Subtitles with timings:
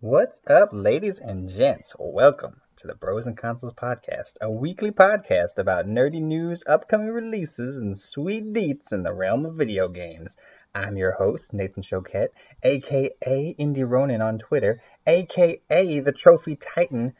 [0.00, 1.96] What's up, ladies and gents?
[1.98, 7.78] Welcome to the Bros and Consoles Podcast, a weekly podcast about nerdy news, upcoming releases,
[7.78, 10.36] and sweet deets in the realm of video games.
[10.72, 12.28] I'm your host, Nathan Choquette,
[12.62, 17.14] aka Indie Ronin on Twitter, aka the Trophy Titan,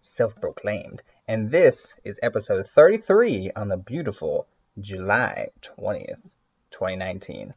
[0.00, 1.02] self proclaimed.
[1.28, 4.46] And this is episode 33 on the beautiful
[4.80, 6.22] July 20th,
[6.70, 7.52] 2019.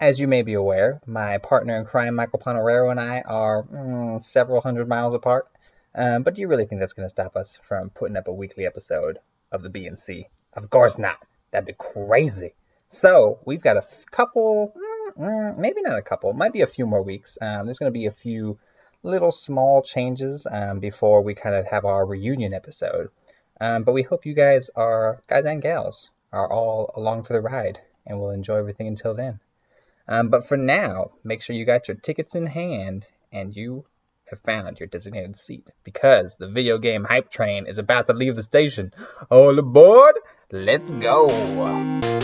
[0.00, 4.22] As you may be aware, my partner in crime, Michael Ponorero, and I are mm,
[4.22, 5.48] several hundred miles apart.
[5.92, 8.32] Um, but do you really think that's going to stop us from putting up a
[8.32, 9.18] weekly episode
[9.50, 10.26] of the BNC?
[10.52, 11.18] Of course not.
[11.50, 12.54] That'd be crazy.
[12.90, 16.68] So we've got a f- couple, mm, mm, maybe not a couple, might be a
[16.68, 17.36] few more weeks.
[17.42, 18.56] Um, there's going to be a few
[19.02, 23.10] little small changes um, before we kind of have our reunion episode.
[23.60, 27.40] Um, but we hope you guys are, guys and gals, are all along for the
[27.40, 29.40] ride and will enjoy everything until then.
[30.08, 33.84] Um, but for now, make sure you got your tickets in hand and you
[34.30, 38.36] have found your designated seat because the video game hype train is about to leave
[38.36, 38.92] the station.
[39.30, 40.16] All aboard!
[40.50, 42.17] Let's go!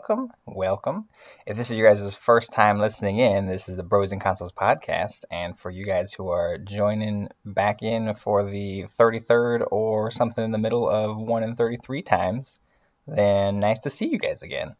[0.00, 1.08] Welcome, welcome.
[1.44, 4.50] If this is your guys' first time listening in, this is the Bros and Consoles
[4.50, 5.24] podcast.
[5.30, 10.52] And for you guys who are joining back in for the 33rd or something in
[10.52, 12.58] the middle of 1 and 33 times,
[13.06, 14.74] then nice to see you guys again.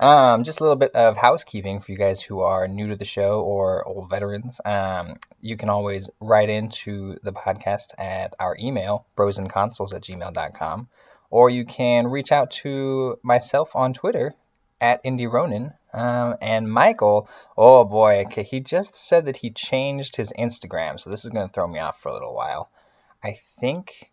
[0.00, 3.06] Um, just a little bit of housekeeping for you guys who are new to the
[3.06, 4.60] show or old veterans.
[4.62, 10.88] Um, you can always write into the podcast at our email, brosandconsoles at gmail.com
[11.30, 14.34] or you can reach out to myself on Twitter
[14.80, 15.72] at Indie Ronin.
[15.92, 21.10] Um, and Michael, oh boy, okay, he just said that he changed his Instagram, so
[21.10, 22.70] this is going to throw me off for a little while.
[23.22, 24.10] I think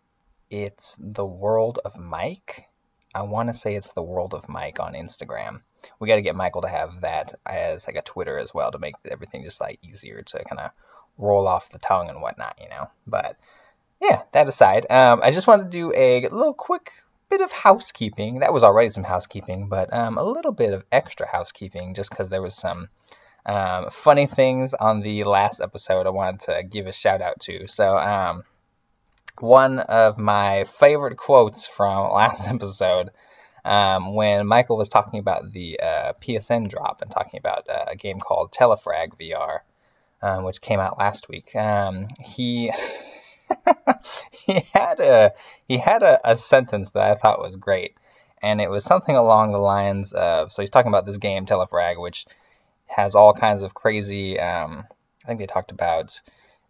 [0.50, 2.66] it's the World of Mike.
[3.14, 5.62] I want to say it's the World of Mike on Instagram.
[6.00, 8.78] We got to get Michael to have that as like a Twitter as well to
[8.78, 10.70] make everything just like easier to kind of
[11.18, 12.90] roll off the tongue and whatnot, you know.
[13.06, 13.36] But
[14.00, 16.92] yeah, that aside, um, I just wanted to do a little quick
[17.28, 18.40] bit of housekeeping.
[18.40, 22.28] That was already some housekeeping, but um, a little bit of extra housekeeping just because
[22.28, 22.88] there was some
[23.44, 27.68] um, funny things on the last episode I wanted to give a shout out to.
[27.68, 28.42] So, um,
[29.38, 33.10] one of my favorite quotes from last episode
[33.64, 37.96] um, when Michael was talking about the uh, PSN drop and talking about uh, a
[37.96, 39.60] game called Telefrag VR,
[40.22, 41.54] um, which came out last week.
[41.54, 42.72] Um, he
[44.32, 45.32] he had a
[45.68, 47.96] he had a, a sentence that I thought was great,
[48.42, 51.98] and it was something along the lines of so he's talking about this game Telefrag,
[51.98, 52.26] which
[52.86, 54.38] has all kinds of crazy.
[54.38, 54.84] Um,
[55.24, 56.20] I think they talked about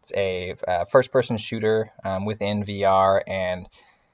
[0.02, 3.68] it's a uh, first-person shooter um, within VR, and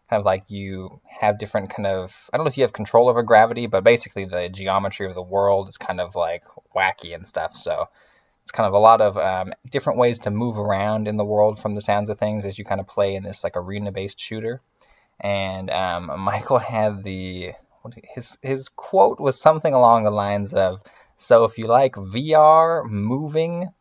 [0.09, 3.09] kind of like you have different kind of I don't know if you have control
[3.09, 7.27] over gravity, but basically the geometry of the world is kind of like wacky and
[7.27, 7.57] stuff.
[7.57, 7.89] So
[8.43, 11.59] it's kind of a lot of um, different ways to move around in the world
[11.59, 14.61] from the sounds of things as you kind of play in this like arena-based shooter.
[15.21, 17.53] And um, Michael had the
[18.15, 20.83] his his quote was something along the lines of,
[21.17, 23.73] "So if you like VR, moving,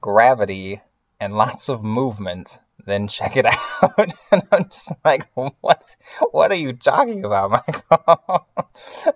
[0.00, 0.80] gravity,
[1.18, 3.46] and lots of movement, then check it
[3.82, 5.84] out." and I'm just like, "What?
[6.30, 8.46] What are you talking about, Michael?"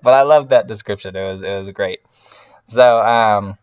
[0.03, 1.17] but I love that description.
[1.17, 2.01] It was it was great.
[2.67, 3.59] So um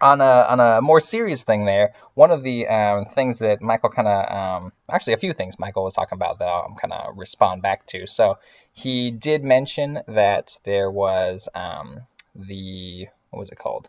[0.00, 3.90] on a on a more serious thing there, one of the um, things that Michael
[3.90, 7.16] kind of um, actually a few things Michael was talking about that I'll kind of
[7.16, 8.06] respond back to.
[8.06, 8.38] So
[8.72, 12.00] he did mention that there was um,
[12.34, 13.88] the what was it called?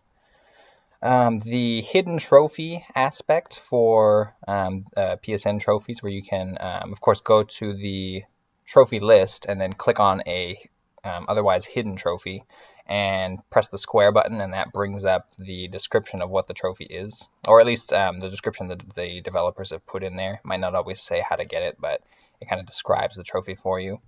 [1.00, 7.00] Um, the hidden trophy aspect for um, uh, PSN trophies, where you can, um, of
[7.00, 8.22] course, go to the
[8.66, 10.58] trophy list and then click on a
[11.04, 12.44] otherwise hidden trophy
[12.92, 16.84] and press the square button, and that brings up the description of what the trophy
[16.84, 20.42] is, or at least um, the description that the developers have put in there.
[20.44, 22.02] Might not always say how to get it, but
[22.42, 23.98] it kind of describes the trophy for you.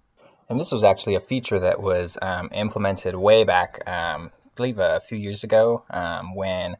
[0.50, 4.78] And this was actually a feature that was um, implemented way back, um, I believe
[4.78, 6.76] a few years ago, um, when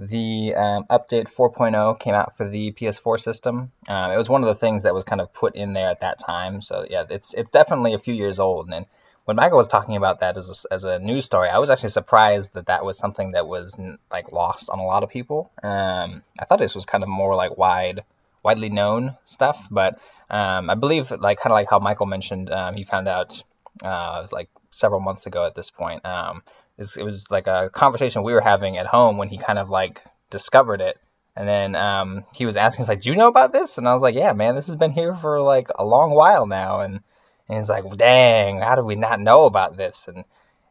[0.00, 3.70] the um, update 4.0 came out for the PS4 system.
[3.88, 6.00] Um, it was one of the things that was kind of put in there at
[6.00, 6.60] that time.
[6.60, 8.84] So yeah, it's it's definitely a few years old, and
[9.26, 11.90] when Michael was talking about that as a, as a news story, I was actually
[11.90, 13.78] surprised that that was something that was
[14.10, 15.50] like lost on a lot of people.
[15.62, 18.04] Um, I thought this was kind of more like wide
[18.46, 19.66] widely known stuff.
[19.70, 19.98] But
[20.30, 23.42] um, I believe, like kind of like how Michael mentioned, um, he found out
[23.82, 26.06] uh, like several months ago at this point.
[26.06, 26.44] Um,
[26.78, 30.02] it was like a conversation we were having at home when he kind of like
[30.30, 30.96] discovered it.
[31.34, 33.92] And then um, he was asking, he's like, "Do you know about this?" And I
[33.92, 37.00] was like, "Yeah, man, this has been here for like a long while now." And,
[37.48, 40.24] and he's like, "Dang, how do we not know about this?" And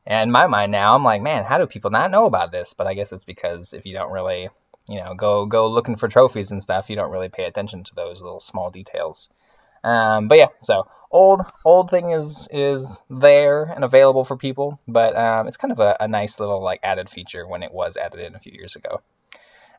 [0.06, 2.74] and in my mind now, I'm like, man, how do people not know about this?
[2.74, 4.50] But I guess it's because if you don't really,
[4.88, 7.96] you know, go go looking for trophies and stuff, you don't really pay attention to
[7.96, 9.30] those little small details.
[9.84, 15.16] Um, but yeah, so old old thing is is there and available for people, but
[15.16, 18.20] um, it's kind of a, a, nice little like added feature when it was added
[18.20, 19.02] in a few years ago.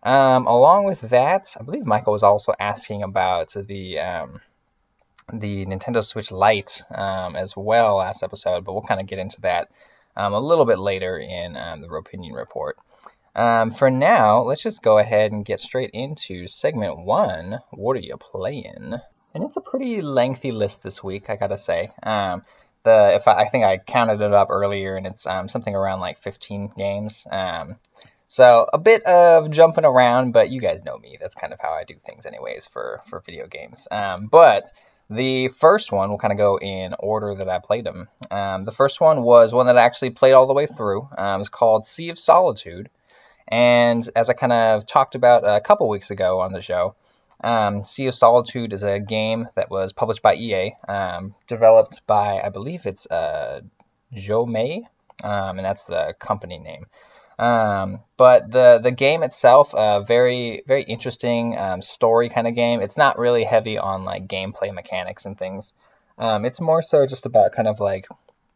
[0.02, 4.40] Um, along with that, I believe Michael was also asking about the um,
[5.32, 9.40] the Nintendo Switch Lite um, as well last episode, but we'll kind of get into
[9.40, 9.70] that
[10.16, 12.76] um, a little bit later in um, the opinion report.
[13.34, 17.58] Um, for now, let's just go ahead and get straight into segment one.
[17.70, 18.94] What are you playing?
[19.34, 21.92] And it's a pretty lengthy list this week, I gotta say.
[22.02, 22.44] Um,
[22.84, 26.00] the if I, I, think I counted it up earlier, and it's um, something around
[26.00, 27.26] like 15 games.
[27.30, 27.76] Um,
[28.28, 31.18] so a bit of jumping around, but you guys know me.
[31.20, 33.86] That's kind of how I do things, anyways, for for video games.
[33.90, 34.72] but
[35.08, 38.08] the first one, will kind of go in order that I played them.
[38.30, 41.08] Um, the first one was one that I actually played all the way through.
[41.16, 42.90] Um, it's called Sea of Solitude.
[43.48, 46.96] And as I kind of talked about a couple weeks ago on the show,
[47.42, 52.40] um, Sea of Solitude is a game that was published by EA, um, developed by,
[52.42, 53.60] I believe it's uh,
[54.14, 54.48] Zhou
[55.24, 56.86] um, and that's the company name.
[57.38, 62.54] Um, but the the game itself, a uh, very very interesting um, story kind of
[62.54, 62.80] game.
[62.80, 65.72] It's not really heavy on like gameplay mechanics and things.
[66.18, 68.08] Um, it's more so just about kind of like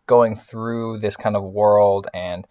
[0.07, 2.47] going through this kind of world and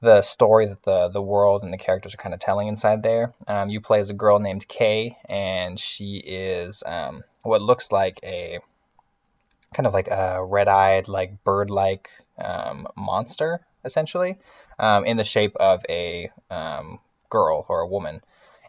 [0.00, 3.32] the story that the the world and the characters are kind of telling inside there.
[3.48, 8.20] Um, you play as a girl named Kay, and she is um, what looks like
[8.22, 8.58] a
[9.72, 14.36] kind of like a red-eyed, like bird-like um, monster, essentially
[14.78, 17.00] um, in the shape of a um,
[17.30, 18.20] girl or a woman.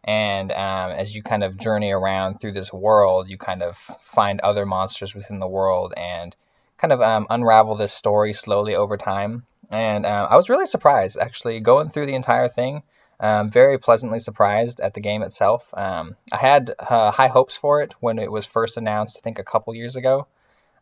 [0.04, 4.40] And um, as you kind of journey around through this world, you kind of find
[4.40, 6.36] other monsters within the world and
[6.78, 9.46] kind of um, unravel this story slowly over time.
[9.70, 12.84] And uh, I was really surprised, actually, going through the entire thing.
[13.20, 15.74] Um, very pleasantly surprised at the game itself.
[15.74, 19.40] Um, I had uh, high hopes for it when it was first announced, I think
[19.40, 20.28] a couple years ago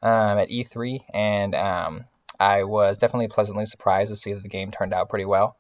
[0.04, 2.06] um, at E3, and um,
[2.40, 5.58] I was definitely pleasantly surprised to see that the game turned out pretty well.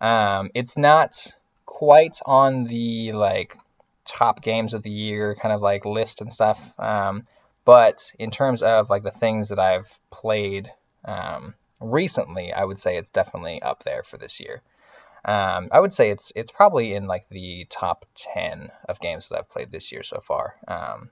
[0.00, 1.26] Um, it's not
[1.66, 3.56] quite on the like
[4.04, 7.26] top games of the year kind of like list and stuff, um,
[7.64, 10.70] but in terms of like the things that I've played
[11.04, 14.62] um, recently, I would say it's definitely up there for this year.
[15.24, 19.38] Um, I would say it's it's probably in like the top ten of games that
[19.38, 20.54] I've played this year so far.
[20.68, 21.10] Um,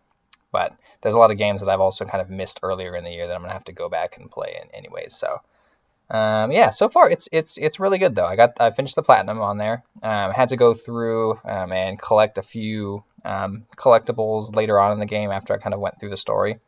[0.53, 3.11] but there's a lot of games that I've also kind of missed earlier in the
[3.11, 5.17] year that I'm gonna have to go back and play in anyways.
[5.17, 5.41] So
[6.13, 8.27] um, yeah, so far it's it's it's really good though.
[8.27, 9.83] I got I finished the platinum on there.
[10.03, 14.99] Um, had to go through um, and collect a few um, collectibles later on in
[14.99, 16.59] the game after I kind of went through the story.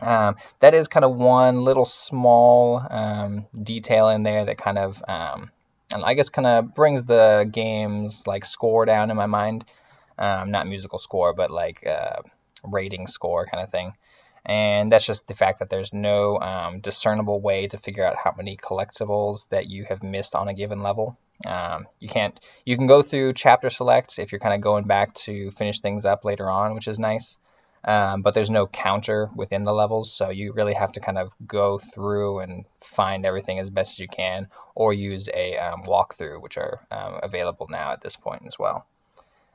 [0.00, 5.02] Um, that is kind of one little small um, detail in there that kind of
[5.06, 9.66] and I guess kind of brings the game's like score down in my mind.
[10.18, 12.22] not musical score, but like uh,
[12.64, 13.92] rating score kind of thing.
[14.44, 18.32] And that's just the fact that there's no um, discernible way to figure out how
[18.36, 21.18] many collectibles that you have missed on a given level.
[21.46, 22.38] Um, you can't.
[22.64, 26.04] You can go through chapter select if you're kind of going back to finish things
[26.04, 27.38] up later on, which is nice.
[27.84, 31.32] Um, but there's no counter within the levels, so you really have to kind of
[31.46, 36.42] go through and find everything as best as you can, or use a um, walkthrough,
[36.42, 38.84] which are um, available now at this point as well.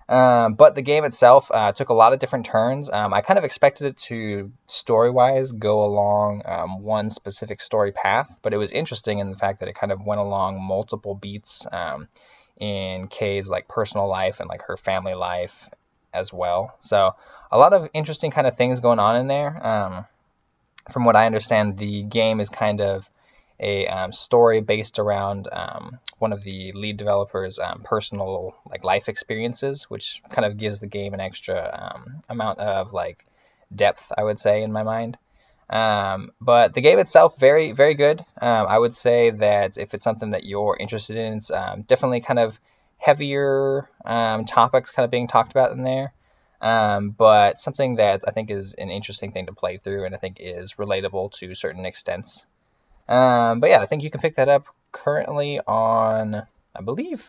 [0.10, 2.90] Um, but the game itself uh, took a lot of different turns.
[2.90, 7.92] Um, I kind of expected it to, story wise, go along um, one specific story
[7.92, 11.16] path, but it was interesting in the fact that it kind of went along multiple
[11.16, 12.08] beats um,
[12.60, 15.70] in Kay's like personal life and like her family life
[16.14, 16.76] as well.
[16.80, 17.16] So
[17.52, 19.66] a lot of interesting kind of things going on in there.
[19.66, 20.06] Um,
[20.92, 23.10] from what I understand, the game is kind of
[23.60, 29.10] a um, story based around um, one of the lead developers' um, personal like life
[29.10, 33.26] experiences, which kind of gives the game an extra um, amount of like
[33.74, 35.18] depth, I would say, in my mind.
[35.70, 38.20] Um, but the game itself, very very good.
[38.42, 41.48] Um, I would say that if it's something that you're interested in, it's
[41.88, 42.60] definitely kind of
[42.98, 46.14] heavier topics kind of being talked about in there.
[47.18, 50.38] but something that I think is an interesting thing to play through, and I think
[50.40, 52.46] is relatable to certain extents.
[53.08, 56.36] Um, but yeah, I think you can pick that up currently on,
[56.76, 57.26] I believe,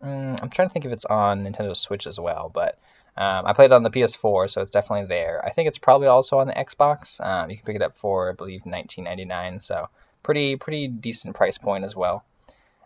[0.00, 2.78] um, I'm trying to think if it's on Nintendo Switch as well, but
[3.16, 5.44] Um, I played it on the PS4, so it's definitely there.
[5.44, 7.20] I think it's probably also on the Xbox.
[7.20, 9.60] Um, you can pick it up for, I believe, 19.99.
[9.60, 9.88] So
[10.22, 12.24] pretty pretty decent price point as well.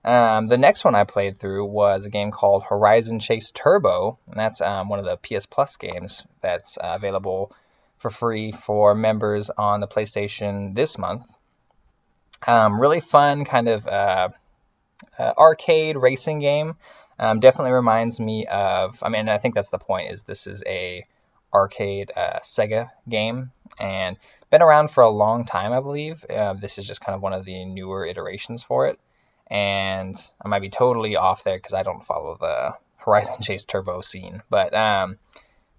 [0.04, 4.38] Um, the next one I played through was a game called Horizon Chase Turbo, and
[4.38, 7.52] that's um, one of the PS Plus games that's uh, available
[7.98, 11.24] for free for members on the PlayStation this month.
[12.46, 14.28] Um, really fun, kind of uh,
[15.18, 16.76] uh, arcade racing game.
[17.18, 19.02] Um, definitely reminds me of.
[19.02, 20.12] I mean, I think that's the point.
[20.12, 21.06] Is this is a
[21.52, 24.16] arcade uh, Sega game and
[24.50, 26.24] been around for a long time, I believe.
[26.28, 28.98] Uh, this is just kind of one of the newer iterations for it
[29.48, 34.00] and I might be totally off there because I don't follow the Horizon Chase Turbo
[34.00, 34.42] scene.
[34.48, 35.18] But um,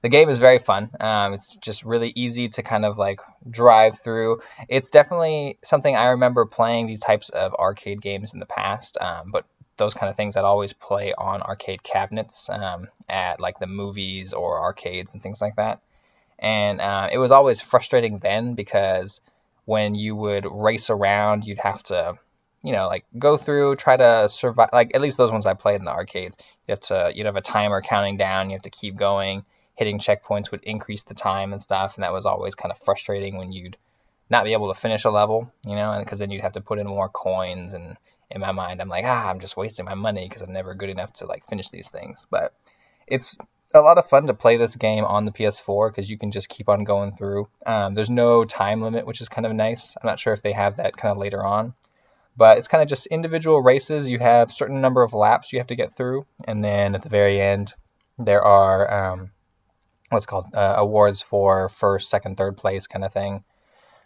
[0.05, 0.91] the game is very fun.
[0.99, 4.43] Um, it's just really easy to kind of like drive through.
[4.69, 9.31] It's definitely something I remember playing these types of arcade games in the past, um,
[9.31, 9.45] but
[9.77, 14.33] those kind of things I'd always play on arcade cabinets um, at like the movies
[14.33, 15.81] or arcades and things like that.
[16.37, 19.21] And uh, it was always frustrating then because
[19.65, 22.19] when you would race around, you'd have to
[22.61, 24.69] you know, like go through, try to survive.
[24.71, 27.35] Like at least those ones I played in the arcades, you have to you'd have
[27.35, 28.51] a timer counting down.
[28.51, 29.45] You have to keep going.
[29.75, 33.37] Hitting checkpoints would increase the time and stuff, and that was always kind of frustrating
[33.37, 33.77] when you'd
[34.29, 36.79] not be able to finish a level, you know, because then you'd have to put
[36.79, 37.73] in more coins.
[37.73, 37.97] And
[38.31, 40.89] in my mind, I'm like, ah, I'm just wasting my money because I'm never good
[40.89, 42.25] enough to like finish these things.
[42.29, 42.53] But
[43.07, 43.35] it's
[43.73, 46.49] a lot of fun to play this game on the PS4 because you can just
[46.49, 47.47] keep on going through.
[47.65, 49.95] Um, there's no time limit, which is kind of nice.
[49.95, 51.73] I'm not sure if they have that kind of later on.
[52.37, 54.09] But it's kind of just individual races.
[54.09, 57.09] You have certain number of laps you have to get through, and then at the
[57.09, 57.73] very end,
[58.17, 59.31] there are um,
[60.09, 63.43] what's called uh, awards for first, second, third place kind of thing.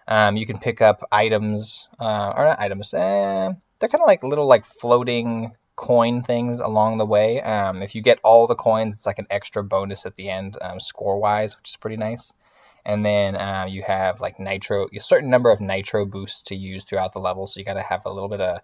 [0.08, 2.94] Um, you can pick up items, uh, or not items.
[2.94, 7.42] Eh, they're kind of like little like floating coin things along the way.
[7.42, 10.58] Um, if you get all the coins, it's like an extra bonus at the end,
[10.62, 12.34] um, score wise, which is pretty nice
[12.86, 16.84] and then uh, you have like nitro, a certain number of nitro boosts to use
[16.84, 17.48] throughout the level.
[17.48, 18.62] So you got to have a little bit of,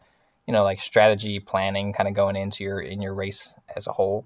[0.48, 3.92] you know, like strategy planning kind of going into your in your race as a
[3.92, 4.25] whole.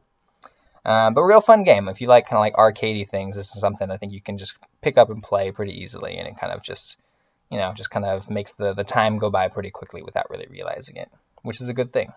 [0.90, 1.88] Uh, but real fun game.
[1.88, 4.40] If you like kind of like arcadey things, this is something I think you can
[4.40, 6.98] just pick up and play pretty easily, and it kind of just,
[7.52, 10.48] you know, just kind of makes the the time go by pretty quickly without really
[10.50, 11.08] realizing it,
[11.44, 12.12] which is a good thing.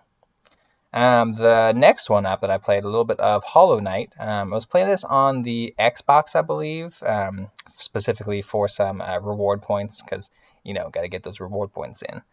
[0.91, 4.11] Um, the next one up that I played a little bit of Hollow Knight.
[4.19, 9.19] Um, I was playing this on the Xbox, I believe, um, specifically for some uh,
[9.19, 10.31] reward points because
[10.63, 12.23] you know got to get those reward points in.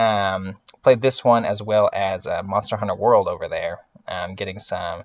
[0.00, 4.60] Um, played this one as well as uh, Monster Hunter World over there, um, getting
[4.60, 5.02] some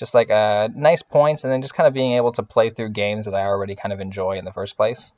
[0.00, 2.88] just like uh, nice points, and then just kind of being able to play through
[2.90, 5.12] games that I already kind of enjoy in the first place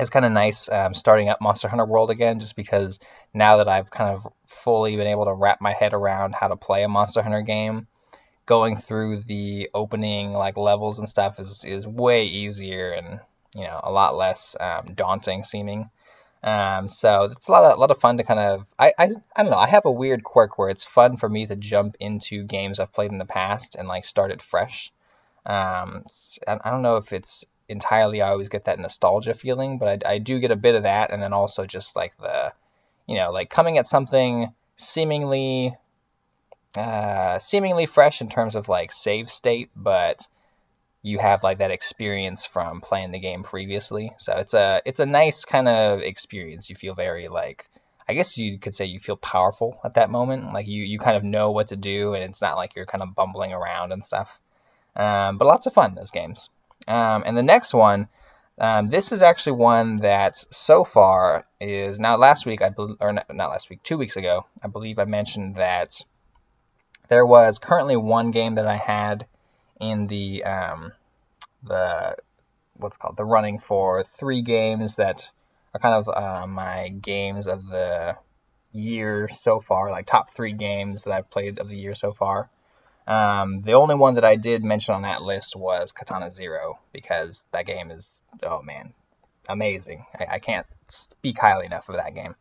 [0.00, 3.00] it's kind of nice um, starting up Monster Hunter World again, just because
[3.34, 6.56] now that I've kind of fully been able to wrap my head around how to
[6.56, 7.86] play a Monster Hunter game,
[8.46, 13.20] going through the opening like levels and stuff is is way easier and
[13.54, 15.90] you know a lot less um, daunting seeming.
[16.42, 19.08] Um, so it's a lot of, a lot of fun to kind of I, I
[19.36, 21.96] I don't know I have a weird quirk where it's fun for me to jump
[22.00, 24.90] into games I've played in the past and like start it fresh.
[25.44, 26.04] Um,
[26.48, 30.14] I, I don't know if it's entirely I always get that nostalgia feeling, but I,
[30.14, 32.52] I do get a bit of that, and then also just like the,
[33.06, 35.76] you know, like coming at something seemingly,
[36.76, 40.26] uh, seemingly fresh in terms of like save state, but
[41.02, 44.12] you have like that experience from playing the game previously.
[44.18, 46.68] So it's a it's a nice kind of experience.
[46.68, 47.68] You feel very like
[48.08, 50.52] I guess you could say you feel powerful at that moment.
[50.52, 53.02] Like you you kind of know what to do, and it's not like you're kind
[53.02, 54.38] of bumbling around and stuff.
[54.96, 56.50] Um, but lots of fun those games.
[56.88, 58.08] Um, and the next one,
[58.58, 63.12] um, this is actually one that so far is now last week, I believe, or
[63.12, 66.02] not, not last week, two weeks ago, I believe I mentioned that
[67.08, 69.26] there was currently one game that I had
[69.80, 70.92] in the um,
[71.62, 72.16] the
[72.74, 75.28] what's called the running for three games that
[75.74, 78.16] are kind of uh, my games of the
[78.72, 82.48] year so far, like top three games that I've played of the year so far.
[83.06, 87.44] Um, the only one that I did mention on that list was Katana Zero because
[87.52, 88.08] that game is
[88.42, 88.92] oh man,
[89.48, 90.04] amazing.
[90.18, 92.34] I, I can't speak highly enough of that game.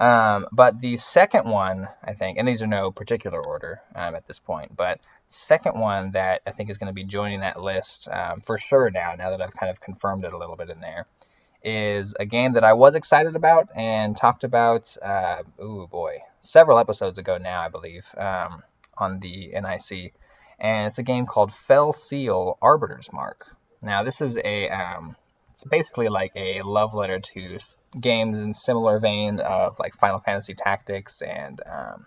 [0.00, 4.26] Um, but the second one, I think, and these are no particular order um, at
[4.26, 8.08] this point, but second one that I think is going to be joining that list
[8.08, 10.80] um, for sure now, now that I've kind of confirmed it a little bit in
[10.80, 11.06] there,
[11.62, 16.78] is a game that I was excited about and talked about, uh, ooh boy, several
[16.78, 18.08] episodes ago now, I believe.
[18.16, 18.62] Um,
[19.00, 20.12] on the NIC,
[20.58, 23.46] and it's a game called Fell Seal Arbiter's Mark.
[23.82, 25.16] Now, this is a um,
[25.60, 27.58] it's basically like a love letter to
[27.98, 32.06] games in similar vein of like Final Fantasy Tactics and um,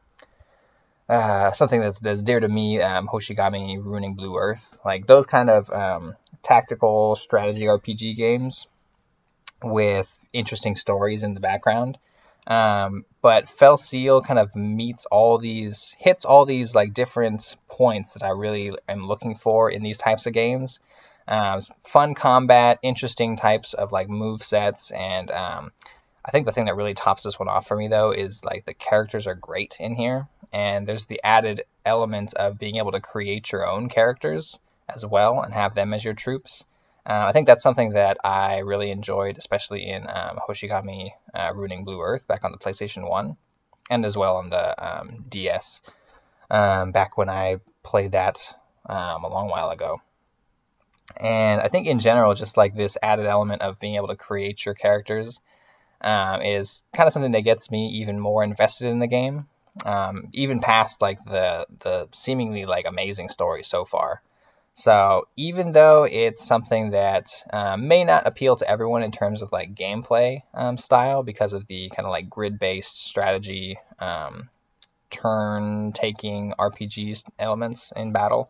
[1.08, 4.76] uh, something that's, that's dear to me, um, Hoshigami Ruining Blue Earth.
[4.84, 8.66] Like those kind of um, tactical strategy RPG games
[9.64, 12.00] with interesting stories in the background.
[12.48, 18.14] Um, but Fell Seal kind of meets all these, hits all these like different points
[18.14, 20.80] that I really am looking for in these types of games.
[21.27, 25.72] Um, fun combat, interesting types of like move sets, and um,
[26.25, 28.65] I think the thing that really tops this one off for me though is like
[28.65, 33.01] the characters are great in here, and there's the added element of being able to
[33.01, 34.60] create your own characters
[34.94, 36.65] as well and have them as your troops.
[37.06, 41.84] Uh, I think that's something that I really enjoyed, especially in um, Hoshigami uh, Ruining
[41.84, 43.36] Blue Earth back on the PlayStation 1,
[43.89, 45.82] and as well on the um, DS
[46.50, 48.39] um, back when I played that
[48.86, 50.01] um, a long while ago.
[51.18, 54.66] And I think in general, just like this added element of being able to create
[54.66, 55.42] your characters
[56.02, 59.48] um, is kind of something that gets me even more invested in the game,
[59.86, 64.22] um, even past like the the seemingly like amazing story so far.
[64.76, 69.52] So even though it's something that um, may not appeal to everyone in terms of
[69.52, 74.50] like gameplay um, style because of the kind of like grid-based strategy, um,
[75.12, 78.50] turn-taking RPG elements in battle,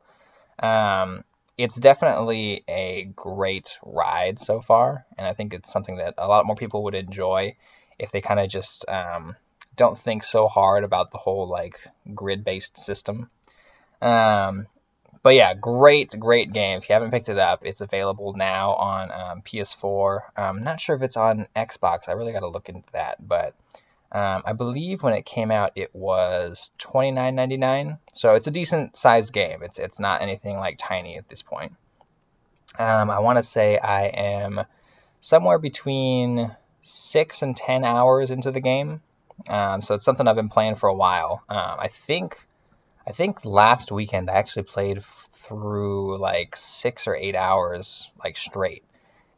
[0.60, 1.26] um,
[1.58, 6.46] it's definitely a great ride so far, and I think it's something that a lot
[6.46, 7.56] more people would enjoy
[8.00, 9.36] if they kind of just um,
[9.76, 11.80] don't think so hard about the whole like
[12.14, 13.30] grid-based system.
[14.02, 14.68] Um,
[15.22, 16.78] but yeah, great, great game.
[16.78, 20.20] If you haven't picked it up, it's available now on um, PS4.
[20.36, 22.10] I'm not sure if it's on Xbox.
[22.10, 23.56] I really got to look into that, but
[24.14, 27.98] um, I believe when it came out, it was $29.99.
[28.14, 29.64] So it's a decent sized game.
[29.64, 31.74] It's it's not anything like tiny at this point.
[32.78, 34.62] Um, I want to say I am
[35.20, 39.02] somewhere between six and ten hours into the game.
[39.50, 41.44] Um, so it's something I've been playing for a while.
[41.50, 42.38] Um, I think
[43.08, 45.04] I think last weekend I actually played
[45.34, 48.84] through like six or eight hours like straight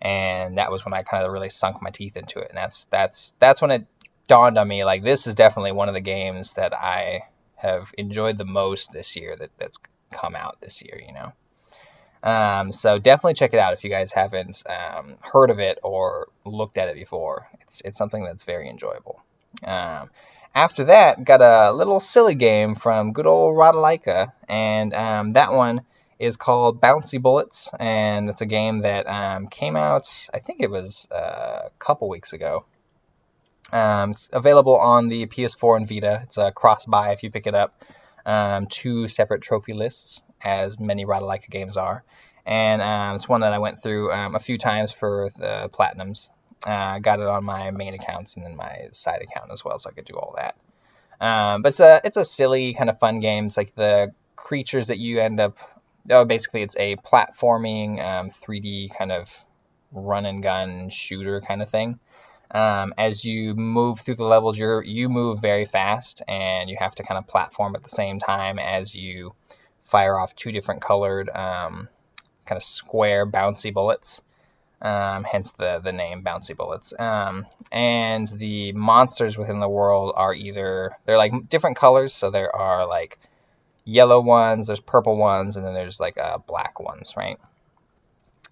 [0.01, 2.49] and that was when I kind of really sunk my teeth into it.
[2.49, 3.87] And that's that's that's when it
[4.27, 7.21] dawned on me like this is definitely one of the games that I
[7.55, 9.79] have enjoyed the most this year that, that's
[10.11, 11.31] come out this year, you know.
[12.23, 16.29] Um, so definitely check it out if you guys haven't um, heard of it or
[16.43, 17.47] looked at it before.
[17.61, 19.21] It's it's something that's very enjoyable.
[19.63, 20.09] Um,
[20.55, 25.81] after that, got a little silly game from good old Ratalaika, and um, that one
[26.17, 30.71] is called Bouncy Bullets, and it's a game that um, came out, I think it
[30.71, 32.65] was uh, a couple weeks ago.
[33.71, 36.21] Um, it's available on the PS4 and Vita.
[36.23, 37.83] It's a cross buy if you pick it up.
[38.25, 42.03] Um, two separate trophy lists, as many Ratalaika games are.
[42.45, 46.29] And um, it's one that I went through um, a few times for the Platinums.
[46.65, 49.63] Uh, I uh, got it on my main accounts and then my side account as
[49.63, 50.55] well, so I could do all that.
[51.19, 53.45] Um, but it's a it's a silly kind of fun game.
[53.45, 55.57] It's like the creatures that you end up.
[56.09, 59.45] Oh, basically, it's a platforming 3D um, kind of
[59.91, 61.99] run and gun shooter kind of thing.
[62.55, 66.95] Um, as you move through the levels, you you move very fast, and you have
[66.95, 69.33] to kind of platform at the same time as you
[69.83, 71.89] fire off two different colored um,
[72.45, 74.21] kind of square bouncy bullets.
[74.81, 76.93] Um, hence the the name bouncy bullets.
[76.97, 82.55] Um, and the monsters within the world are either they're like different colors, so there
[82.55, 83.19] are like
[83.83, 87.37] yellow ones, there's purple ones, and then there's like uh, black ones, right?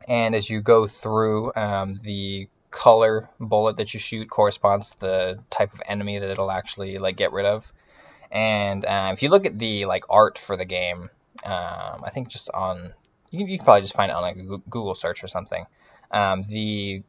[0.09, 5.39] And as you go through, um, the color bullet that you shoot corresponds to the
[5.51, 7.71] type of enemy that it'll actually like get rid of.
[8.31, 11.09] And uh, if you look at the like art for the game,
[11.45, 12.93] um, I think just on
[13.29, 15.65] you can, you can, probably just find it on like a Google search or something.
[16.11, 17.03] Um, the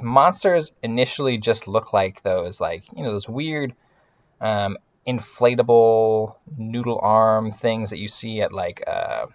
[0.00, 3.74] monsters initially just look like those like you know those weird
[4.40, 9.26] um, inflatable noodle arm things that you see at like uh,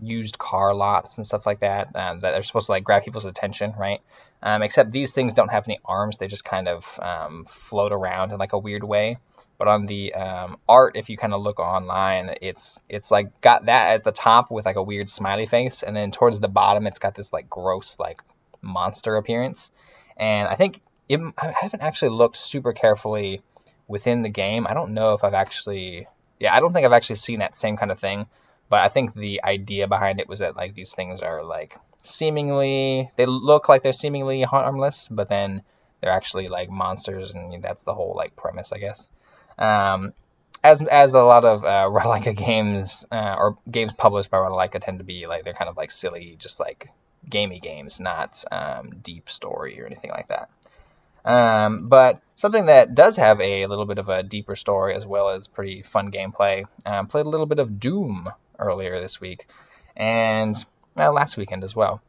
[0.00, 3.24] used car lots and stuff like that uh, that are supposed to like grab people's
[3.24, 4.00] attention, right?
[4.44, 8.30] Um, except these things don't have any arms; they just kind of um, float around
[8.30, 9.16] in like a weird way.
[9.56, 13.64] But on the um, art, if you kind of look online, it's it's like got
[13.66, 16.86] that at the top with like a weird smiley face, and then towards the bottom,
[16.86, 18.20] it's got this like gross like
[18.60, 19.72] monster appearance.
[20.18, 23.40] And I think it, I haven't actually looked super carefully
[23.88, 24.66] within the game.
[24.66, 26.06] I don't know if I've actually,
[26.38, 28.26] yeah, I don't think I've actually seen that same kind of thing.
[28.68, 33.10] But I think the idea behind it was that like these things are like seemingly
[33.16, 35.62] they look like they're seemingly harmless, but then
[36.00, 39.10] they're actually like monsters, and that's the whole like premise, I guess.
[39.58, 40.12] Um,
[40.62, 44.98] as as a lot of uh, Ratalaika games uh, or games published by Ratalaika tend
[44.98, 46.90] to be like they're kind of like silly, just like
[47.28, 50.50] gamey games, not um, deep story or anything like that.
[51.24, 55.30] Um, but something that does have a little bit of a deeper story as well
[55.30, 56.64] as pretty fun gameplay.
[56.84, 58.28] Um, played a little bit of Doom
[58.64, 59.46] earlier this week,
[59.96, 60.56] and
[60.94, 62.00] well, last weekend as well.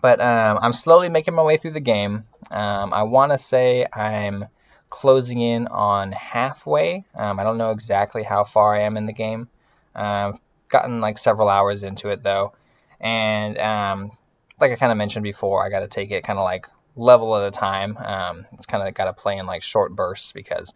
[0.00, 2.24] But um, I'm slowly making my way through the game.
[2.50, 4.46] Um, I want to say I'm
[4.90, 7.04] closing in on halfway.
[7.14, 9.48] Um, I don't know exactly how far I am in the game.
[9.94, 12.52] I've um, gotten like several hours into it though,
[13.00, 14.12] and um,
[14.60, 17.36] like I kind of mentioned before, I got to take it kind of like level
[17.36, 17.96] at a time.
[17.96, 20.74] Um, it's kind of got to play in like short bursts because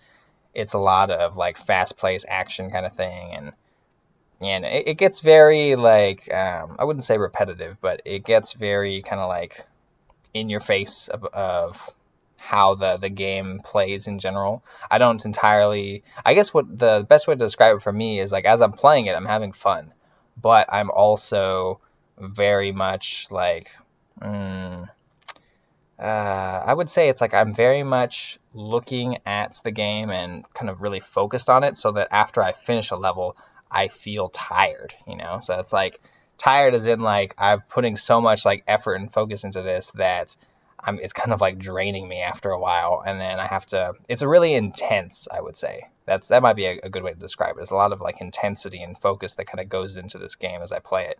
[0.54, 3.52] it's a lot of like fast paced action kind of thing, and
[4.42, 9.02] and it, it gets very like um, I wouldn't say repetitive, but it gets very
[9.02, 9.64] kind of like
[10.32, 11.94] in your face of, of
[12.36, 14.62] how the the game plays in general.
[14.90, 16.02] I don't entirely.
[16.24, 18.72] I guess what the best way to describe it for me is like as I'm
[18.72, 19.92] playing it, I'm having fun,
[20.40, 21.80] but I'm also
[22.18, 23.70] very much like.
[24.20, 24.88] Mm,
[25.98, 30.70] uh, I would say it's like I'm very much looking at the game and kind
[30.70, 33.36] of really focused on it, so that after I finish a level,
[33.70, 34.94] I feel tired.
[35.06, 36.00] You know, so it's like
[36.38, 40.34] tired as in like I'm putting so much like effort and focus into this that
[40.82, 43.92] I'm, it's kind of like draining me after a while, and then I have to.
[44.08, 45.86] It's a really intense, I would say.
[46.06, 47.56] That's that might be a, a good way to describe it.
[47.56, 50.62] There's a lot of like intensity and focus that kind of goes into this game
[50.62, 51.18] as I play it,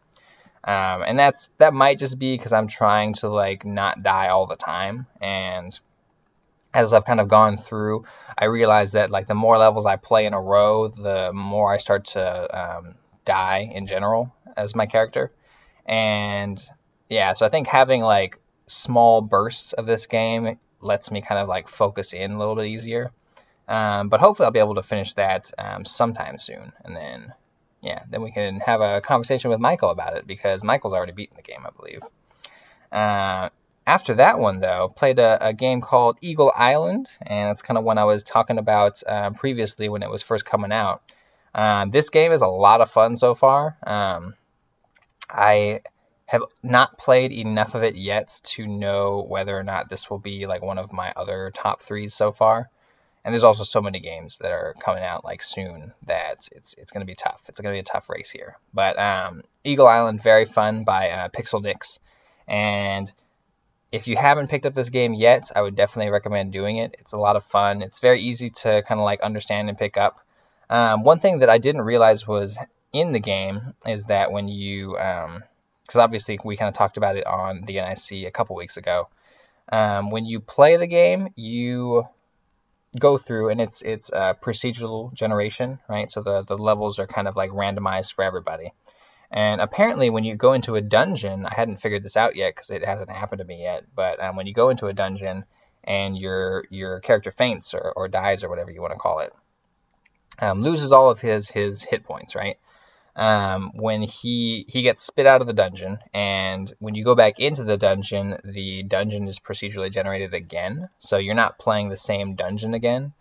[0.64, 4.46] um, and that's that might just be because I'm trying to like not die all
[4.46, 5.78] the time, and
[6.72, 8.04] as I've kind of gone through,
[8.36, 11.78] I realize that like the more levels I play in a row, the more I
[11.78, 15.32] start to um, die in general as my character,
[15.86, 16.60] and
[17.08, 21.48] yeah, so I think having like small bursts of this game lets me kind of
[21.48, 23.10] like focus in a little bit easier.
[23.68, 27.32] Um, but hopefully I'll be able to finish that um, sometime soon, and then
[27.82, 31.36] yeah, then we can have a conversation with Michael about it because Michael's already beaten
[31.36, 32.02] the game, I believe.
[32.92, 33.48] Uh,
[33.90, 37.82] after that one though, played a, a, game called Eagle Island, and that's kind of
[37.82, 41.02] one I was talking about uh, previously when it was first coming out.
[41.52, 43.76] Um, this game is a lot of fun so far.
[43.84, 44.34] Um,
[45.28, 45.80] I
[46.26, 50.46] have not played enough of it yet to know whether or not this will be
[50.46, 52.70] like one of my other top threes so far.
[53.24, 56.92] And there's also so many games that are coming out like soon that it's it's
[56.92, 57.40] going to be tough.
[57.48, 58.56] It's going to be a tough race here.
[58.72, 61.98] But um, Eagle Island, very fun by uh, Pixelnicks.
[62.46, 63.12] And
[63.92, 66.96] if you haven't picked up this game yet, I would definitely recommend doing it.
[67.00, 67.82] It's a lot of fun.
[67.82, 70.18] It's very easy to kind of like understand and pick up.
[70.68, 72.56] Um, one thing that I didn't realize was
[72.92, 75.42] in the game is that when you um,
[75.82, 79.08] because obviously we kind of talked about it on the NIC a couple weeks ago.
[79.72, 82.04] Um, when you play the game, you
[82.98, 86.10] go through and it's it's a procedural generation, right?
[86.10, 88.70] So the the levels are kind of like randomized for everybody.
[89.30, 92.70] And apparently, when you go into a dungeon, I hadn't figured this out yet because
[92.70, 93.84] it hasn't happened to me yet.
[93.94, 95.44] But um, when you go into a dungeon
[95.84, 99.32] and your your character faints or, or dies or whatever you want to call it,
[100.40, 102.56] um, loses all of his his hit points, right?
[103.16, 107.38] um, when he he gets spit out of the dungeon, and when you go back
[107.38, 110.88] into the dungeon, the dungeon is procedurally generated again.
[110.98, 113.12] So you're not playing the same dungeon again.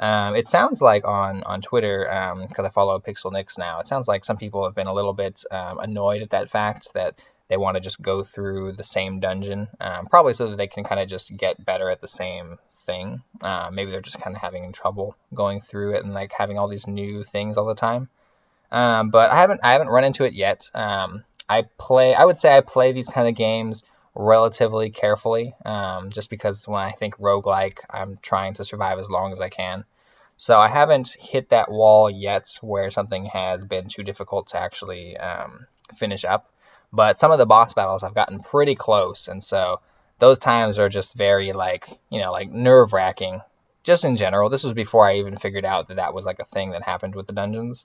[0.00, 2.04] Um, it sounds like on on Twitter,
[2.48, 5.12] because um, I follow Pixelnicks now, it sounds like some people have been a little
[5.12, 9.20] bit um, annoyed at that fact that they want to just go through the same
[9.20, 12.58] dungeon, um, probably so that they can kind of just get better at the same
[12.86, 13.22] thing.
[13.40, 16.68] Uh, maybe they're just kind of having trouble going through it and like having all
[16.68, 18.08] these new things all the time.
[18.70, 20.70] Um, but I haven't I haven't run into it yet.
[21.48, 23.82] I play I would say I play these kind of games
[24.18, 29.32] relatively carefully, um, just because when I think roguelike, I'm trying to survive as long
[29.32, 29.84] as I can.
[30.36, 35.16] So I haven't hit that wall yet where something has been too difficult to actually
[35.16, 36.50] um, finish up.
[36.92, 39.80] But some of the boss battles I've gotten pretty close, and so
[40.18, 43.40] those times are just very like you know like nerve wracking.
[43.84, 46.44] Just in general, this was before I even figured out that that was like a
[46.44, 47.84] thing that happened with the dungeons.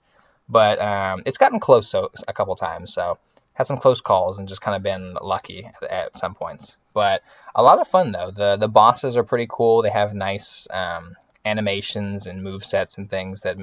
[0.50, 3.17] But um, it's gotten close so, a couple times, so
[3.54, 6.78] had some close calls and just kind of been lucky at, at, some points.
[6.94, 7.22] But
[7.56, 8.32] a lot of fun though.
[8.32, 9.82] The the bosses are pretty cool.
[9.82, 13.58] They have nice um, animations and move sets and things that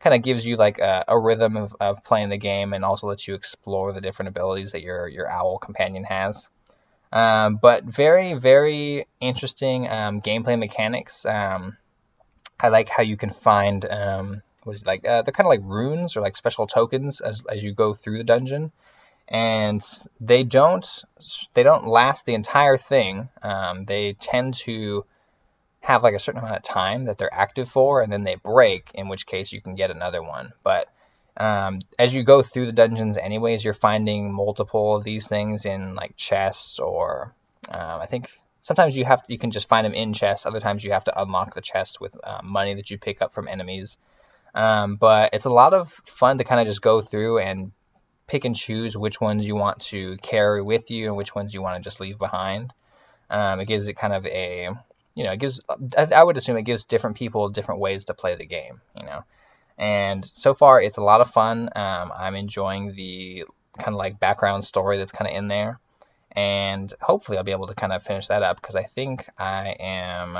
[0.00, 3.06] kind of gives you like a, a rhythm of, of playing the game and also
[3.06, 6.48] lets you explore the different abilities that your your owl companion has.
[7.12, 11.24] Um, but very very interesting um, gameplay mechanics.
[11.24, 11.76] Um,
[12.58, 15.50] I like how you can find um, what is it, like uh, they're kind of
[15.50, 18.72] like runes or like special tokens as as you go through the dungeon,
[19.28, 19.82] and
[20.20, 21.04] they don't
[21.54, 23.28] they don't last the entire thing.
[23.42, 25.04] Um, they tend to
[25.80, 28.90] have like a certain amount of time that they're active for, and then they break,
[28.94, 30.52] in which case you can get another one.
[30.62, 30.88] But
[31.36, 35.94] um, as you go through the dungeons, anyways, you're finding multiple of these things in
[35.94, 37.34] like chests or
[37.70, 38.28] um, I think
[38.60, 40.46] sometimes you have you can just find them in chests.
[40.46, 43.34] Other times you have to unlock the chest with uh, money that you pick up
[43.34, 43.98] from enemies.
[44.54, 47.72] Um, but it's a lot of fun to kind of just go through and
[48.26, 51.62] pick and choose which ones you want to carry with you and which ones you
[51.62, 52.72] want to just leave behind.
[53.30, 54.70] Um, it gives it kind of a,
[55.14, 55.60] you know, it gives,
[55.96, 59.24] I would assume it gives different people different ways to play the game, you know.
[59.76, 61.68] And so far, it's a lot of fun.
[61.74, 63.44] Um, I'm enjoying the
[63.76, 65.80] kind of like background story that's kind of in there.
[66.32, 69.76] And hopefully, I'll be able to kind of finish that up because I think I
[69.78, 70.38] am.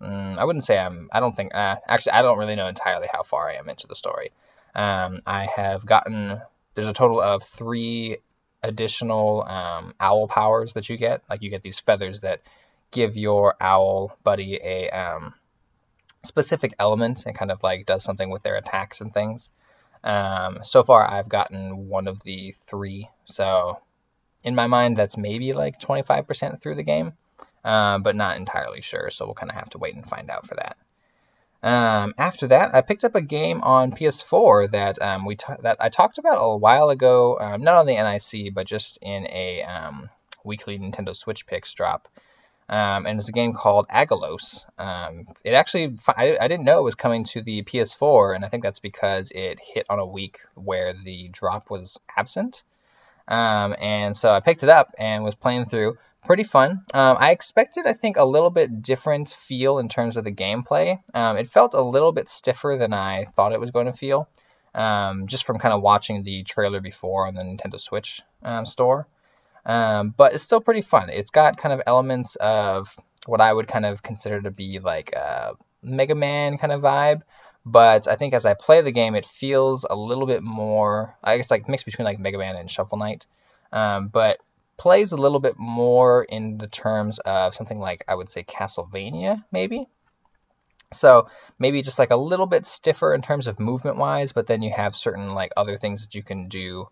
[0.00, 1.08] Mm, I wouldn't say I'm.
[1.12, 1.54] I don't think.
[1.54, 4.30] Uh, actually, I don't really know entirely how far I am into the story.
[4.74, 6.40] Um, I have gotten.
[6.78, 8.18] There's a total of three
[8.62, 11.24] additional um, owl powers that you get.
[11.28, 12.40] Like you get these feathers that
[12.92, 15.34] give your owl buddy a um,
[16.22, 19.50] specific element and kind of like does something with their attacks and things.
[20.04, 23.08] Um, so far, I've gotten one of the three.
[23.24, 23.80] So
[24.44, 27.14] in my mind, that's maybe like 25% through the game,
[27.64, 29.10] uh, but not entirely sure.
[29.10, 30.76] So we'll kind of have to wait and find out for that.
[31.62, 35.78] Um, after that, I picked up a game on PS4 that um, we t- that
[35.80, 39.62] I talked about a while ago, um, not on the NIC, but just in a
[39.62, 40.08] um,
[40.44, 42.08] weekly Nintendo Switch picks drop.
[42.68, 44.66] Um, and it's a game called Aggelos.
[44.78, 48.48] Um, it actually, I, I, didn't know it was coming to the PS4, and I
[48.48, 52.62] think that's because it hit on a week where the drop was absent.
[53.26, 56.84] and so I picked it up and was playing through pretty fun.
[56.92, 61.00] Um, I expected, I think, a little bit different feel in terms of the gameplay.
[61.14, 64.28] Um, it felt a little bit stiffer than I thought it was going to feel,
[64.74, 69.06] um, just from kind of watching the trailer before on the Nintendo Switch um, store.
[69.64, 71.10] Um, but it's still pretty fun.
[71.10, 72.94] It's got kind of elements of
[73.26, 75.52] what I would kind of consider to be like a
[75.82, 77.22] Mega Man kind of vibe.
[77.66, 81.36] But I think as I play the game, it feels a little bit more, I
[81.36, 83.26] guess, like mixed between like Mega Man and Shovel Knight.
[83.72, 84.38] Um, but
[84.78, 89.44] plays a little bit more in the terms of something like I would say Castlevania,
[89.52, 89.88] maybe.
[90.92, 94.62] So maybe just like a little bit stiffer in terms of movement wise, but then
[94.62, 96.88] you have certain like other things that you can do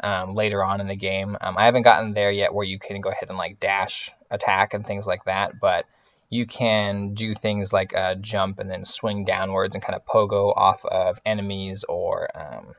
[0.00, 1.36] um, later on in the game.
[1.40, 4.72] Um, I haven't gotten there yet where you can go ahead and like dash attack
[4.72, 5.84] and things like that, but
[6.30, 10.52] you can do things like uh, jump and then swing downwards and kind of pogo
[10.56, 12.74] off of enemies or um,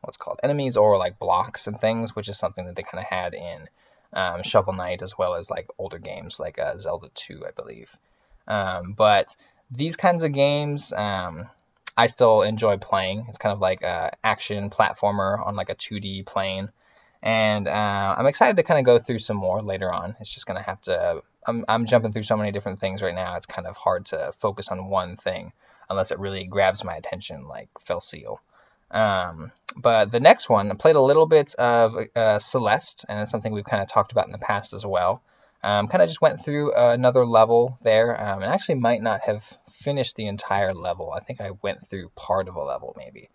[0.00, 3.04] what's called enemies or like blocks and things, which is something that they kind of
[3.04, 3.68] had in
[4.12, 7.96] um, Shovel Knight, as well as like older games like uh, Zelda 2, I believe.
[8.46, 9.34] Um, but
[9.70, 11.48] these kinds of games, um,
[11.96, 13.26] I still enjoy playing.
[13.28, 16.70] It's kind of like a action platformer on like a 2D plane,
[17.22, 20.16] and uh, I'm excited to kind of go through some more later on.
[20.20, 21.22] It's just gonna have to.
[21.46, 23.36] I'm I'm jumping through so many different things right now.
[23.36, 25.52] It's kind of hard to focus on one thing
[25.90, 28.38] unless it really grabs my attention, like Celeste.
[28.90, 33.30] Um, but the next one, I played a little bit of uh, Celeste, and it's
[33.30, 35.22] something we've kind of talked about in the past as well.
[35.62, 39.42] Um, kind of just went through another level there, um, and actually might not have
[39.70, 41.12] finished the entire level.
[41.12, 43.28] I think I went through part of a level maybe.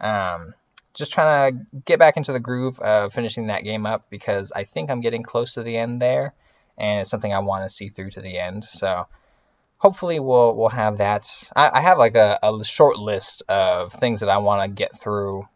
[0.00, 0.54] Um,
[0.94, 4.64] just trying to get back into the groove of finishing that game up because I
[4.64, 6.34] think I'm getting close to the end there,
[6.76, 8.64] and it's something I want to see through to the end.
[8.64, 9.06] So
[9.80, 11.50] hopefully we'll we'll have that.
[11.56, 14.96] I, I have like a, a, short list of things that I want to get
[14.96, 15.48] through.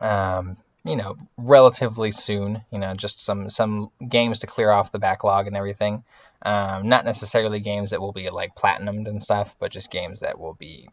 [0.00, 2.62] Um, you know, relatively soon.
[2.70, 6.04] You know, just some some games to clear off the backlog and everything.
[6.44, 10.40] Um, not necessarily games that will be like platinumed and stuff, but just games that
[10.40, 10.88] will be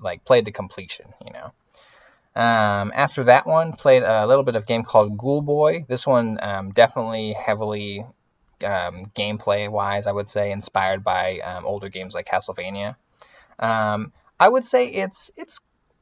[0.00, 1.06] like played to completion.
[1.24, 1.52] You know.
[2.36, 5.86] Um, after that one, played a little bit of game called Ghoulboy.
[5.86, 8.04] This one um, definitely heavily
[8.62, 12.96] um, gameplay wise, I would say, inspired by um, older games like Castlevania.
[13.58, 15.60] Um, I would say it's it's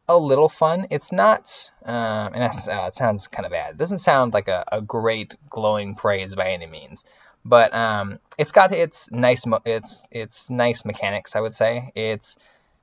[0.08, 0.86] a little fun.
[0.90, 1.52] It's not,
[1.84, 3.72] um, and uh, it sounds kind of bad.
[3.74, 7.04] It doesn't sound like a, a great glowing praise by any means,
[7.44, 11.36] but um, it's got its nice mo- it's it's nice mechanics.
[11.36, 12.36] I would say it's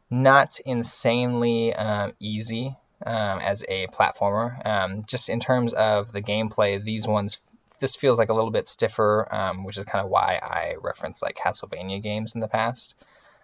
[0.10, 4.65] not insanely um, easy um, as a platformer.
[4.65, 7.39] Um, just in terms of the gameplay, these ones
[7.79, 11.21] this feels like a little bit stiffer, um, which is kind of why I referenced
[11.21, 12.95] like Castlevania games in the past.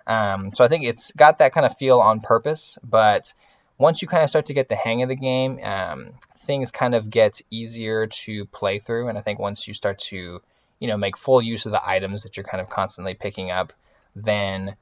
[0.08, 3.34] Um, so I think it's got that kind of feel on purpose, but
[3.78, 6.96] once you kind of start to get the hang of the game, um, things kind
[6.96, 9.10] of get easier to play through.
[9.10, 10.42] And I think once you start to,
[10.80, 13.74] you know, make full use of the items that you're kind of constantly picking up,
[14.16, 14.76] then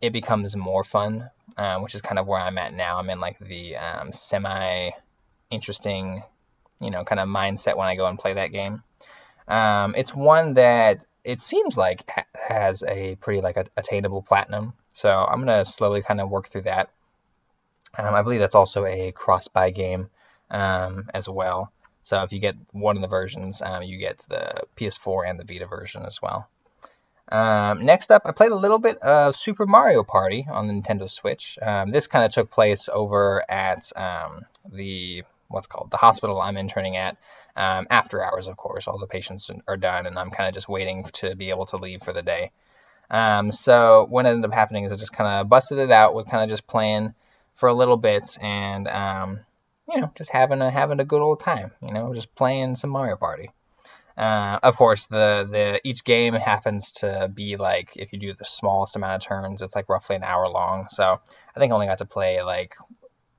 [0.00, 2.98] it becomes more fun, um, which is kind of where I'm at now.
[2.98, 4.90] I'm in like the um, semi
[5.50, 6.22] interesting,
[6.80, 8.82] you know, kind of mindset when I go and play that game.
[9.46, 14.74] Um, it's one that it seems like ha- has a pretty like a, attainable platinum.
[14.92, 16.90] So I'm gonna slowly kind of work through that.
[17.96, 20.10] Um, I believe that's also a cross-buy game
[20.50, 21.72] um, as well.
[22.02, 25.44] So if you get one of the versions, um, you get the PS4 and the
[25.44, 26.48] Vita version as well.
[27.30, 31.10] Um, next up, I played a little bit of Super Mario Party on the Nintendo
[31.10, 31.58] Switch.
[31.60, 33.92] Um, this kind of took place over at
[34.72, 37.16] the what's called the hospital I'm interning at.
[37.56, 40.68] Um, after hours, of course, all the patients are done, and I'm kind of just
[40.68, 42.52] waiting to be able to leave for the day.
[43.10, 46.28] Um, so what ended up happening is I just kind of busted it out with
[46.28, 47.14] kind of just playing
[47.54, 49.40] for a little bit, and um,
[49.88, 51.72] you know, just having a having a good old time.
[51.82, 53.50] You know, just playing some Mario Party.
[54.16, 58.44] Uh, of course, the the each game happens to be like if you do the
[58.44, 60.86] smallest amount of turns, it's like roughly an hour long.
[60.90, 61.20] So
[61.56, 62.76] I think I only got to play like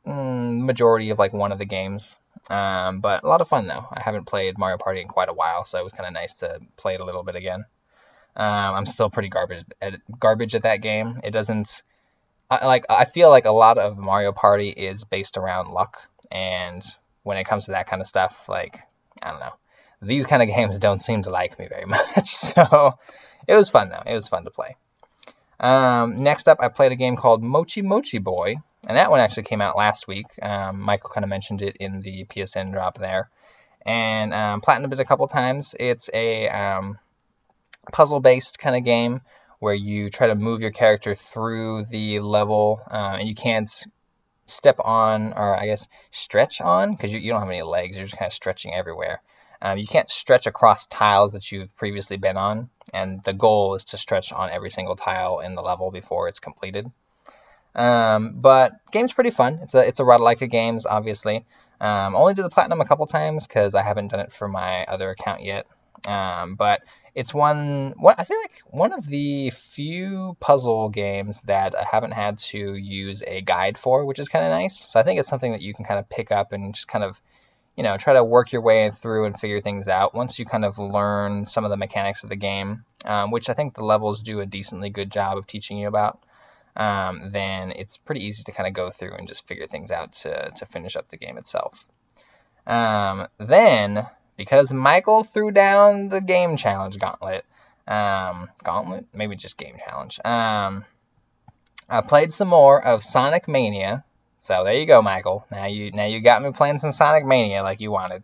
[0.06, 2.20] mm, majority of like one of the games.
[2.50, 3.86] Um, but a lot of fun though.
[3.92, 6.34] I haven't played Mario Party in quite a while, so it was kind of nice
[6.36, 7.66] to play it a little bit again.
[8.36, 11.20] Um, I'm still pretty garbage at garbage at that game.
[11.24, 11.84] It doesn't
[12.50, 16.84] I, like I feel like a lot of Mario Party is based around luck, and
[17.24, 18.80] when it comes to that kind of stuff, like
[19.22, 19.54] I don't know
[20.02, 22.30] these kind of games don't seem to like me very much.
[22.30, 22.98] So
[23.48, 24.04] it was fun though.
[24.06, 24.76] It was fun to play.
[25.60, 28.56] Um, next up, I played a game called Mochi Mochi Boy,
[28.88, 30.28] and that one actually came out last week.
[30.42, 33.30] Um, Michael kind of mentioned it in the PSN drop there,
[33.86, 35.76] and um, platinumed it a couple times.
[35.80, 36.98] It's a um,
[37.92, 39.22] puzzle-based kind of game
[39.60, 43.70] where you try to move your character through the level, uh, and you can't
[44.46, 47.98] step on, or I guess stretch on, because you, you don't have any legs.
[47.98, 49.22] You're just kind of stretching everywhere.
[49.62, 53.84] Um, you can't stretch across tiles that you've previously been on, and the goal is
[53.86, 56.90] to stretch on every single tile in the level before it's completed.
[57.76, 59.60] Um, but game's pretty fun.
[59.64, 61.46] It's a it's a Ratalaika games, obviously.
[61.82, 64.84] Um, only did the platinum a couple times because I haven't done it for my
[64.86, 65.66] other account yet.
[66.08, 66.82] Um, but
[67.16, 72.12] it's one, one I feel like one of the few puzzle games that I haven't
[72.12, 74.78] had to use a guide for, which is kind of nice.
[74.78, 77.04] So I think it's something that you can kind of pick up and just kind
[77.04, 77.20] of
[77.80, 80.14] you know, try to work your way through and figure things out.
[80.14, 83.54] Once you kind of learn some of the mechanics of the game, um, which I
[83.54, 86.20] think the levels do a decently good job of teaching you about,
[86.80, 90.14] um, then it's pretty easy to kind of go through and just figure things out
[90.14, 91.86] to, to finish up the game itself.
[92.66, 97.44] Um, then, because Michael threw down the game challenge gauntlet,
[97.86, 100.22] um, gauntlet, maybe just game challenge.
[100.24, 100.86] Um,
[101.90, 104.06] I played some more of Sonic Mania,
[104.40, 105.46] so there you go, Michael.
[105.52, 108.24] Now you now you got me playing some Sonic Mania like you wanted.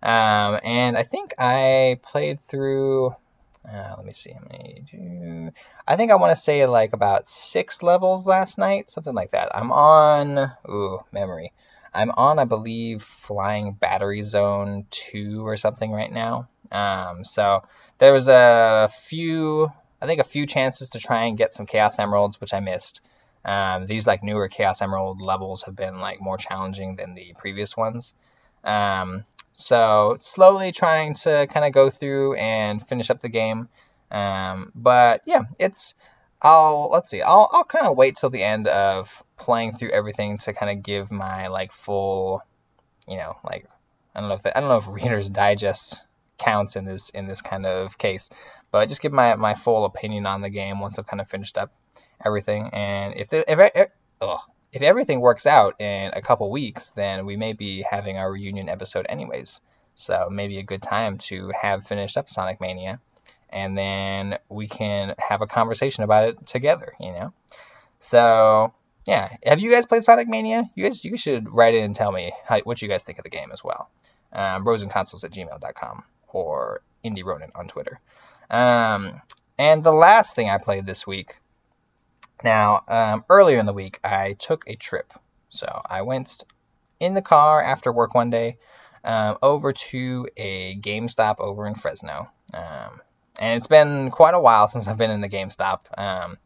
[0.00, 3.16] Um, and I think I played through.
[3.66, 4.84] Uh, let me see how many.
[4.90, 5.50] Do,
[5.86, 9.54] I think I want to say like about six levels last night, something like that.
[9.54, 10.52] I'm on.
[10.68, 11.52] Ooh, memory.
[11.92, 16.48] I'm on, I believe, Flying Battery Zone two or something right now.
[16.70, 17.64] Um, so
[17.98, 21.98] there was a few, I think, a few chances to try and get some Chaos
[21.98, 23.00] Emeralds, which I missed.
[23.44, 27.76] Um, these like newer Chaos Emerald levels have been like more challenging than the previous
[27.76, 28.14] ones.
[28.64, 33.68] Um, so slowly trying to kind of go through and finish up the game.
[34.10, 35.94] Um, but yeah, it's
[36.40, 37.22] I'll let's see.
[37.22, 40.84] I'll I'll kind of wait till the end of playing through everything to kind of
[40.84, 42.42] give my like full,
[43.08, 43.66] you know, like
[44.14, 46.02] I don't know if the, I don't know if Reader's Digest
[46.38, 48.30] counts in this in this kind of case,
[48.70, 51.58] but just give my my full opinion on the game once I've kind of finished
[51.58, 51.72] up
[52.24, 52.70] everything.
[52.72, 57.36] And if the, if ugh, if everything works out in a couple weeks, then we
[57.36, 59.60] may be having our reunion episode anyways.
[59.94, 63.00] So maybe a good time to have finished up Sonic Mania,
[63.50, 66.94] and then we can have a conversation about it together.
[67.00, 67.32] You know.
[68.00, 68.72] So
[69.06, 70.70] yeah, have you guys played Sonic Mania?
[70.74, 73.24] You guys, you should write in and tell me how, what you guys think of
[73.24, 73.90] the game as well.
[74.32, 78.00] Um, brosandconsoles at gmail.com or Indie Ronin on Twitter.
[78.50, 79.22] Um,
[79.58, 81.36] and the last thing I played this week
[82.42, 85.12] now, um, earlier in the week, I took a trip.
[85.50, 86.44] So I went
[87.00, 88.58] in the car after work one day
[89.04, 92.30] um, over to a GameStop over in Fresno.
[92.52, 93.00] Um,
[93.38, 95.80] and it's been quite a while since I've been in the GameStop.
[95.96, 96.38] Um,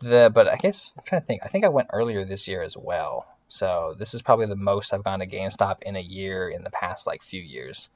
[0.00, 1.42] the but I guess I'm trying to think.
[1.44, 3.26] I think I went earlier this year as well.
[3.48, 6.70] So this is probably the most I've gone to GameStop in a year in the
[6.70, 7.90] past like few years.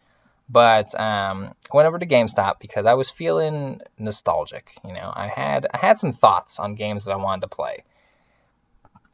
[0.49, 4.73] But um, I went over to GameStop because I was feeling nostalgic.
[4.85, 7.85] You know, I had I had some thoughts on games that I wanted to play.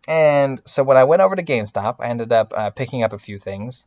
[0.09, 3.19] And so when I went over to GameStop, I ended up uh, picking up a
[3.19, 3.87] few things.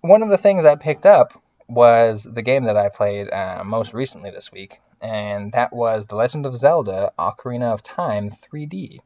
[0.00, 3.92] One of the things I picked up was the game that I played uh, most
[3.92, 9.00] recently this week, and that was The Legend of Zelda: Ocarina of Time 3D.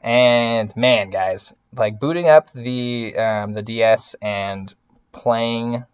[0.00, 4.74] And man, guys, like booting up the um, the DS and
[5.12, 5.84] playing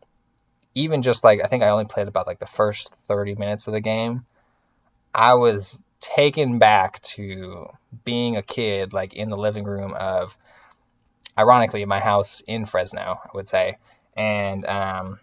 [0.77, 3.73] even just like I think I only played about like the first 30 minutes of
[3.73, 4.27] the game.
[5.13, 7.69] I was taken back to
[8.05, 10.37] being a kid like in the living room of
[11.37, 13.79] ironically my house in Fresno, I would say.
[14.15, 15.19] And um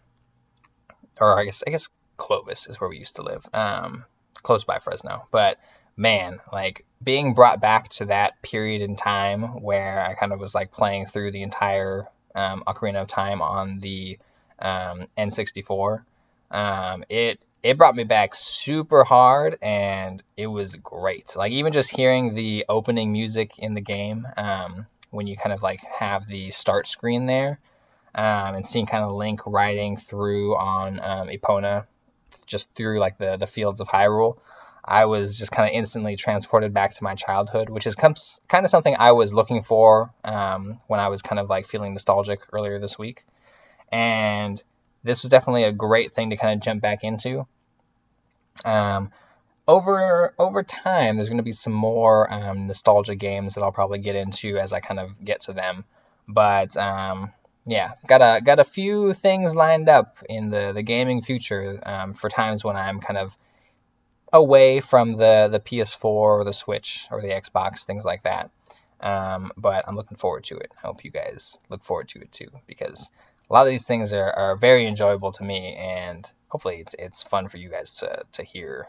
[1.21, 1.87] or I guess I guess
[2.17, 3.45] Clovis is where we used to live.
[3.53, 4.05] Um
[4.41, 5.27] close by Fresno.
[5.31, 5.59] But
[5.95, 10.55] man, like being brought back to that period in time where I kind of was
[10.55, 14.17] like playing through the entire um, Ocarina of Time on the
[14.59, 16.03] um, N64,
[16.51, 21.33] um, it it brought me back super hard and it was great.
[21.35, 25.61] Like even just hearing the opening music in the game um, when you kind of
[25.61, 27.59] like have the start screen there
[28.13, 31.85] um, and seeing kind of Link riding through on um, Epona,
[32.45, 34.37] just through like the the fields of Hyrule.
[34.85, 38.17] I was just kind of instantly transported back to my childhood, which is kind
[38.51, 42.41] of something I was looking for um, when I was kind of like feeling nostalgic
[42.51, 43.23] earlier this week.
[43.93, 44.61] And
[45.03, 47.45] this was definitely a great thing to kind of jump back into.
[48.65, 49.11] Um,
[49.67, 53.99] over over time, there's going to be some more um, nostalgia games that I'll probably
[53.99, 55.85] get into as I kind of get to them.
[56.27, 57.31] But um,
[57.65, 62.15] yeah, got a got a few things lined up in the the gaming future um,
[62.15, 63.37] for times when I'm kind of
[64.33, 68.49] away from the the PS4 or the Switch or the Xbox, things like that.
[68.99, 70.71] Um, but I'm looking forward to it.
[70.77, 73.09] I hope you guys look forward to it too, because
[73.53, 77.21] a lot of these things are, are very enjoyable to me, and hopefully it's it's
[77.21, 78.87] fun for you guys to to hear.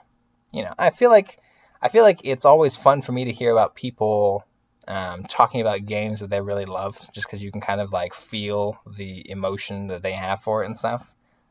[0.52, 1.38] You know, I feel like
[1.82, 4.46] I feel like it's always fun for me to hear about people
[4.88, 8.14] um, talking about games that they really love, just because you can kind of like
[8.14, 11.06] feel the emotion that they have for it and stuff.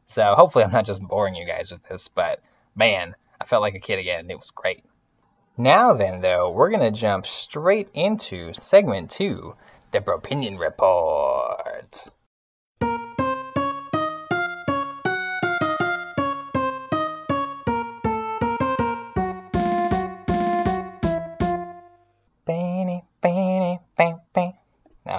[0.07, 2.41] So hopefully I'm not just boring you guys with this, but
[2.75, 4.31] man, I felt like a kid again.
[4.31, 4.83] It was great.
[5.55, 9.53] Now then, though, we're gonna jump straight into segment two,
[9.91, 12.07] the Bropinion Report.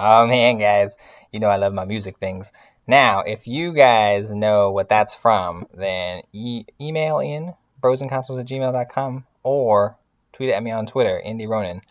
[0.07, 0.95] Oh man, guys,
[1.31, 2.51] you know I love my music things.
[2.85, 9.25] Now, if you guys know what that's from, then e- email in brosandconsoles at gmail.com
[9.41, 9.97] or
[10.31, 11.81] tweet at me on Twitter, Indie Ronin.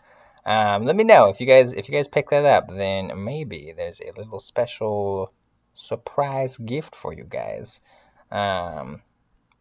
[0.45, 3.73] Um, let me know if you guys if you guys pick that up, then maybe
[3.75, 5.33] there's a little special
[5.73, 7.81] surprise gift for you guys.
[8.31, 9.01] Um,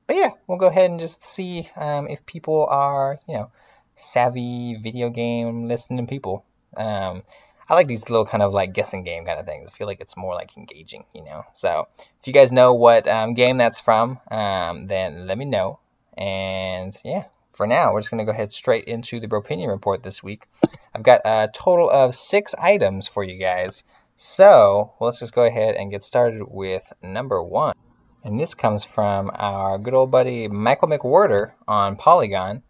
[0.06, 3.50] but yeah, we'll go ahead and just see um, if people are you know
[3.96, 6.44] savvy video game listening people.
[6.76, 7.24] Um,
[7.68, 9.70] I like these little kind of like guessing game kind of things.
[9.70, 11.44] I feel like it's more like engaging, you know.
[11.54, 15.78] So if you guys know what um, game that's from, um, then let me know.
[16.16, 20.22] And yeah, for now, we're just gonna go ahead straight into the Bropinion report this
[20.22, 20.46] week.
[20.94, 23.84] I've got a total of six items for you guys.
[24.16, 27.74] So well, let's just go ahead and get started with number one.
[28.22, 32.62] And this comes from our good old buddy Michael McWhertor on Polygon.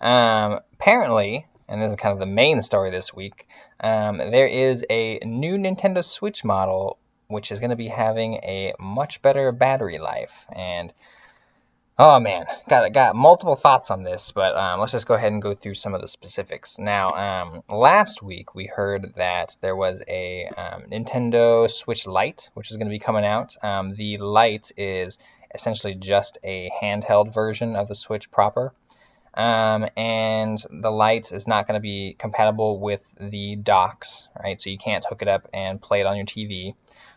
[0.00, 3.46] Um, apparently, and this is kind of the main story this week,
[3.80, 6.98] um, there is a new Nintendo Switch model
[7.30, 10.46] which is going to be having a much better battery life.
[10.52, 10.92] And
[11.98, 15.40] oh man, got got multiple thoughts on this, but um, let's just go ahead and
[15.40, 16.78] go through some of the specifics.
[16.78, 22.70] Now, um, last week we heard that there was a um, Nintendo Switch Lite, which
[22.70, 23.56] is going to be coming out.
[23.62, 25.18] Um, the Lite is
[25.54, 28.72] essentially just a handheld version of the Switch proper.
[29.32, 34.60] Um, and the lights is not going to be compatible with the docks, right?
[34.60, 36.74] So you can't hook it up and play it on your TV.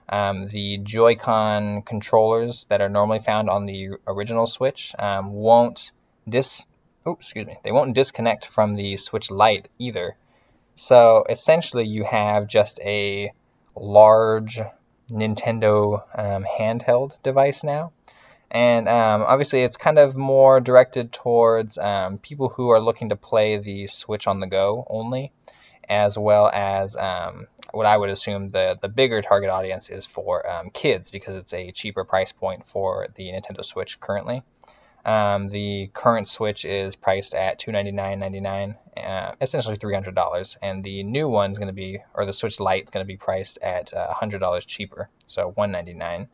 [0.08, 5.92] Um, the Joy-Con controllers that are normally found on the original Switch um, won't
[6.28, 6.64] dis
[7.06, 10.14] oh, excuse me, they won't disconnect from the Switch Lite either.
[10.76, 13.32] So essentially, you have just a
[13.76, 14.60] large
[15.10, 17.92] Nintendo um, handheld device now.
[18.54, 23.16] And um, obviously, it's kind of more directed towards um, people who are looking to
[23.16, 25.32] play the Switch on the go only,
[25.90, 30.48] as well as um, what I would assume the, the bigger target audience is for
[30.48, 34.44] um, kids because it's a cheaper price point for the Nintendo Switch currently.
[35.04, 41.52] Um, the current Switch is priced at $299.99, uh, essentially $300, and the new one
[41.52, 44.14] is going to be, or the Switch Lite is going to be priced at uh,
[44.14, 46.28] $100 cheaper, so $199.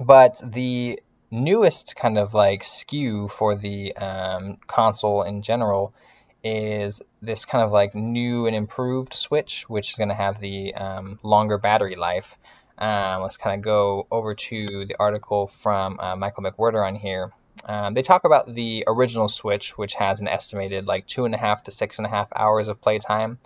[0.00, 5.92] But the newest kind of like SKU for the um, console in general
[6.44, 10.74] is this kind of like new and improved Switch, which is going to have the
[10.74, 12.38] um, longer battery life.
[12.78, 17.32] Um, let's kind of go over to the article from uh, Michael McWhertor on here.
[17.64, 21.38] Um, they talk about the original Switch, which has an estimated like two and a
[21.38, 23.38] half to six and a half hours of playtime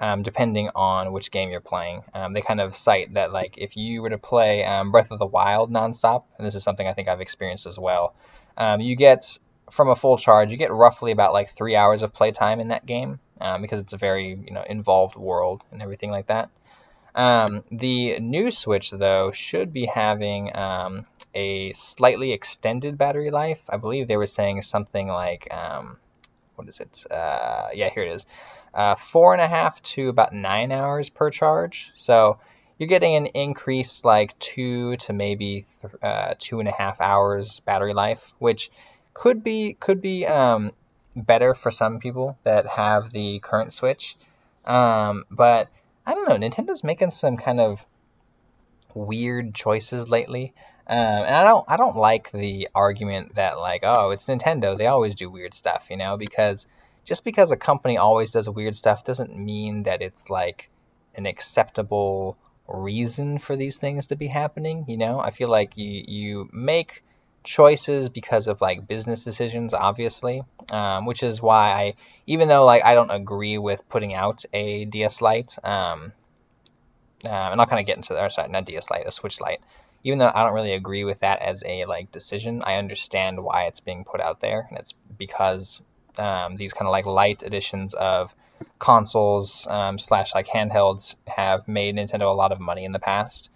[0.00, 2.02] um, depending on which game you're playing.
[2.14, 5.18] Um, they kind of cite that like if you were to play um, Breath of
[5.18, 8.16] the Wild nonstop, and this is something I think I've experienced as well,
[8.56, 9.38] um, you get
[9.70, 12.86] from a full charge, you get roughly about like three hours of playtime in that
[12.86, 16.50] game um, because it's a very you know involved world and everything like that.
[17.14, 20.50] Um, the new Switch, though, should be having
[21.34, 23.62] a slightly extended battery life.
[23.68, 25.48] I believe they were saying something like,
[26.54, 27.04] what is it?
[27.10, 28.26] Uh, yeah, here it is.
[28.72, 31.90] Uh, four and a half to about nine hours per charge.
[31.94, 32.38] So
[32.78, 37.60] you're getting an increase like two to maybe th- uh, two and a half hours
[37.60, 38.70] battery life, which
[39.12, 40.72] could be could be um,
[41.16, 44.16] better for some people that have the current Switch.
[44.64, 45.68] Um, but
[46.06, 46.48] I don't know.
[46.48, 47.84] Nintendo's making some kind of
[48.94, 50.52] weird choices lately.
[50.86, 54.88] Um, and I don't I don't like the argument that like oh it's Nintendo they
[54.88, 56.66] always do weird stuff you know because
[57.10, 60.70] just because a company always does weird stuff doesn't mean that it's like
[61.16, 62.38] an acceptable
[62.68, 65.18] reason for these things to be happening you know?
[65.18, 67.02] I feel like you you make
[67.42, 71.94] choices because of like business decisions obviously um, which is why I
[72.28, 76.12] even though like I don't agree with putting out a DS Lite um,
[77.24, 79.62] uh, I'm not gonna get into that sorry not DS Lite a Switch Lite.
[80.04, 83.64] Even though I don't really agree with that as a like decision, I understand why
[83.64, 85.82] it's being put out there, and it's because
[86.18, 88.34] um, these kind of like light editions of
[88.78, 93.48] consoles um, slash like handhelds have made Nintendo a lot of money in the past.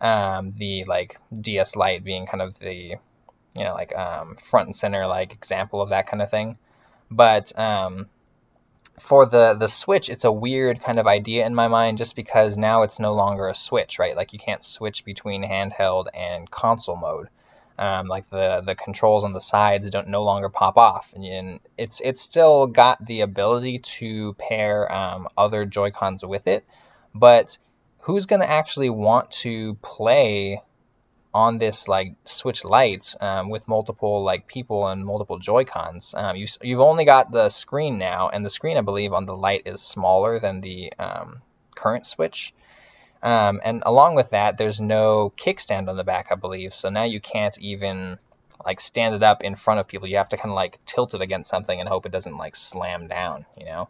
[0.00, 2.96] Um, the like DS Lite being kind of the
[3.54, 6.56] you know like um, front and center like example of that kind of thing,
[7.10, 8.08] but um,
[9.00, 12.56] for the the Switch, it's a weird kind of idea in my mind, just because
[12.56, 14.16] now it's no longer a Switch, right?
[14.16, 17.28] Like you can't switch between handheld and console mode.
[17.78, 22.00] Um, like the the controls on the sides don't no longer pop off, and it's
[22.04, 26.64] it's still got the ability to pair um, other Joy Cons with it,
[27.14, 27.56] but
[28.00, 30.62] who's going to actually want to play
[31.34, 36.14] on this like Switch Lite um, with multiple like people and multiple Joy Cons.
[36.16, 39.36] Um, you you've only got the screen now, and the screen I believe on the
[39.36, 41.42] Lite is smaller than the um,
[41.74, 42.52] current Switch.
[43.22, 46.72] Um, and along with that, there's no kickstand on the back, I believe.
[46.72, 48.18] So now you can't even
[48.64, 50.08] like stand it up in front of people.
[50.08, 52.56] You have to kind of like tilt it against something and hope it doesn't like
[52.56, 53.44] slam down.
[53.56, 53.88] You know.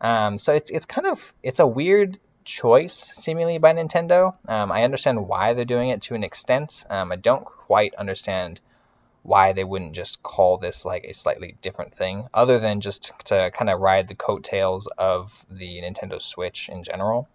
[0.00, 4.36] Um, so it's it's kind of it's a weird choice, seemingly, by Nintendo.
[4.48, 6.84] Um, I understand why they're doing it to an extent.
[6.90, 8.60] Um, I don't quite understand
[9.22, 13.50] why they wouldn't just call this like a slightly different thing, other than just to
[13.52, 17.28] kind of ride the coattails of the Nintendo Switch in general.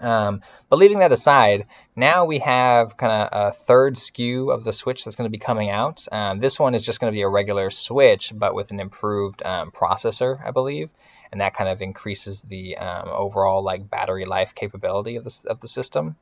[0.00, 4.72] Um, but leaving that aside, now we have kind of a third SKU of the
[4.72, 6.06] Switch that's going to be coming out.
[6.10, 9.42] Um, this one is just going to be a regular Switch, but with an improved
[9.44, 10.90] um, processor, I believe
[11.32, 15.60] and that kind of increases the um, overall like battery life capability of the of
[15.60, 16.16] the system.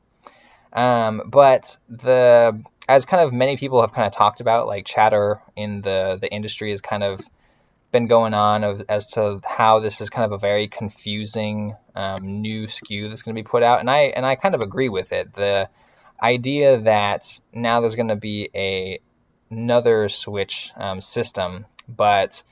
[0.71, 5.41] Um, but the as kind of many people have kind of talked about, like chatter
[5.55, 7.21] in the the industry is kind of
[7.91, 12.41] been going on of, as to how this is kind of a very confusing um,
[12.41, 14.89] new SKU that's going to be put out, and I and I kind of agree
[14.89, 15.33] with it.
[15.33, 15.69] The
[16.21, 18.99] idea that now there's going to be a
[19.49, 22.43] another Switch um, system, but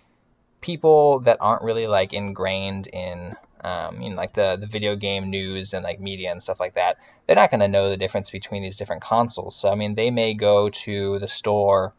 [0.61, 5.29] people that aren't really like ingrained in um, you know, like the, the video game
[5.29, 8.29] news and like media and stuff like that, they're not going to know the difference
[8.29, 9.55] between these different consoles.
[9.55, 11.93] So I mean, they may go to the store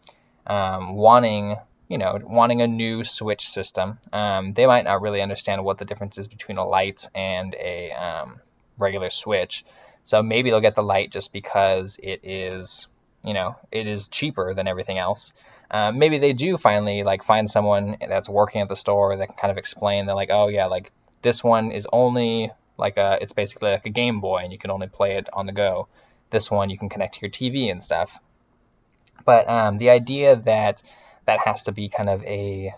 [0.47, 1.57] um, wanting
[1.89, 3.99] you know wanting a new Switch system.
[4.13, 7.93] Um, they might not really understand what the difference is between a light and a
[7.93, 8.41] um,
[8.79, 9.65] regular Switch.
[10.05, 12.87] So maybe they'll get the light just because it is
[13.25, 15.33] you know it is cheaper than everything else.
[15.71, 19.37] Um, maybe they do finally like find someone that's working at the store that can
[19.37, 20.07] kind of explain.
[20.07, 23.91] They're like, oh yeah, like this one is only like a, it's basically like a
[23.91, 25.89] Game Boy, and you can only play it on the go.
[26.31, 28.21] This one you can connect to your TV and stuff.
[29.25, 30.83] But um, the idea that
[31.29, 32.75] that has to be kind of a,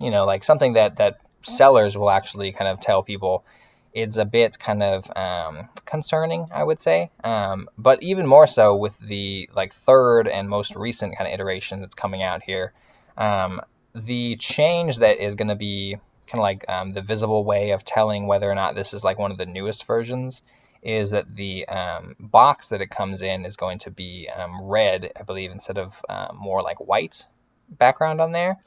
[0.00, 3.44] you know, like something that that sellers will actually kind of tell people.
[3.92, 7.12] Is a bit kind of um, concerning, I would say.
[7.22, 11.78] Um, but even more so with the like third and most recent kind of iteration
[11.78, 12.72] that's coming out here,
[13.16, 13.60] um,
[13.94, 15.96] the change that is going to be
[16.26, 19.16] kind of like um, the visible way of telling whether or not this is like
[19.16, 20.42] one of the newest versions
[20.82, 25.12] is that the um, box that it comes in is going to be um, red,
[25.18, 27.24] I believe, instead of uh, more like white
[27.68, 28.58] background on there.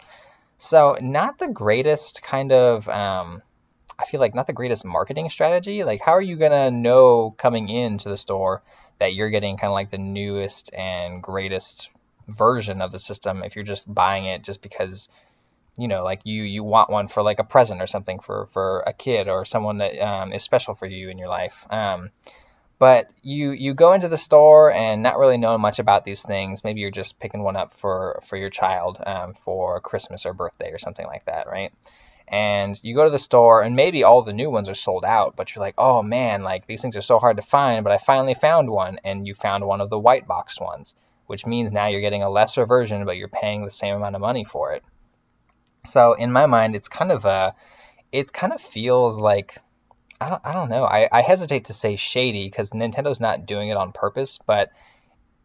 [0.57, 3.41] So not the greatest kind of um,
[3.99, 5.83] I feel like not the greatest marketing strategy.
[5.83, 8.61] Like, how are you gonna know coming into the store
[8.99, 11.89] that you're getting kind of like the newest and greatest
[12.27, 15.07] version of the system if you're just buying it just because
[15.77, 18.83] you know like you you want one for like a present or something for for
[18.85, 22.09] a kid or someone that um, is special for you in your life um,
[22.79, 26.63] but you you go into the store and not really knowing much about these things.
[26.63, 30.71] Maybe you're just picking one up for for your child um, for christmas or birthday
[30.71, 31.73] or something like that right?
[32.29, 35.35] And you go to the store and maybe all the new ones are sold out
[35.35, 37.97] but you're like oh man like these things are so hard to find but i
[37.97, 40.93] finally found one and you found one of the white box ones
[41.27, 44.21] which means now you're getting a lesser version but you're paying the same amount of
[44.21, 44.83] money for it.
[45.85, 47.53] So in my mind it's kind of a
[48.11, 49.57] it kind of feels like
[50.19, 50.83] I don't, I don't know.
[50.83, 54.71] I, I hesitate to say shady because nintendo's not doing it on purpose but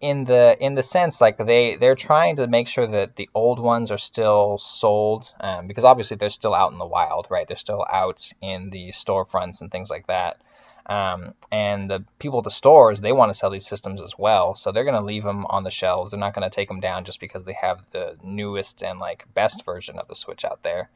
[0.01, 3.61] in the in the sense like they they're trying to make sure that the old
[3.61, 7.47] ones are still sold um, because obviously they're still out in the wild right?
[7.47, 10.41] They're still out in the storefronts and things like that.
[10.85, 14.57] Um, and the people at the stores they want to sell these systems as well
[14.57, 16.11] so they're going to leave them on the shelves.
[16.11, 19.33] They're not going to take them down just because they have the newest and like
[19.33, 20.91] best version of the switch out there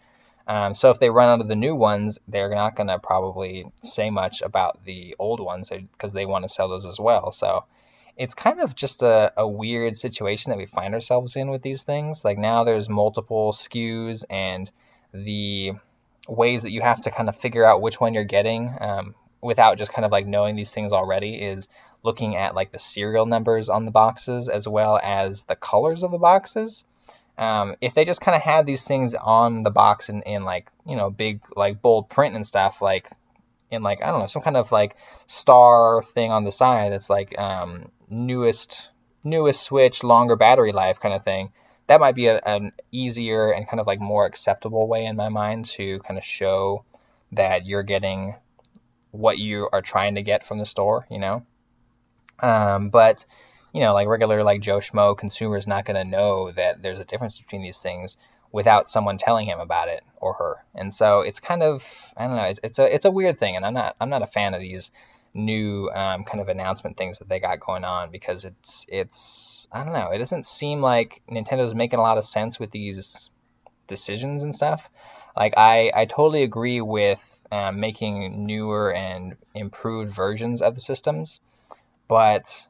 [0.49, 3.65] um, so if they run out of the new ones they're not going to probably
[3.83, 7.65] say much about the old ones because they want to sell those as well so
[8.17, 11.83] it's kind of just a, a weird situation that we find ourselves in with these
[11.83, 12.25] things.
[12.25, 14.71] Like now there's multiple SKUs and
[15.13, 15.73] the
[16.27, 19.79] ways that you have to kind of figure out which one you're getting um, without
[19.79, 21.69] just kind of like knowing these things already is
[22.03, 26.11] looking at like the serial numbers on the boxes as well as the colors of
[26.11, 26.85] the boxes.
[27.39, 30.71] Um, if they just kind of had these things on the box in, in like
[30.87, 33.11] you know big like bold print and stuff like
[33.71, 37.11] in like I don't know some kind of like star thing on the side that's
[37.11, 38.91] like um, newest
[39.25, 41.53] newest Switch, longer battery life kind of thing.
[41.89, 45.29] That might be a, an easier and kind of like more acceptable way in my
[45.29, 46.85] mind to kind of show
[47.33, 48.35] that you're getting
[49.11, 51.45] what you are trying to get from the store, you know.
[52.41, 53.25] Um, but
[53.77, 56.99] you know, like regular like Joe Schmo consumer is not going to know that there's
[56.99, 58.17] a difference between these things
[58.51, 60.65] without someone telling him about it or her.
[60.75, 61.85] And so it's kind of
[62.17, 64.23] I don't know, it's, it's a it's a weird thing, and I'm not I'm not
[64.23, 64.93] a fan of these
[65.35, 69.85] new um, kind of announcement things that they got going on because it's it's I
[69.85, 70.11] don't know.
[70.11, 73.29] It doesn't seem like Nintendo's making a lot of sense with these
[73.89, 74.89] decisions and stuff.
[75.37, 77.23] Like I I totally agree with
[77.53, 81.43] um, making newer and improved versions of the systems,
[82.09, 82.67] but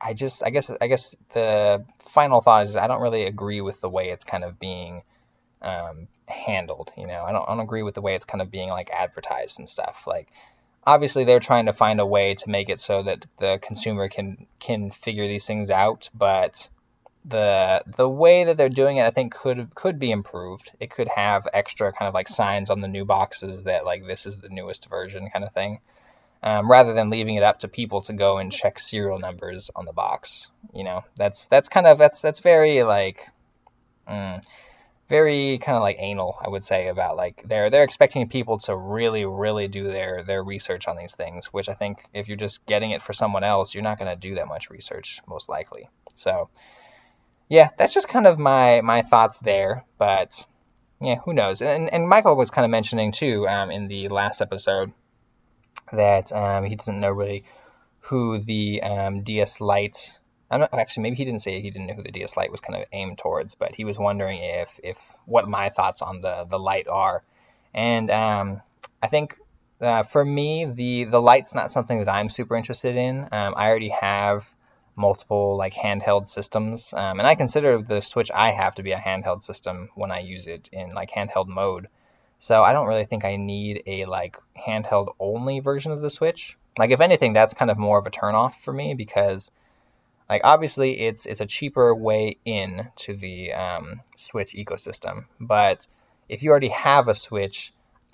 [0.00, 3.80] I just I guess I guess the final thought is I don't really agree with
[3.80, 5.02] the way it's kind of being
[5.60, 6.92] um, handled.
[6.96, 8.90] You know, I don't I don't agree with the way it's kind of being like
[8.90, 10.06] advertised and stuff.
[10.06, 10.28] Like
[10.84, 14.46] obviously they're trying to find a way to make it so that the consumer can
[14.58, 16.68] can figure these things out, but
[17.24, 20.72] the the way that they're doing it I think could could be improved.
[20.80, 24.26] It could have extra kind of like signs on the new boxes that like this
[24.26, 25.80] is the newest version kind of thing.
[26.40, 29.86] Um, rather than leaving it up to people to go and check serial numbers on
[29.86, 30.48] the box.
[30.72, 33.26] You know, that's that's kind of that's that's very like
[34.08, 34.40] mm,
[35.08, 38.76] very kind of like anal, I would say, about like they're they're expecting people to
[38.76, 42.66] really, really do their their research on these things, which I think if you're just
[42.66, 45.88] getting it for someone else, you're not going to do that much research most likely.
[46.16, 46.50] So,
[47.48, 49.84] yeah, that's just kind of my my thoughts there.
[49.96, 50.44] But
[51.00, 51.62] yeah, who knows?
[51.62, 54.92] And and Michael was kind of mentioning too um, in the last episode
[55.92, 57.44] that um, he doesn't know really
[58.00, 60.12] who the um, DS Lite.
[60.50, 62.60] I'm not actually maybe he didn't say he didn't know who the DS Lite was
[62.60, 66.44] kind of aimed towards, but he was wondering if if what my thoughts on the
[66.48, 67.22] the Lite are,
[67.74, 68.62] and um,
[69.02, 69.38] I think
[69.80, 73.20] uh, for me the the Lite's not something that I'm super interested in.
[73.30, 74.48] Um, I already have
[74.96, 78.98] multiple like handheld systems, um, and I consider the Switch I have to be a
[78.98, 81.88] handheld system when I use it in like handheld mode.
[82.38, 86.56] So I don't really think I need a like handheld only version of the Switch.
[86.78, 89.50] Like if anything, that's kind of more of a turnoff for me because
[90.28, 95.86] like obviously it's it's a cheaper way in to the um, Switch ecosystem, but
[96.28, 97.72] if you already have a Switch,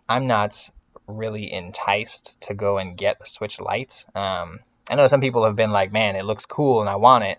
[0.08, 0.70] I'm not
[1.06, 4.04] really enticed to go and get a Switch Lite.
[4.14, 7.24] Um, I know some people have been like, man, it looks cool and I want
[7.24, 7.38] it,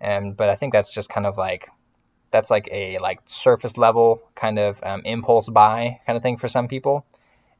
[0.00, 1.70] and but I think that's just kind of like
[2.30, 6.48] that's like a like surface level kind of um, impulse buy kind of thing for
[6.48, 7.06] some people.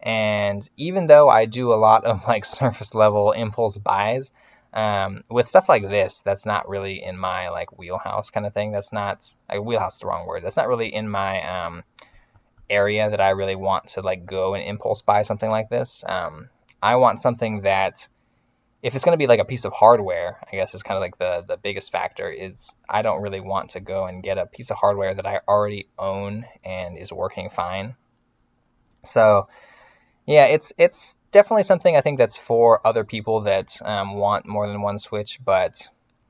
[0.01, 4.33] And even though I do a lot of like surface level impulse buys,
[4.73, 8.73] um, with stuff like this, that's not really in my like wheelhouse kind of thing.
[8.73, 10.45] That's not like wheelhouse is the wrong word.
[10.45, 11.85] That's not really in my um,
[12.69, 16.05] area that I really want to like go and impulse buy something like this.
[16.07, 16.51] Um,
[16.83, 18.07] I want something that
[18.83, 21.03] if it's going to be like a piece of hardware, I guess is kind of
[21.03, 24.47] like the the biggest factor is I don't really want to go and get a
[24.47, 27.97] piece of hardware that I already own and is working fine.
[29.05, 29.49] So
[30.27, 34.69] yeah, it's it's definitely something I think that's for other people that um, want more
[34.69, 35.89] than one Switch, but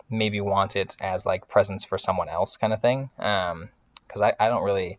[0.09, 3.11] maybe want it as like presents for someone else kind of thing.
[3.17, 4.99] Because um, I, I don't really,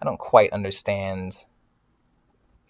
[0.00, 1.36] I don't quite understand.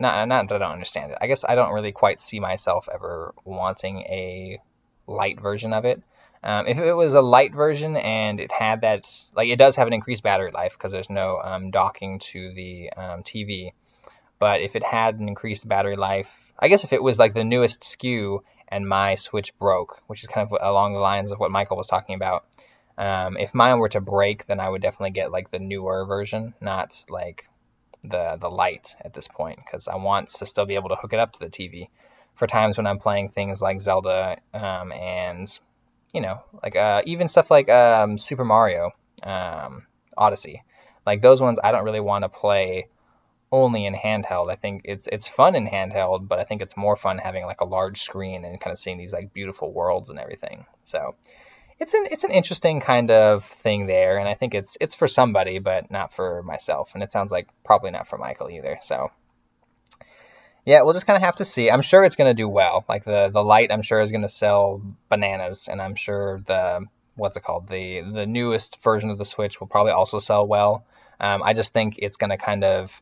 [0.01, 1.19] Not not that I don't understand it.
[1.21, 4.61] I guess I don't really quite see myself ever wanting a
[5.07, 6.03] light version of it.
[6.43, 9.87] Um, if it was a light version and it had that, like it does have
[9.87, 13.73] an increased battery life because there's no um, docking to the um, TV
[14.41, 17.45] but if it had an increased battery life, I guess if it was like the
[17.45, 21.53] newest SKU and my Switch broke, which is kind of along the lines of what
[21.53, 22.47] Michael was talking about.
[22.97, 26.55] Um, if mine were to break, then I would definitely get like the newer version,
[26.61, 27.49] not like
[28.03, 31.13] the the light at this point, because I want to still be able to hook
[31.13, 31.89] it up to the TV
[32.35, 35.59] for times when I'm playing things like Zelda um, and
[36.15, 38.93] you know like uh, even stuff like um, Super Mario
[39.23, 39.87] um,
[40.17, 40.63] Odyssey.
[41.07, 42.89] Like those ones, I don't really want to play
[43.53, 44.51] only in handheld.
[44.51, 47.61] I think it's it's fun in handheld, but I think it's more fun having like
[47.61, 50.67] a large screen and kind of seeing these like beautiful worlds and everything.
[50.85, 51.15] So
[51.81, 55.09] it's an it's an interesting kind of thing there, and I think it's it's for
[55.09, 56.93] somebody, but not for myself.
[56.95, 58.79] And it sounds like probably not for Michael either.
[58.83, 59.11] So
[60.67, 61.71] yeah, we'll just kind of have to see.
[61.71, 62.85] I'm sure it's going to do well.
[62.87, 66.87] Like the the light, I'm sure is going to sell bananas, and I'm sure the
[67.17, 70.85] what's it called the the newest version of the Switch will probably also sell well.
[71.19, 73.01] Um, I just think it's going to kind of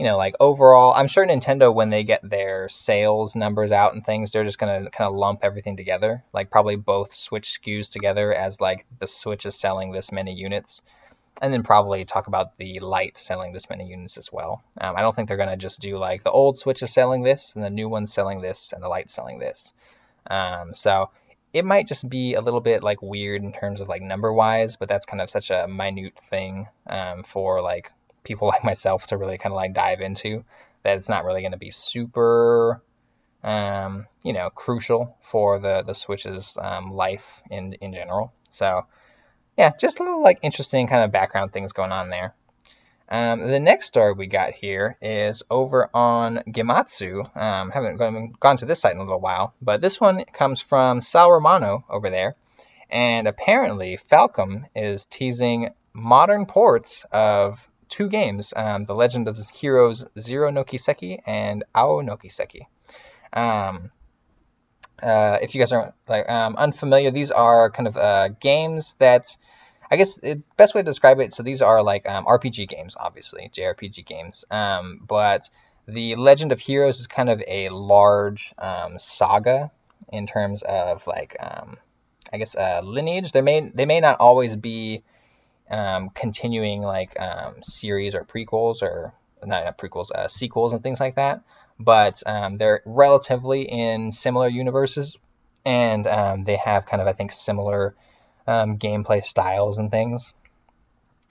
[0.00, 4.02] you know, like overall, I'm sure Nintendo, when they get their sales numbers out and
[4.02, 6.24] things, they're just going to kind of lump everything together.
[6.32, 10.80] Like probably both Switch SKUs together as like the Switch is selling this many units.
[11.42, 14.62] And then probably talk about the Lite selling this many units as well.
[14.80, 17.22] Um, I don't think they're going to just do like the old Switch is selling
[17.22, 19.74] this and the new one's selling this and the Lite selling this.
[20.30, 21.10] Um, so
[21.52, 24.76] it might just be a little bit like weird in terms of like number wise,
[24.76, 27.92] but that's kind of such a minute thing um, for like
[28.24, 30.44] people like myself to really kind of like dive into
[30.82, 32.82] that it's not really going to be super
[33.42, 38.86] um, you know crucial for the the switch's um, life in in general so
[39.56, 42.34] yeah just a little like interesting kind of background things going on there
[43.12, 47.36] um, the next story we got here is over on Gematsu.
[47.36, 50.60] Um, haven't gone, gone to this site in a little while, but this one comes
[50.60, 52.36] from Sal Romano over there.
[52.88, 59.44] And apparently, Falcom is teasing modern ports of two games, um, The Legend of the
[59.54, 62.66] Heroes Zero no Kiseki and Ao no Kiseki.
[63.32, 63.90] Um,
[65.02, 69.36] uh, if you guys are like um, unfamiliar, these are kind of uh, games that
[69.90, 71.34] I guess the best way to describe it.
[71.34, 74.44] So these are like um, RPG games, obviously JRPG games.
[74.50, 75.50] Um, but
[75.86, 79.70] the Legend of Heroes is kind of a large um, saga
[80.12, 81.76] in terms of like um,
[82.32, 83.32] I guess uh, lineage.
[83.32, 85.02] They may they may not always be
[85.70, 89.14] um, continuing like um, series or prequels or
[89.44, 91.42] not, prequels, uh, sequels and things like that.
[91.78, 95.16] But um, they're relatively in similar universes,
[95.64, 97.94] and um, they have kind of I think similar
[98.46, 100.34] um, gameplay styles and things.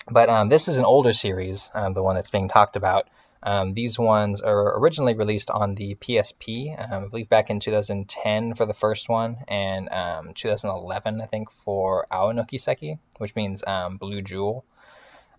[0.10, 3.08] But um, this is an older series, the one that's being talked about.
[3.42, 8.56] Um, these ones are originally released on the PSP, um, I believe back in 2010
[8.56, 13.98] for the first one, and um, 2011, I think, for Ao Seki, which means um,
[13.98, 14.66] Blue Jewel.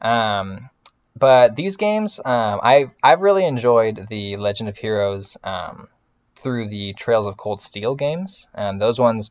[0.00, 0.70] Um,
[1.14, 5.36] but these games, um, I've, I've really enjoyed the Legend of Heroes
[6.36, 8.48] through the Trails of Cold Steel games.
[8.78, 9.30] Those ones,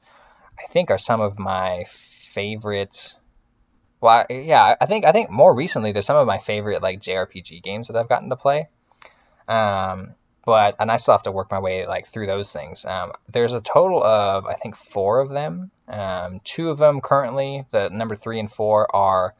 [0.60, 3.16] I think, are some of my favorite
[4.02, 7.62] well, yeah, I think I think more recently there's some of my favorite like JRPG
[7.62, 8.70] games that I've gotten to play.
[9.48, 12.86] Um, but and I still have to work my way like through those things.
[12.86, 15.72] Um, there's a total of I think four of them.
[15.88, 19.36] Um, two of them currently, the number three and four are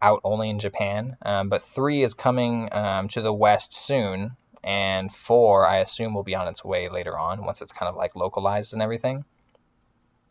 [0.00, 5.12] out only in Japan, um, but three is coming um, to the West soon, and
[5.12, 8.14] four I assume will be on its way later on once it's kind of like
[8.14, 9.24] localized and everything.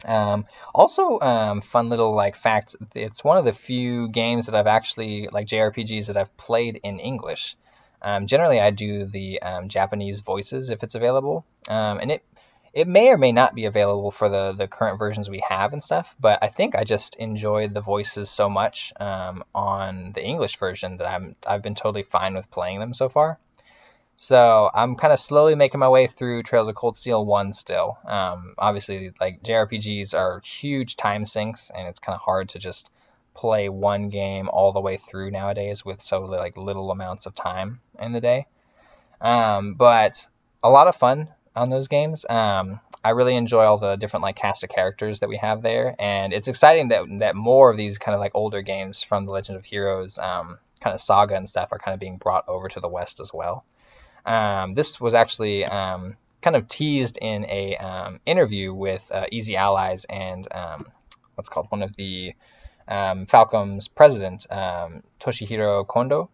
[0.03, 4.67] Um, also, um, fun little like fact: it's one of the few games that I've
[4.67, 7.55] actually like JRPGs that I've played in English.
[8.01, 12.23] Um, generally, I do the um, Japanese voices if it's available, um, and it
[12.73, 15.81] it may or may not be available for the the current versions we have and
[15.81, 16.15] stuff.
[16.19, 20.97] But I think I just enjoyed the voices so much um, on the English version
[20.97, 23.39] that I'm I've been totally fine with playing them so far.
[24.17, 27.97] So I'm kind of slowly making my way through Trails of Cold Steel 1 still.
[28.05, 32.89] Um, obviously, like JRPGs are huge time sinks, and it's kind of hard to just
[33.33, 37.81] play one game all the way through nowadays with so like little amounts of time
[37.99, 38.47] in the day.
[39.19, 40.25] Um, but
[40.63, 42.25] a lot of fun on those games.
[42.27, 45.93] Um, I really enjoy all the different like cast of characters that we have there,
[45.99, 49.31] and it's exciting that that more of these kind of like older games from the
[49.31, 52.69] Legend of Heroes um, kind of saga and stuff are kind of being brought over
[52.69, 53.65] to the West as well.
[54.25, 59.55] Um, this was actually um, kind of teased in a um, interview with uh, Easy
[59.55, 60.85] Allies and um,
[61.35, 62.33] what's called one of the
[62.87, 66.29] um, Falcom's president, um, Toshihiro Kondo.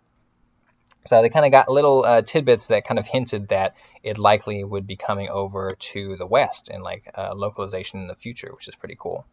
[1.04, 4.64] So they kind of got little uh, tidbits that kind of hinted that it likely
[4.64, 8.68] would be coming over to the West in like uh, localization in the future, which
[8.68, 9.26] is pretty cool.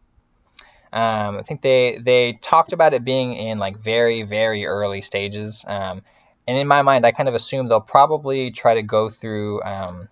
[0.91, 5.63] Um, I think they they talked about it being in like very very early stages,
[5.67, 6.01] um,
[6.49, 10.09] and in my mind, I kind of assume they'll probably try to go through um,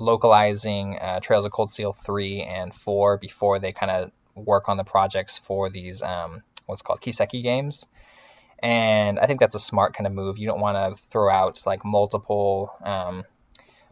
[0.00, 4.78] localizing uh, Trails of Cold Steel 3 and 4 before they kind of work on
[4.78, 7.86] the projects for these um, what's called Kiseki games.
[8.58, 10.38] And I think that's a smart kind of move.
[10.38, 13.22] You don't want to throw out like multiple um,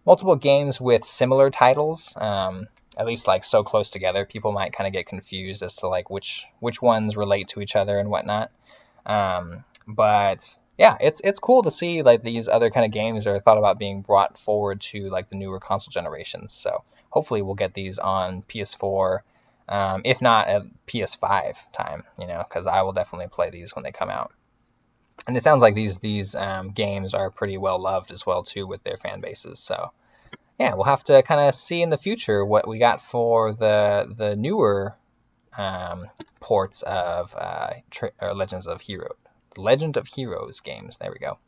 [0.04, 2.66] multiple games with similar titles, um,
[2.98, 4.26] at least like so close together.
[4.26, 7.76] People might kind of get confused as to like which which ones relate to each
[7.76, 8.50] other and whatnot.
[9.06, 13.38] Um, but yeah, it's it's cool to see like these other kind of games are
[13.38, 16.52] thought about being brought forward to like the newer console generations.
[16.52, 19.20] So hopefully we'll get these on PS4,
[19.68, 23.84] um, if not at PS5 time, you know, because I will definitely play these when
[23.84, 24.32] they come out.
[25.28, 28.66] And it sounds like these these um, games are pretty well loved as well too
[28.66, 29.60] with their fan bases.
[29.60, 29.92] So
[30.58, 34.12] yeah, we'll have to kind of see in the future what we got for the
[34.16, 34.96] the newer
[35.56, 36.08] um,
[36.40, 37.74] ports of uh,
[38.34, 39.14] Legends of Hero
[39.58, 40.98] Legend of Heroes games.
[40.98, 41.38] There we go.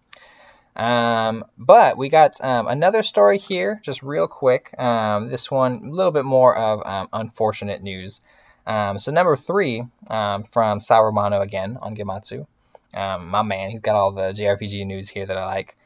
[0.77, 4.75] Um, but we got um, another story here, just real quick.
[4.79, 8.21] Um, this one, a little bit more of um, unfortunate news.
[8.67, 12.47] Um, so number three um, from Sal Romano again on Gematsu.
[12.93, 15.77] my man, he's got all the JRPG news here that I like.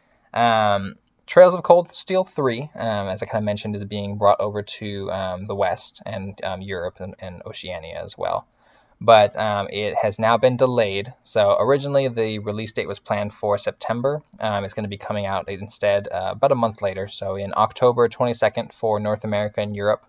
[1.27, 5.07] Trails of Cold Steel 3, as I kind of mentioned, is being brought over to
[5.47, 8.49] the West and Europe and, and Oceania as well
[9.01, 11.13] but um, it has now been delayed.
[11.23, 14.23] So originally the release date was planned for September.
[14.39, 17.53] Um, it's going to be coming out instead uh, about a month later, so in
[17.57, 20.05] October 22nd for North America and Europe,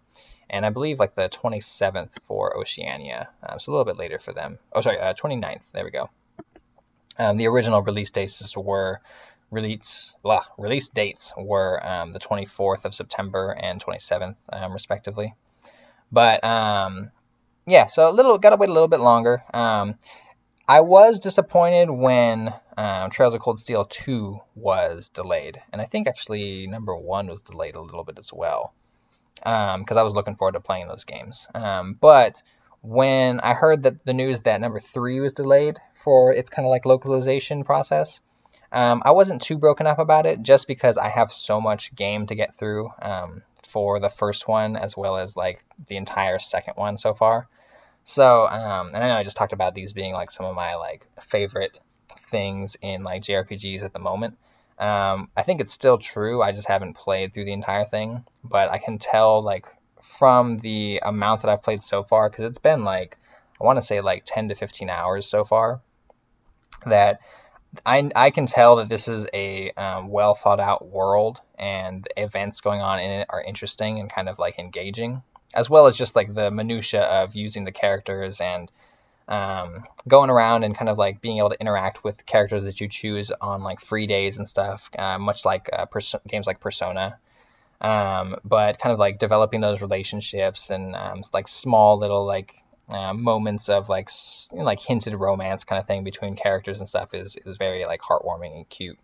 [0.49, 3.29] and I believe like the 27th for Oceania.
[3.41, 4.59] Um, so a little bit later for them.
[4.73, 5.63] Oh, sorry, uh, 29th.
[5.71, 6.09] There we go.
[7.17, 8.99] Um, the original release dates were
[9.51, 15.33] release blah, release dates were um, the 24th of September and 27th, um, respectively.
[16.11, 17.11] But um,
[17.65, 19.43] yeah, so a little got to wait a little bit longer.
[19.53, 19.95] Um,
[20.67, 26.07] I was disappointed when um, Trails of Cold Steel 2 was delayed, and I think
[26.07, 28.73] actually number one was delayed a little bit as well,
[29.35, 31.47] because um, I was looking forward to playing those games.
[31.53, 32.41] Um, but
[32.81, 36.69] when I heard that the news that number three was delayed for its kind of
[36.69, 38.21] like localization process,
[38.71, 42.27] um, I wasn't too broken up about it, just because I have so much game
[42.27, 42.89] to get through.
[43.63, 47.47] For the first one as well as like the entire second one so far.
[48.03, 50.75] So, um, and I know I just talked about these being like some of my
[50.75, 51.79] like favorite
[52.31, 54.37] things in like JRPGs at the moment.
[54.79, 56.41] Um, I think it's still true.
[56.41, 59.67] I just haven't played through the entire thing, but I can tell like
[60.01, 63.17] from the amount that I've played so far, because it's been like
[63.59, 65.81] I want to say like 10 to 15 hours so far,
[66.87, 67.19] that
[67.85, 72.23] I, I can tell that this is a um, well thought out world and the
[72.23, 75.21] events going on in it are interesting and kind of like engaging,
[75.53, 78.71] as well as just like the minutia of using the characters and
[79.27, 82.89] um, going around and kind of like being able to interact with characters that you
[82.89, 87.17] choose on like free days and stuff, uh, much like uh, pers- games like Persona.
[87.79, 92.60] Um, but kind of like developing those relationships and um, like small little like
[92.91, 94.09] uh, moments of like
[94.51, 97.85] you know, like hinted romance kind of thing between characters and stuff is is very
[97.85, 98.99] like heartwarming and cute.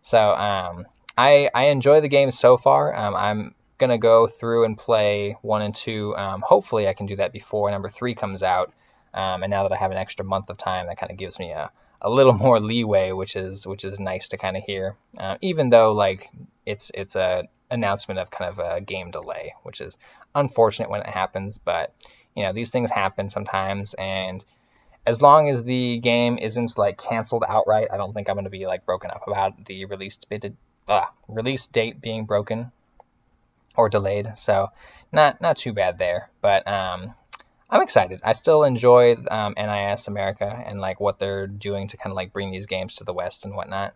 [0.00, 2.94] So um, I I enjoy the game so far.
[2.94, 6.16] Um, I'm gonna go through and play one and two.
[6.16, 8.72] Um, hopefully, I can do that before number three comes out.
[9.14, 11.38] Um, and now that I have an extra month of time, that kind of gives
[11.38, 11.70] me a,
[12.00, 14.96] a little more leeway, which is which is nice to kind of hear.
[15.18, 16.30] Uh, even though like
[16.66, 19.96] it's it's a announcement of kind of a game delay, which is
[20.34, 21.92] unfortunate when it happens, but
[22.38, 24.44] you know these things happen sometimes and
[25.04, 28.50] as long as the game isn't like canceled outright i don't think i'm going to
[28.50, 30.20] be like broken up about the release
[30.86, 32.70] uh, release date being broken
[33.76, 34.68] or delayed so
[35.12, 37.12] not not too bad there but um
[37.68, 38.20] i'm excited.
[38.22, 42.32] I still enjoy um, nis america and like what they're doing to kind of like
[42.32, 43.94] bring these games to the west and whatnot.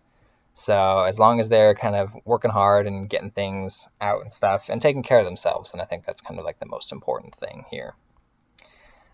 [0.55, 4.69] So as long as they're kind of working hard and getting things out and stuff
[4.69, 7.35] and taking care of themselves then i think that's kind of like the most important
[7.35, 7.95] thing here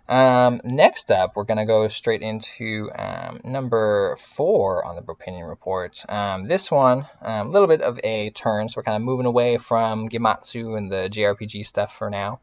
[0.08, 5.48] um, next up, we're going to go straight into um, number four on the Bropinion
[5.48, 6.02] Report.
[6.08, 9.26] Um, this one, um, a little bit of a turn, so we're kind of moving
[9.26, 12.40] away from Gematsu and the JRPG stuff for now.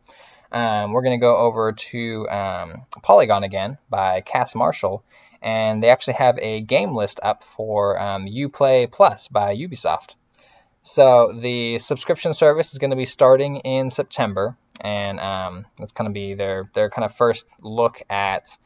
[0.52, 5.04] Um, we're going to go over to um, Polygon again by Cass Marshall,
[5.42, 10.16] and they actually have a game list up for Uplay Plus by Ubisoft.
[10.84, 16.10] So the subscription service is going to be starting in September, and um, it's going
[16.10, 18.58] to be their their kind of first look at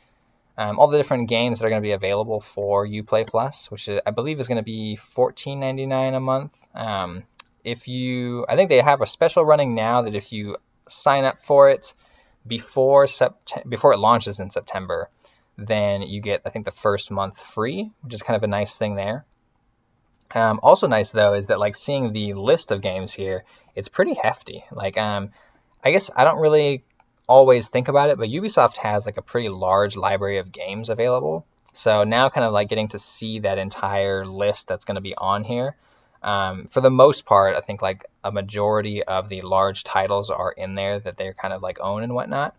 [0.58, 3.88] um, all the different games that are going to be available for UPlay Plus, which
[3.88, 6.68] is, I believe is going to be $14.99 a month.
[6.76, 7.24] Um,
[7.64, 10.58] if you, I think they have a special running now that if you
[10.90, 11.94] sign up for it
[12.46, 15.10] before Sept- before it launches in September,
[15.58, 18.76] then you get I think the first month free, which is kind of a nice
[18.76, 19.26] thing there.
[20.36, 23.46] Um, also nice though is that like seeing the list of games here,
[23.76, 24.64] it's pretty hefty.
[24.72, 25.32] Like um,
[25.84, 26.84] I guess I don't really
[27.28, 31.46] always think about it, but Ubisoft has like a pretty large library of games available.
[31.74, 35.16] So now kind of like getting to see that entire list that's going to be
[35.16, 35.76] on here.
[36.22, 40.52] Um, for the most part, I think like a majority of the large titles are
[40.52, 42.56] in there that they're kind of like own and whatnot.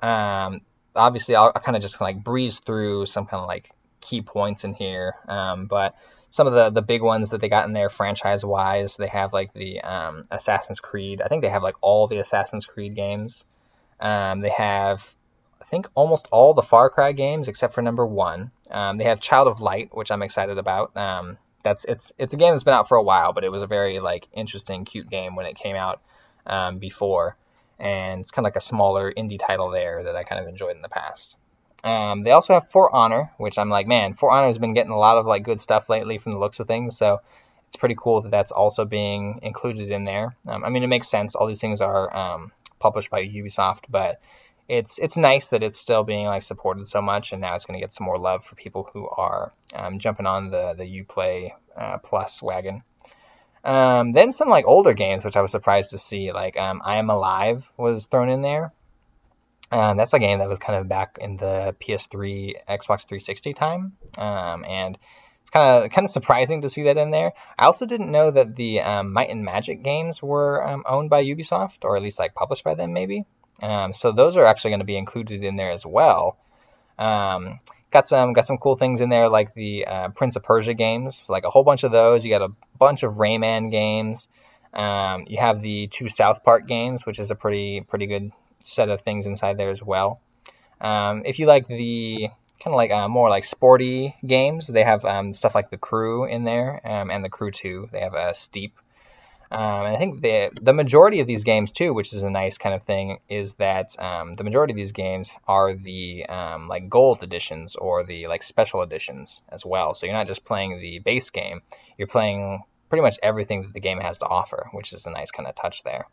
[0.00, 0.62] Um,
[0.96, 4.64] obviously, I'll, I'll kind of just like breeze through some kind of like key points
[4.64, 5.14] in here.
[5.28, 5.94] Um, but
[6.30, 9.32] some of the the big ones that they got in there franchise wise, they have
[9.32, 11.22] like the um, Assassin's Creed.
[11.22, 13.44] I think they have like all the Assassin's Creed games.
[14.00, 15.14] Um, they have
[15.60, 18.50] I think almost all the Far Cry games except for number one.
[18.70, 20.96] Um, they have Child of Light, which I'm excited about.
[20.96, 23.62] Um, that's it's it's a game that's been out for a while, but it was
[23.62, 26.00] a very like interesting, cute game when it came out
[26.46, 27.36] um, before,
[27.78, 30.76] and it's kind of like a smaller indie title there that I kind of enjoyed
[30.76, 31.36] in the past.
[31.84, 34.92] Um, they also have For Honor, which I'm like, man, For Honor has been getting
[34.92, 36.96] a lot of like good stuff lately from the looks of things.
[36.96, 37.20] So
[37.68, 40.34] it's pretty cool that that's also being included in there.
[40.46, 41.34] Um, I mean, it makes sense.
[41.34, 44.20] All these things are um, published by Ubisoft, but
[44.68, 47.78] it's it's nice that it's still being like supported so much, and now it's going
[47.78, 51.52] to get some more love for people who are um, jumping on the the UPlay
[51.76, 52.82] uh, Plus wagon.
[53.64, 56.96] Um, then some like older games, which I was surprised to see, like um, I
[56.96, 58.72] Am Alive was thrown in there.
[59.70, 63.92] Um, that's a game that was kind of back in the PS3, Xbox 360 time,
[64.16, 64.96] um, and
[65.42, 67.32] it's kind of kind of surprising to see that in there.
[67.58, 71.22] I also didn't know that the um, Might and Magic games were um, owned by
[71.24, 73.26] Ubisoft, or at least like published by them, maybe.
[73.62, 76.38] Um, so those are actually going to be included in there as well.
[76.98, 77.60] Um,
[77.90, 81.26] got some got some cool things in there like the uh, Prince of Persia games,
[81.28, 82.24] like a whole bunch of those.
[82.24, 84.28] You got a bunch of Rayman games.
[84.74, 88.32] you have the two South Park games, which is a pretty pretty good
[88.68, 90.20] set of things inside there as well.
[90.80, 92.28] Um, if you like the
[92.60, 96.24] kind of like uh, more like sporty games, they have um, stuff like the Crew
[96.24, 97.88] in there um, and the Crew 2.
[97.92, 98.78] They have a Steep.
[99.50, 102.58] Um, and I think the the majority of these games too, which is a nice
[102.58, 107.22] kind of thing, is that um, the majority of these games are the like gold
[107.22, 109.94] editions or the like special editions as well.
[109.94, 111.62] So you're not just playing the base game;
[111.96, 115.30] you're playing pretty much everything that the game has to offer, which is a nice
[115.30, 116.06] kind of touch there.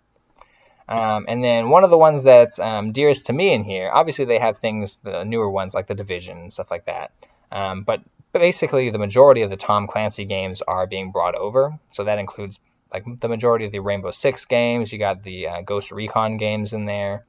[0.88, 4.26] Um, and then one of the ones that's um, dearest to me in here, obviously
[4.26, 7.12] they have things, the newer ones like the Division and stuff like that.
[7.52, 8.02] Um, but
[8.34, 11.74] basically, the majority of the Tom Clancy games are being brought over.
[11.88, 12.60] So that includes
[12.94, 14.92] like the majority of the Rainbow Six games.
[14.92, 17.26] You got the uh, Ghost Recon games in there.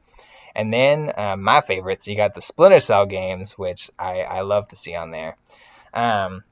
[0.55, 4.69] And then uh, my favorites, you got the Splinter Cell games, which I, I love
[4.69, 5.37] to see on there.
[5.93, 6.45] Um,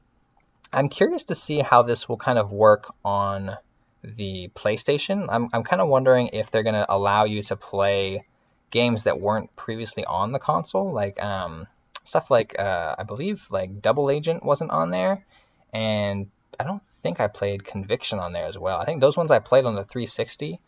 [0.72, 3.56] I'm curious to see how this will kind of work on
[4.04, 5.26] the PlayStation.
[5.30, 8.22] I'm, I'm kind of wondering if they're going to allow you to play
[8.70, 11.66] games that weren't previously on the console, like um,
[12.04, 15.24] stuff like uh, I believe like Double Agent wasn't on there,
[15.72, 16.28] and
[16.58, 18.78] I don't think I played Conviction on there as well.
[18.78, 20.60] I think those ones I played on the 360.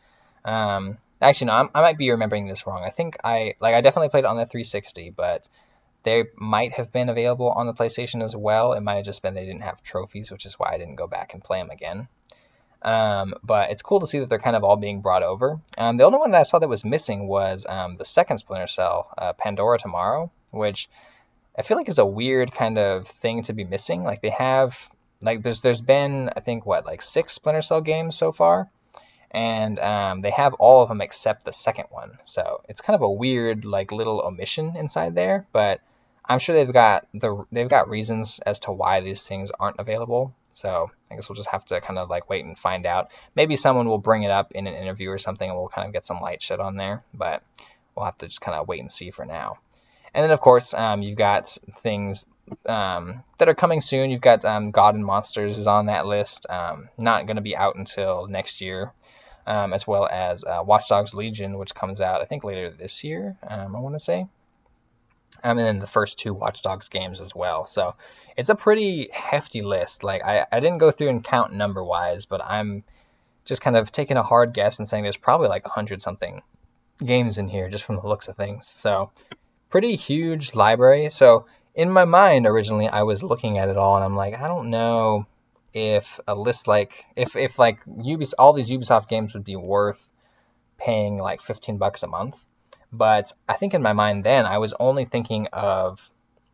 [0.44, 2.84] Um, actually, no, I'm, i might be remembering this wrong.
[2.84, 5.48] I think I like I definitely played it on the 360, but
[6.04, 8.72] they might have been available on the PlayStation as well.
[8.74, 11.08] It might have just been they didn't have trophies, which is why I didn't go
[11.08, 12.06] back and play them again.
[12.86, 15.60] Um, but it's cool to see that they're kind of all being brought over.
[15.76, 18.68] Um, the only one that I saw that was missing was um, the second Splinter
[18.68, 20.88] Cell, uh, Pandora Tomorrow, which
[21.58, 24.04] I feel like is a weird kind of thing to be missing.
[24.04, 24.88] Like they have,
[25.20, 28.70] like there's there's been I think what like six Splinter Cell games so far,
[29.32, 32.18] and um, they have all of them except the second one.
[32.24, 35.80] So it's kind of a weird like little omission inside there, but
[36.28, 40.34] I'm sure they've got the they've got reasons as to why these things aren't available.
[40.52, 43.10] So I guess we'll just have to kind of like wait and find out.
[43.34, 45.92] Maybe someone will bring it up in an interview or something, and we'll kind of
[45.92, 47.04] get some light shit on there.
[47.14, 47.42] But
[47.94, 49.58] we'll have to just kind of wait and see for now.
[50.14, 51.48] And then of course um, you've got
[51.80, 52.26] things
[52.64, 54.10] um, that are coming soon.
[54.10, 56.46] You've got um, God and Monsters is on that list.
[56.48, 58.92] Um, not going to be out until next year.
[59.48, 63.04] Um, as well as uh, Watch Dogs Legion, which comes out I think later this
[63.04, 63.36] year.
[63.46, 64.26] Um, I want to say.
[65.46, 67.66] And then the first two Watch Dogs games as well.
[67.66, 67.94] So
[68.36, 70.02] it's a pretty hefty list.
[70.02, 72.82] Like I, I didn't go through and count number wise, but I'm
[73.44, 76.42] just kind of taking a hard guess and saying there's probably like a hundred something
[76.98, 78.74] games in here just from the looks of things.
[78.80, 79.12] So
[79.70, 81.10] pretty huge library.
[81.10, 84.48] So in my mind originally I was looking at it all and I'm like, I
[84.48, 85.26] don't know
[85.72, 90.08] if a list like if if like Ubisoft all these Ubisoft games would be worth
[90.76, 92.36] paying like 15 bucks a month.
[92.92, 96.10] But I think in my mind then I was only thinking of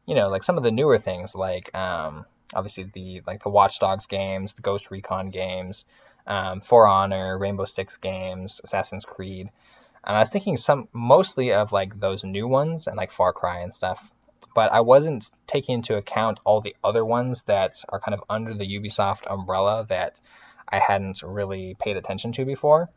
[0.07, 3.79] you know, like some of the newer things, like um, obviously the like the Watch
[3.79, 5.85] Dogs games, the Ghost Recon games,
[6.27, 9.49] um, For Honor, Rainbow Six games, Assassin's Creed.
[10.05, 13.61] And I was thinking some mostly of like those new ones and like Far Cry
[13.61, 14.13] and stuff.
[14.55, 18.53] but I wasn't taking into account all the other ones that are kind of under
[18.53, 20.21] the Ubisoft umbrella that
[20.69, 22.91] I hadn't really paid attention to before.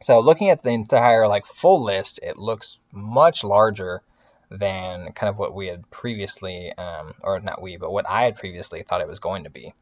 [0.00, 4.02] So looking at the entire like full list, it looks much larger
[4.50, 8.36] than kind of what we had previously, um, or not we, but what I had
[8.36, 9.72] previously thought it was going to be.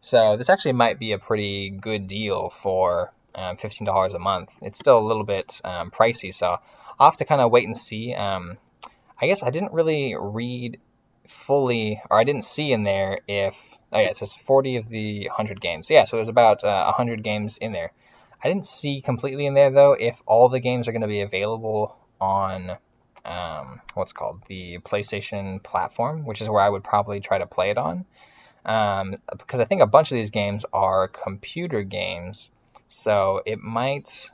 [0.00, 4.52] So this actually might be a pretty good deal for um, $15 a month.
[4.62, 6.58] It's still a little bit um, pricey, so
[6.98, 8.14] I'll have to kind of wait and see.
[8.14, 8.58] Um,
[9.20, 10.80] I guess I didn't really read
[11.28, 15.28] fully, or I didn't see in there if, oh yeah, it says 40 of the
[15.28, 15.90] 100 games.
[15.90, 17.92] Yeah, so there's about uh, 100 games in there.
[18.42, 21.20] I didn't see completely in there though if all the games are going to be
[21.20, 22.76] available on
[23.24, 27.70] um, what's called the PlayStation platform, which is where I would probably try to play
[27.70, 28.04] it on.
[28.64, 32.52] Um, because I think a bunch of these games are computer games,
[32.88, 34.30] so it might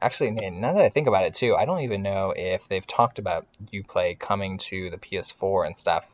[0.00, 0.30] actually.
[0.32, 3.46] Now that I think about it too, I don't even know if they've talked about
[3.72, 6.08] UPlay coming to the PS4 and stuff.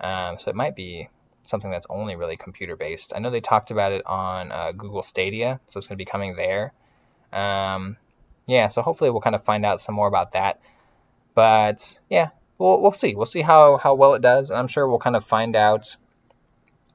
[0.00, 1.08] Um, so it might be
[1.48, 3.12] something that's only really computer based.
[3.14, 6.04] I know they talked about it on uh, Google Stadia, so it's going to be
[6.04, 6.72] coming there.
[7.32, 7.96] Um,
[8.46, 10.60] yeah, so hopefully we'll kind of find out some more about that.
[11.34, 13.14] But yeah, we'll we'll see.
[13.14, 15.96] We'll see how how well it does, and I'm sure we'll kind of find out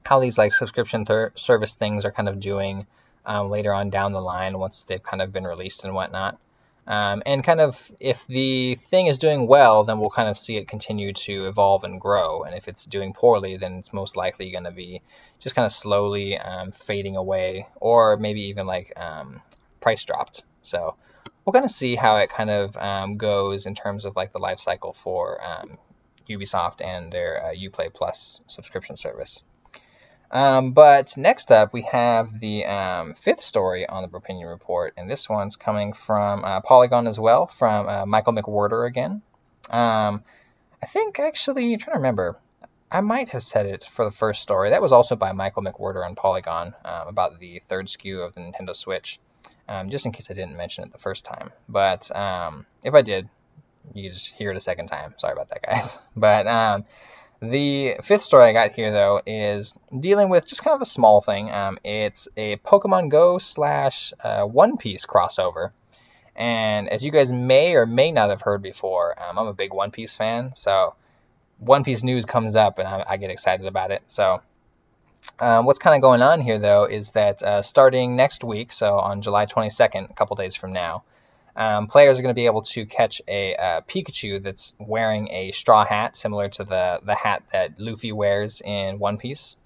[0.04, 2.86] how these like subscription service things are kind of doing
[3.24, 6.38] um, later on down the line once they've kind of been released and whatnot.
[6.86, 10.56] Um, and kind of if the thing is doing well, then we'll kind of see
[10.56, 12.42] it continue to evolve and grow.
[12.42, 15.00] And if it's doing poorly, then it's most likely going to be
[15.38, 19.42] just kind of slowly um, fading away, or maybe even like um,
[19.80, 20.42] price dropped.
[20.62, 20.96] So
[21.44, 24.38] we'll kind of see how it kind of um, goes in terms of like the
[24.38, 25.78] life cycle for um,
[26.28, 29.42] Ubisoft and their uh, UPlay Plus subscription service.
[30.32, 35.10] Um, but next up, we have the um, fifth story on the Bropinion Report, and
[35.10, 39.20] this one's coming from uh, Polygon as well, from uh, Michael McWhertor again.
[39.68, 40.24] Um,
[40.82, 42.38] I think actually, I'm trying to remember,
[42.90, 44.70] I might have said it for the first story.
[44.70, 48.40] That was also by Michael McWhertor on Polygon um, about the third SKU of the
[48.40, 49.20] Nintendo Switch,
[49.68, 51.50] um, just in case I didn't mention it the first time.
[51.68, 53.28] But um, if I did,
[53.92, 55.14] you just hear it a second time.
[55.18, 55.98] Sorry about that, guys.
[56.16, 56.46] But
[57.42, 61.20] the fifth story I got here, though, is dealing with just kind of a small
[61.20, 61.50] thing.
[61.50, 65.72] Um, it's a Pokemon Go slash uh, One Piece crossover.
[66.36, 69.74] And as you guys may or may not have heard before, um, I'm a big
[69.74, 70.54] One Piece fan.
[70.54, 70.94] So
[71.58, 74.02] One Piece news comes up and I, I get excited about it.
[74.06, 74.40] So
[75.40, 79.00] um, what's kind of going on here, though, is that uh, starting next week, so
[79.00, 81.02] on July 22nd, a couple days from now,
[81.54, 85.52] um, players are going to be able to catch a uh, Pikachu that's wearing a
[85.52, 89.56] straw hat, similar to the, the hat that Luffy wears in One Piece.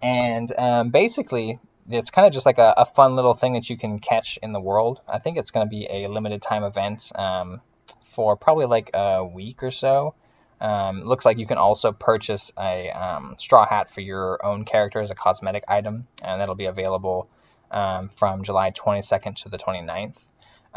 [0.00, 1.58] And um, basically,
[1.90, 4.52] it's kind of just like a, a, fun little thing that you can catch in
[4.52, 5.00] the world.
[5.08, 7.60] I think it's going to be a limited time event um,
[8.06, 10.14] for probably like a week or so.
[10.60, 15.00] Um, looks like you can also purchase a um, straw hat for your own character
[15.00, 17.28] as a cosmetic item, and that'll be available
[17.70, 20.16] um, from July 22nd to the 29th.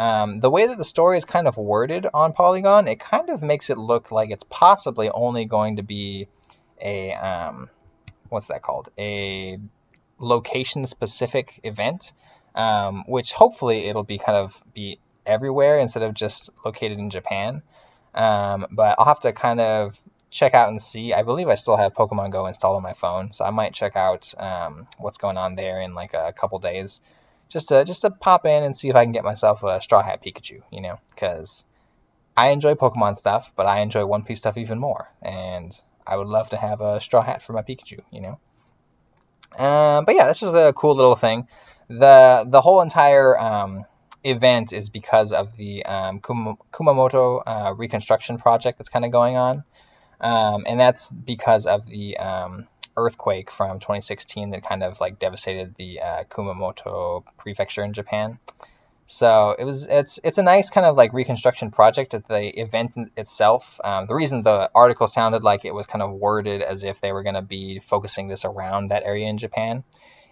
[0.02, 3.44] Um, the way that the story is kind of worded on Polygon, it kind of
[3.44, 6.28] makes it look like it's possibly only going to be
[6.82, 7.70] a um,
[8.28, 8.90] what's that called?
[8.98, 9.60] A
[10.18, 12.14] location specific event,
[12.56, 17.62] um, which hopefully it'll be kind of be everywhere instead of just located in Japan.
[18.16, 21.14] Um, but I'll have to kind of check out and see.
[21.14, 23.96] I believe I still have Pokemon Go installed on my phone, so I might check
[23.96, 27.02] out um, what's going on there in like a couple days
[27.52, 30.02] just to just to pop in and see if I can get myself a Straw
[30.02, 31.66] Hat Pikachu, you know, because
[32.36, 35.72] I enjoy Pokemon stuff, but I enjoy One Piece stuff even more, and
[36.08, 38.40] I would love to have a Straw Hat for my Pikachu, you know.
[39.64, 41.48] Um, but yeah, that's just a cool little thing.
[41.90, 43.84] the The whole entire um,
[44.24, 49.66] event is because of the um, Kumamoto uh, reconstruction project that's kind of going on,
[50.22, 55.76] um, and that's because of the um, earthquake from 2016 that kind of like devastated
[55.76, 58.40] the uh, Kumamoto prefecture in Japan.
[59.08, 62.96] So it was it's it's a nice kind of like reconstruction project at the event
[63.18, 63.80] itself.
[63.84, 67.12] Um, the reason the article sounded like it was kind of worded as if they
[67.12, 69.84] were going to be focusing this around that area in Japan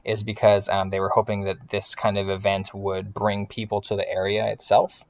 [0.06, 3.98] is because um, they were hoping that this kind of event would bring people to
[3.98, 5.04] the area itself.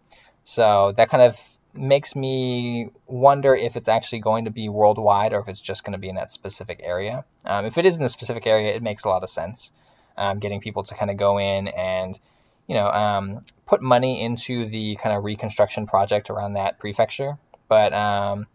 [0.43, 1.39] So that kind of
[1.73, 5.93] makes me wonder if it's actually going to be worldwide or if it's just going
[5.93, 7.25] to be in that specific area.
[7.45, 9.71] Um, if it is in the specific area, it makes a lot of sense.
[10.17, 12.19] Um, getting people to kind of go in and
[12.67, 17.37] you know um, put money into the kind of reconstruction project around that prefecture.
[17.69, 18.47] But um,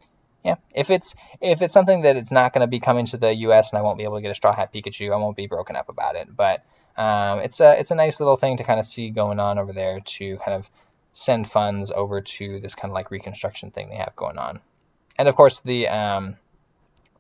[0.45, 3.35] yeah, if it's if it's something that it's not going to be coming to the
[3.35, 3.73] U.S.
[3.73, 5.75] and I won't be able to get a Straw Hat Pikachu, I won't be broken
[5.75, 6.29] up about it.
[6.37, 6.63] But
[6.97, 9.73] um, it's a it's a nice little thing to kind of see going on over
[9.73, 10.71] there to kind of
[11.15, 14.61] send funds over to this kind of like reconstruction thing they have going on.
[15.17, 16.37] And of course, the um,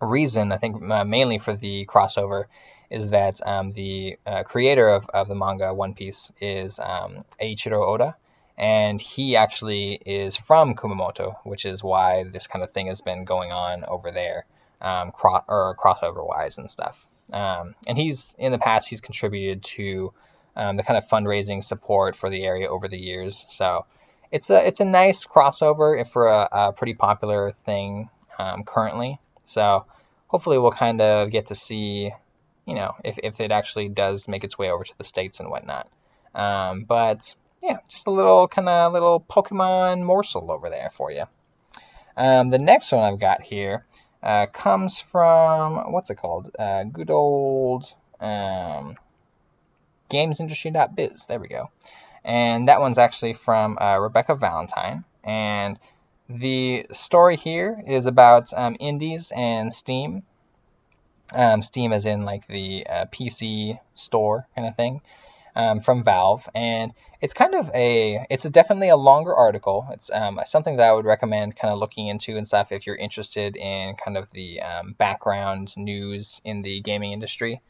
[0.00, 2.44] reason, I think uh, mainly for the crossover,
[2.90, 7.86] is that um, the uh, creator of, of the manga One Piece is um, Eiichiro
[7.86, 8.16] Oda,
[8.58, 13.24] and he actually is from Kumamoto, which is why this kind of thing has been
[13.24, 14.44] going on over there,
[14.80, 16.98] um, cro- or crossover wise and stuff.
[17.32, 20.12] Um, and he's in the past he's contributed to
[20.56, 23.44] um, the kind of fundraising support for the area over the years.
[23.48, 23.86] So
[24.30, 29.18] it's a it's a nice crossover for a, a pretty popular thing um, currently.
[29.44, 29.86] So
[30.28, 32.12] hopefully we'll kind of get to see,
[32.66, 35.50] you know, if, if it actually does make its way over to the states and
[35.50, 35.88] whatnot.
[36.34, 41.24] Um, but yeah, just a little kind of little Pokemon morsel over there for you.
[42.16, 43.84] Um, the next one I've got here
[44.22, 46.50] uh, comes from what's it called?
[46.58, 48.96] Uh, good old um,
[50.14, 51.26] GamesIndustry.biz.
[51.26, 51.70] There we go.
[52.24, 55.04] And that one's actually from uh, Rebecca Valentine.
[55.22, 55.78] And
[56.28, 60.22] the story here is about um, indies and Steam.
[61.32, 65.00] Um, Steam, as in like the uh, PC store kind of thing
[65.56, 69.86] um, from Valve, and it's kind of a it's a definitely a longer article.
[69.92, 72.96] It's um, something that I would recommend kind of looking into and stuff if you're
[72.96, 77.60] interested in kind of the um, background news in the gaming industry.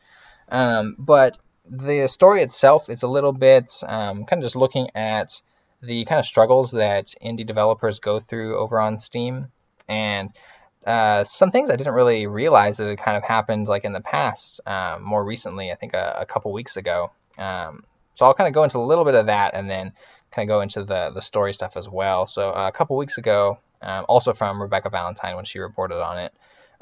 [0.48, 5.40] Um, but the story itself is a little bit um, kind of just looking at
[5.82, 9.48] the kind of struggles that indie developers go through over on Steam,
[9.88, 10.30] and
[10.86, 14.00] uh, some things I didn't really realize that had kind of happened like in the
[14.00, 17.10] past, um, more recently, I think a, a couple weeks ago.
[17.38, 17.84] Um,
[18.14, 19.92] so I'll kind of go into a little bit of that and then
[20.30, 22.26] kind of go into the, the story stuff as well.
[22.26, 26.18] So uh, a couple weeks ago, um, also from Rebecca Valentine when she reported on
[26.18, 26.32] it,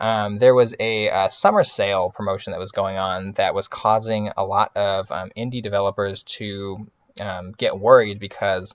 [0.03, 4.33] um, there was a, a, summer sale promotion that was going on that was causing
[4.37, 6.89] a lot of um, indie developers to
[7.21, 8.75] um, get worried because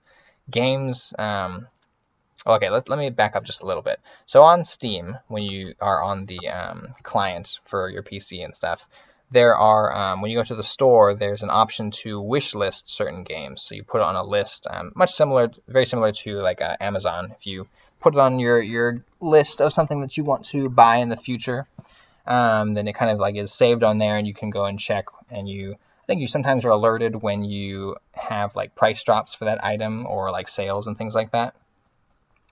[0.49, 1.13] games.
[1.19, 1.67] Um,
[2.47, 3.99] okay, let, let me back up just a little bit.
[4.25, 8.87] So on Steam, when you are on the um, client for your PC and stuff,
[9.29, 12.89] there are um, when you go to the store, there's an option to wish list
[12.89, 13.63] certain games.
[13.63, 16.77] So you put it on a list, um, much similar, very similar to like uh,
[16.79, 17.35] Amazon.
[17.37, 17.67] If you
[17.99, 21.17] put it on your your list of something that you want to buy in the
[21.17, 21.67] future,
[22.25, 24.79] um, then it kind of like is saved on there, and you can go and
[24.79, 25.05] check.
[25.29, 29.45] And you, I think you sometimes are alerted when you have like price drops for
[29.45, 31.55] that item or like sales and things like that.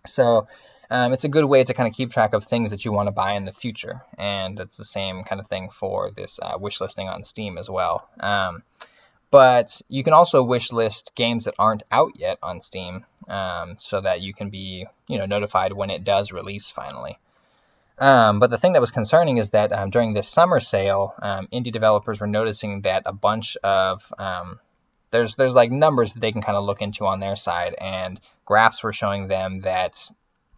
[0.06, 0.48] So
[0.90, 3.08] um, it's a good way to kind of keep track of things that you want
[3.08, 4.02] to buy in the future.
[4.18, 7.70] And it's the same kind of thing for this uh, wish listing on Steam as
[7.70, 8.08] well.
[8.20, 8.64] Um,
[9.36, 14.00] but you can also wish list games that aren't out yet on Steam um, so
[14.00, 17.20] that you can be you know notified when it does release finally.
[18.00, 21.50] Um, but the thing that was concerning is that um, during this summer sale, um,
[21.52, 24.58] indie developers were noticing that a bunch of um,
[25.12, 28.22] there's there's like numbers that they can kind of look into on their side, and
[28.46, 30.00] graphs were showing them that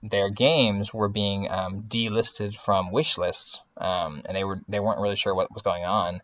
[0.03, 4.99] their games were being um, delisted from wish lists, um, and they were they weren't
[4.99, 6.21] really sure what was going on.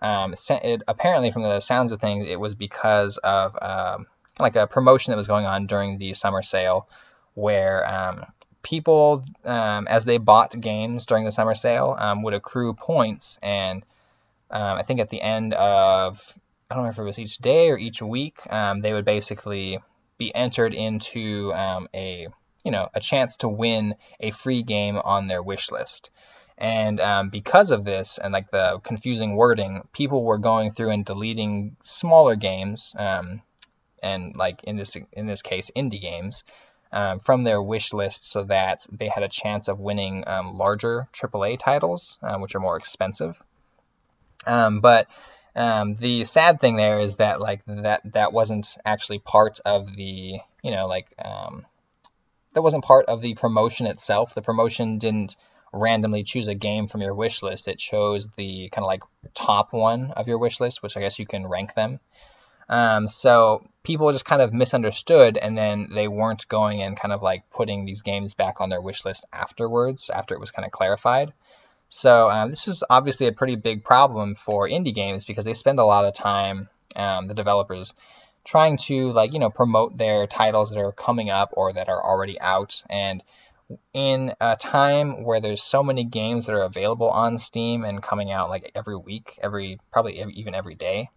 [0.00, 4.06] Um, it, apparently, from the sounds of things, it was because of um,
[4.38, 6.88] like a promotion that was going on during the summer sale,
[7.34, 8.26] where um,
[8.62, 13.84] people, um, as they bought games during the summer sale, would accrue points, and
[14.50, 16.38] I think at the end of
[16.70, 19.78] I don't know if it was each day or each week, they would basically
[20.18, 22.28] be entered into a
[22.64, 26.10] you know, a chance to win a free game on their wish list.
[26.60, 31.04] And um, because of this and like the confusing wording, people were going through and
[31.04, 33.40] deleting smaller games, um,
[34.02, 36.44] and like in this in this case, indie games,
[36.92, 41.08] um, from their wish list so that they had a chance of winning um, larger
[41.14, 43.42] AAA titles, uh, which are more expensive.
[44.46, 45.08] Um, but
[45.56, 50.40] um, the sad thing there is that like that that wasn't actually part of the
[50.62, 51.08] you know like
[52.52, 54.34] that wasn't part of the promotion itself.
[54.34, 55.36] The promotion didn't
[55.72, 57.68] randomly choose a game from your wish list.
[57.68, 59.02] It chose the kind of like
[59.34, 62.00] top one of your wish list, which I guess you can rank them.
[62.68, 67.20] Um, so people just kind of misunderstood, and then they weren't going and kind of
[67.20, 70.70] like putting these games back on their wish list afterwards, after it was kind of
[70.70, 71.32] clarified.
[71.88, 75.80] So um, this is obviously a pretty big problem for indie games because they spend
[75.80, 77.94] a lot of time, um, the developers,
[78.44, 82.02] trying to like you know promote their titles that are coming up or that are
[82.02, 83.22] already out and
[83.92, 88.30] in a time where there's so many games that are available on Steam and coming
[88.30, 91.10] out like every week, every probably every, even every day,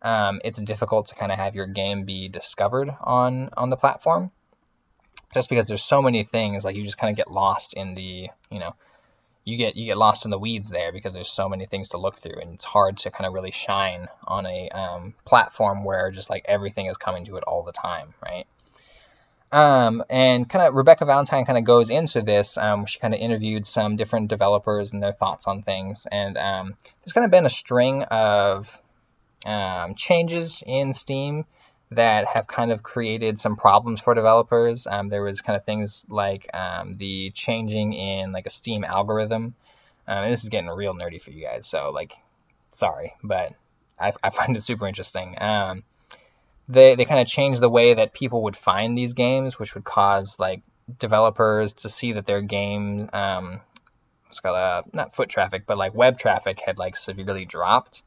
[0.00, 4.30] um, it's difficult to kind of have your game be discovered on on the platform,
[5.34, 6.64] just because there's so many things.
[6.64, 8.74] Like you just kind of get lost in the you know
[9.44, 11.98] you get you get lost in the weeds there because there's so many things to
[11.98, 16.10] look through and it's hard to kind of really shine on a um, platform where
[16.10, 18.46] just like everything is coming to it all the time right
[19.52, 22.56] Um, and kind of Rebecca Valentine kind of goes into this.
[22.56, 26.06] Um, she kind of interviewed some different developers and their thoughts on things.
[26.10, 26.74] And um,
[27.04, 28.80] there's kind of been a string of
[29.44, 31.44] um, changes in Steam
[31.90, 34.86] that have kind of created some problems for developers.
[34.86, 39.54] Um, there was kind of things like um, the changing in like a Steam algorithm.
[40.06, 42.14] This is getting real nerdy for you guys, so like,
[42.76, 43.52] sorry, but
[43.98, 45.36] I, I find it super interesting.
[45.40, 45.84] Um,
[46.72, 49.84] they they kind of changed the way that people would find these games, which would
[49.84, 50.62] cause like
[50.98, 53.60] developers to see that their game, um,
[54.26, 58.02] what's called uh, not foot traffic, but like web traffic had like severely dropped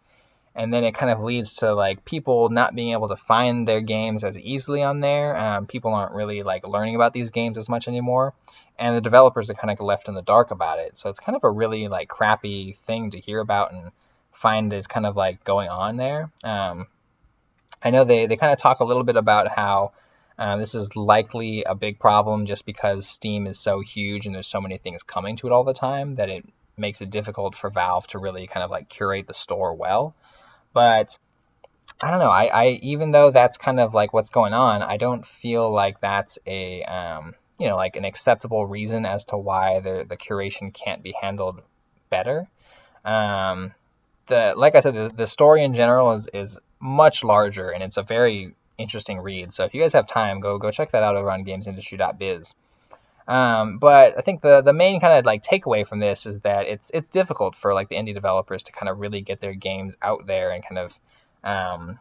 [0.55, 3.81] and then it kind of leads to like people not being able to find their
[3.81, 5.35] games as easily on there.
[5.35, 8.33] Um, people aren't really like learning about these games as much anymore,
[8.79, 10.97] and the developers are kind of left in the dark about it.
[10.97, 13.91] So it's kind of a really like crappy thing to hear about and
[14.31, 16.31] find is kind of like going on there.
[16.43, 16.87] Um,
[17.85, 19.93] I know they they kind of talk a little bit about how.
[20.37, 24.47] Uh, this is likely a big problem just because Steam is so huge and there's
[24.47, 26.45] so many things coming to it all the time that it
[26.77, 30.13] makes it difficult for Valve to really kind of like curate the store well.
[30.73, 31.17] But
[32.01, 32.31] I don't know.
[32.31, 36.01] I, I even though that's kind of like what's going on, I don't feel like
[36.01, 40.73] that's a um, you know like an acceptable reason as to why the the curation
[40.73, 41.61] can't be handled
[42.09, 42.47] better.
[43.05, 43.73] Um,
[44.27, 47.97] the like I said, the, the story in general is is much larger and it's
[47.97, 49.53] a very interesting read.
[49.53, 52.55] So if you guys have time, go go check that out over on GamesIndustry.biz.
[53.27, 56.67] Um, but I think the the main kind of like takeaway from this is that
[56.67, 59.97] it's it's difficult for like the indie developers to kind of really get their games
[60.01, 60.99] out there and kind of
[61.43, 61.99] um,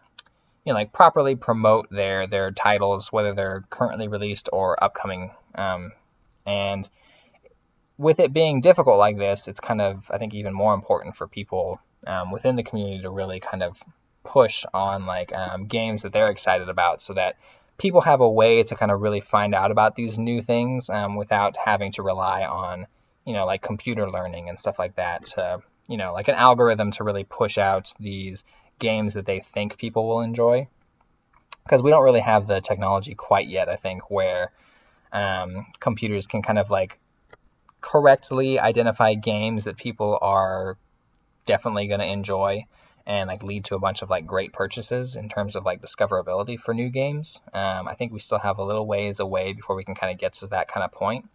[0.65, 5.31] you know like properly promote their their titles whether they're currently released or upcoming.
[5.55, 5.93] Um,
[6.44, 6.89] and
[7.97, 11.27] with it being difficult like this, it's kind of I think even more important for
[11.27, 13.82] people um, within the community to really kind of
[14.24, 17.36] push on like um, games that they're excited about so that
[17.78, 21.16] people have a way to kind of really find out about these new things um,
[21.16, 22.86] without having to rely on,
[23.24, 26.90] you know, like computer learning and stuff like that to, you know, like an algorithm
[26.92, 28.44] to really push out these
[28.78, 30.66] games that they think people will enjoy.
[31.64, 34.52] Because we don't really have the technology quite yet, I think, where
[35.12, 36.98] um, computers can kind of like
[37.80, 40.76] correctly identify games that people are
[41.44, 42.66] definitely going to enjoy
[43.06, 46.59] and like lead to a bunch of like great purchases in terms of like discoverability
[46.59, 47.43] for new games.
[47.52, 50.18] Um, I think we still have a little ways away before we can kind of
[50.18, 51.28] get to that kind of point.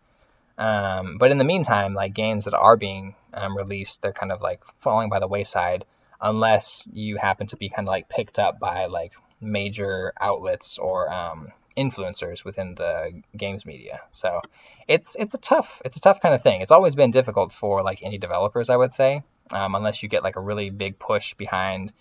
[0.57, 4.41] Um, but in the meantime, like games that are being um, released, they're kind of
[4.41, 5.85] like falling by the wayside
[6.19, 11.11] unless you happen to be kind of like picked up by like major outlets or
[11.13, 14.01] um, influencers within the games media.
[14.11, 14.41] So
[14.87, 16.61] it's it's a tough it's a tough kind of thing.
[16.61, 20.23] It's always been difficult for like indie developers, I would say um, unless you get
[20.23, 21.93] like a really big push behind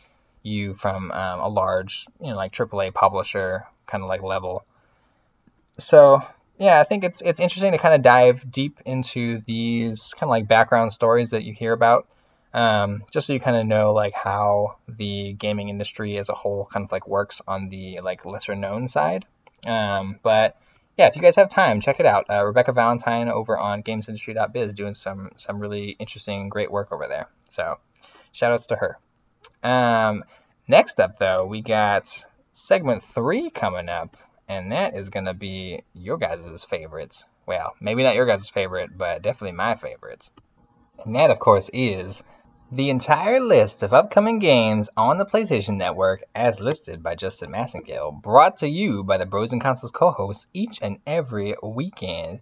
[0.43, 4.65] you from um, a large, you know, like AAA publisher kind of like level.
[5.79, 6.23] So
[6.59, 10.31] yeah, I think it's it's interesting to kind of dive deep into these kind of
[10.31, 12.07] like background stories that you hear about,
[12.53, 16.65] um, just so you kind of know like how the gaming industry as a whole
[16.65, 19.25] kind of like works on the like lesser known side.
[19.67, 20.57] Um, but
[20.99, 22.27] yeah, if you guys have time, check it out.
[22.29, 27.29] Uh, Rebecca Valentine over on GamesIndustry.biz doing some some really interesting, great work over there.
[27.51, 27.79] So,
[28.33, 28.99] shout outs to her.
[29.63, 30.25] Um,
[30.67, 34.17] next up, though, we got segment three coming up,
[34.49, 37.25] and that is to be your guys' favorites.
[37.47, 40.33] Well, maybe not your guys' favorite, but definitely my favorites.
[41.05, 42.25] And that, of course, is
[42.71, 48.21] the entire list of upcoming games on the PlayStation Network as listed by Justin Massengale,
[48.21, 52.41] brought to you by the Bros and Consoles co-hosts each and every weekend.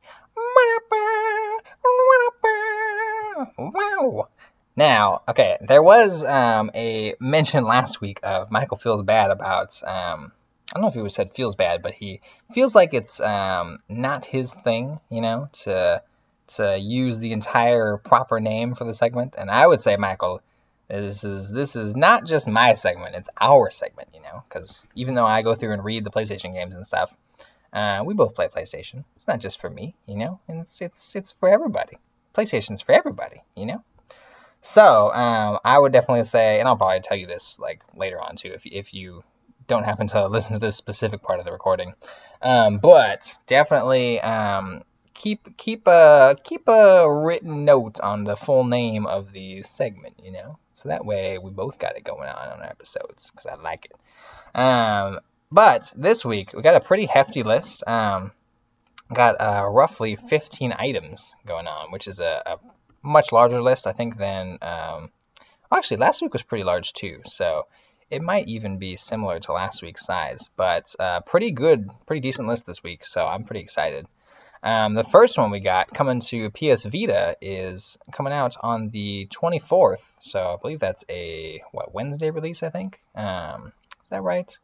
[3.57, 4.28] Wow!
[4.74, 9.81] Now, okay, there was um, a mention last week of Michael feels bad about.
[9.85, 10.32] Um,
[10.73, 12.20] I don't know if he was said feels bad, but he
[12.53, 16.03] feels like it's um, not his thing, you know, to
[16.55, 19.35] to use the entire proper name for the segment.
[19.36, 20.40] And I would say, Michael,
[20.89, 24.44] this is this is not just my segment; it's our segment, you know.
[24.48, 27.16] Because even though I go through and read the PlayStation games and stuff,
[27.73, 29.05] uh, we both play PlayStation.
[29.16, 31.98] It's not just for me, you know, and it's it's it's for everybody.
[32.35, 33.82] PlayStation's for everybody, you know.
[34.60, 38.36] So um, I would definitely say, and I'll probably tell you this like later on
[38.36, 39.24] too, if if you
[39.66, 41.94] don't happen to listen to this specific part of the recording,
[42.43, 44.82] um, but definitely um,
[45.17, 50.31] keep keep a keep a written note on the full name of the segment, you
[50.33, 53.55] know, so that way we both got it going on on our episodes because I
[53.57, 54.59] like it.
[54.59, 55.21] Um,
[55.51, 57.83] but this week we got a pretty hefty list.
[57.87, 58.33] Um,
[59.13, 62.59] got uh, roughly 15 items going on, which is a, a
[63.03, 64.59] much larger list, I think, than.
[64.63, 65.11] Um,
[65.73, 67.23] actually, last week was pretty large too.
[67.27, 67.67] So
[68.11, 72.47] It might even be similar to last week's size, but uh, pretty good, pretty decent
[72.49, 74.07] list this week, so I'm pretty excited.
[74.62, 79.27] Um, the first one we got coming to PS Vita is coming out on the
[79.27, 83.01] 24th, so I believe that's a what Wednesday release, I think.
[83.15, 83.73] Um,
[84.03, 84.59] is that right?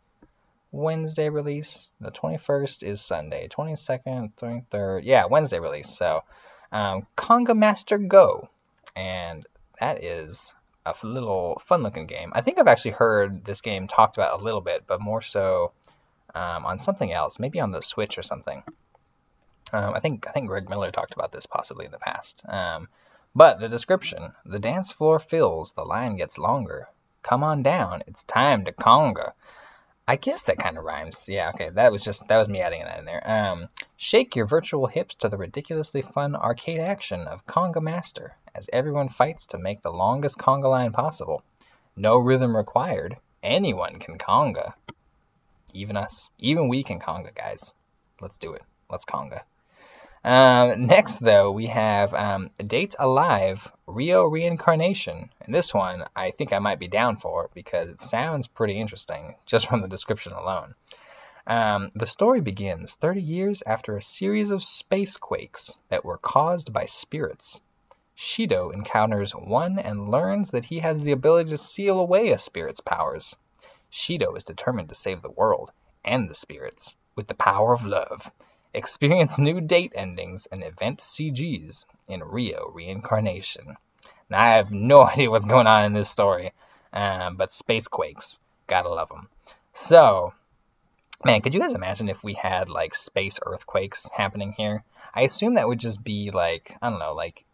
[0.72, 1.92] Wednesday release.
[2.00, 3.48] The 21st is Sunday.
[3.48, 5.90] 22nd, 23rd, yeah, Wednesday release.
[5.90, 6.22] So,
[6.72, 8.48] um, Conga Master Go,
[8.96, 9.46] and
[9.78, 10.54] that is
[10.86, 12.32] a little fun-looking game.
[12.34, 15.72] I think I've actually heard this game talked about a little bit, but more so
[16.34, 18.62] um, on something else, maybe on the Switch or something.
[19.72, 22.42] Um, I think I think Greg Miller talked about this possibly in the past.
[22.46, 22.88] Um,
[23.34, 26.88] but the description: the dance floor fills, the line gets longer.
[27.22, 29.32] Come on down, it's time to conga.
[30.06, 31.28] I guess that kind of rhymes.
[31.28, 33.22] Yeah, okay, that was just that was me adding that in there.
[33.24, 38.68] Um, shake your virtual hips to the ridiculously fun arcade action of Conga Master as
[38.72, 41.42] everyone fights to make the longest conga line possible.
[41.96, 43.16] No rhythm required.
[43.42, 44.74] Anyone can conga.
[45.72, 46.30] Even us.
[46.38, 47.72] Even we can conga, guys.
[48.20, 48.62] Let's do it.
[48.90, 49.42] Let's conga.
[50.24, 55.30] Um, next, though, we have um, Date A Live Rio Reincarnation.
[55.40, 59.34] And this one I think I might be down for because it sounds pretty interesting
[59.46, 60.74] just from the description alone.
[61.44, 66.72] Um, the story begins 30 years after a series of space quakes that were caused
[66.72, 67.60] by spirits.
[68.16, 72.80] Shido encounters one and learns that he has the ability to seal away a spirit's
[72.80, 73.34] powers.
[73.90, 75.72] Shido is determined to save the world
[76.04, 78.30] and the spirits with the power of love
[78.74, 83.76] Experience new date endings and event CGs in Rio Reincarnation.
[84.30, 86.52] Now, I have no idea what's going on in this story,
[86.92, 89.28] um, but space quakes, gotta love them.
[89.74, 90.32] So,
[91.22, 94.84] man, could you guys imagine if we had like space earthquakes happening here?
[95.14, 97.44] I assume that would just be like I don't know, like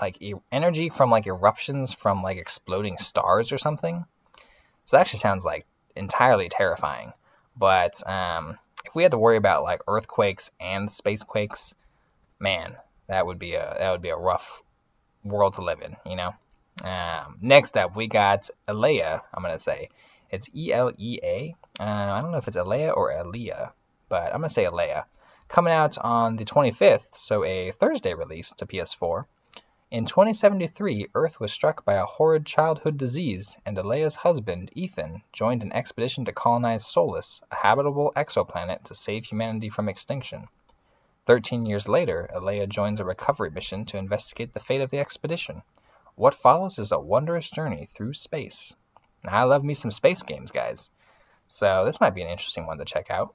[0.00, 4.04] like e- energy from like eruptions from like exploding stars or something.
[4.86, 7.12] So that actually sounds like entirely terrifying.
[7.56, 11.74] But um, if we had to worry about like earthquakes and spacequakes,
[12.40, 12.76] man,
[13.08, 14.62] that would be a that would be a rough
[15.24, 16.34] world to live in, you know.
[16.84, 19.22] Um, next up, we got Elea.
[19.32, 19.90] I'm gonna say
[20.30, 21.54] it's E L E A.
[21.78, 23.72] Uh, I don't know if it's Elea or Elia,
[24.08, 25.04] but I'm gonna say Elea.
[25.48, 29.26] Coming out on the 25th, so a Thursday release to PS4.
[29.92, 35.62] In 2073, Earth was struck by a horrid childhood disease, and Alea's husband, Ethan, joined
[35.62, 40.48] an expedition to colonize Solus, a habitable exoplanet to save humanity from extinction.
[41.26, 45.62] Thirteen years later, Alea joins a recovery mission to investigate the fate of the expedition.
[46.14, 48.74] What follows is a wondrous journey through space.
[49.22, 50.90] Now, I love me some space games, guys.
[51.48, 53.34] So this might be an interesting one to check out.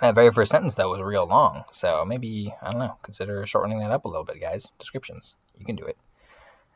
[0.00, 1.64] That very first sentence, though, was real long.
[1.72, 4.72] So maybe, I don't know, consider shortening that up a little bit, guys.
[4.78, 5.36] Descriptions.
[5.60, 5.96] You can do it.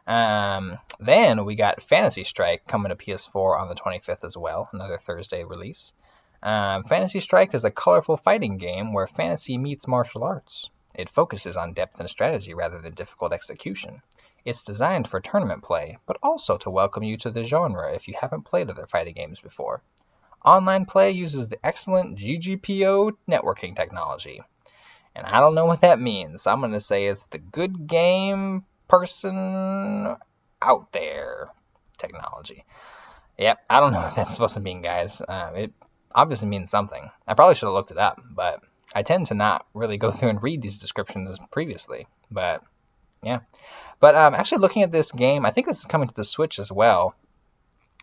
[0.07, 4.99] Um, then we got Fantasy Strike coming to PS4 on the 25th as well, another
[4.99, 5.95] Thursday release.
[6.43, 10.69] Um, fantasy Strike is a colorful fighting game where fantasy meets martial arts.
[10.95, 14.03] It focuses on depth and strategy rather than difficult execution.
[14.45, 18.15] It's designed for tournament play, but also to welcome you to the genre if you
[18.21, 19.83] haven't played other fighting games before.
[20.45, 24.43] Online play uses the excellent GGPO networking technology.
[25.17, 26.47] And I don't know what that means.
[26.47, 28.67] I'm going to say it's the good game
[28.99, 30.17] person
[30.63, 31.49] out there
[31.99, 32.65] technology.
[33.39, 35.21] Yep, I don't know what that's supposed to mean, guys.
[35.21, 35.73] Uh, it
[36.15, 37.11] obviously means something.
[37.27, 38.63] I probably should have looked it up, but
[38.95, 42.07] I tend to not really go through and read these descriptions previously.
[42.31, 42.63] But
[43.23, 43.41] yeah.
[44.01, 46.59] But um, actually, looking at this game, I think this is coming to the Switch
[46.59, 47.15] as well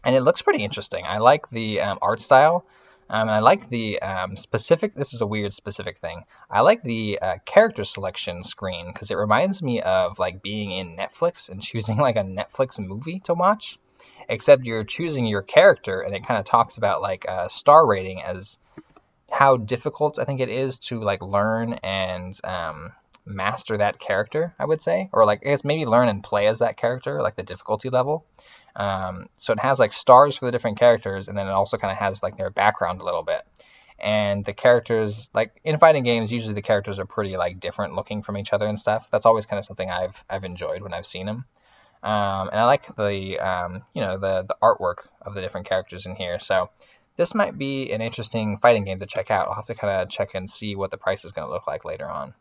[0.03, 1.05] and it looks pretty interesting.
[1.05, 2.65] I like the um, art style.
[3.11, 4.95] Um, and I like the um, specific.
[4.95, 6.23] This is a weird specific thing.
[6.49, 10.95] I like the uh, character selection screen because it reminds me of like being in
[10.95, 13.77] Netflix and choosing like a Netflix movie to watch.
[14.29, 18.21] Except you're choosing your character, and it kind of talks about like a star rating
[18.21, 18.57] as
[19.29, 22.93] how difficult I think it is to like learn and um,
[23.25, 24.55] master that character.
[24.57, 27.35] I would say, or like I guess maybe learn and play as that character, like
[27.35, 28.25] the difficulty level.
[28.75, 31.91] Um, so it has like stars for the different characters, and then it also kind
[31.91, 33.41] of has like their background a little bit.
[33.99, 38.23] And the characters, like in fighting games, usually the characters are pretty like different looking
[38.23, 39.09] from each other and stuff.
[39.11, 41.45] That's always kind of something I've I've enjoyed when I've seen them.
[42.03, 46.07] Um, and I like the um, you know the the artwork of the different characters
[46.07, 46.39] in here.
[46.39, 46.69] So
[47.17, 49.47] this might be an interesting fighting game to check out.
[49.47, 51.67] I'll have to kind of check and see what the price is going to look
[51.67, 52.33] like later on.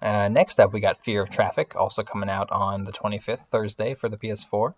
[0.00, 3.94] Uh, next up, we got Fear of Traffic, also coming out on the 25th, Thursday,
[3.94, 4.74] for the PS4.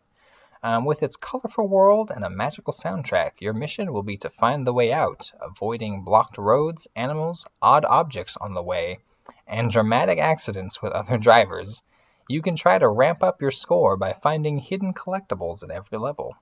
[0.62, 4.66] Um, with its colorful world and a magical soundtrack, your mission will be to find
[4.66, 8.98] the way out, avoiding blocked roads, animals, odd objects on the way,
[9.46, 11.82] and dramatic accidents with other drivers.
[12.28, 16.36] You can try to ramp up your score by finding hidden collectibles at every level.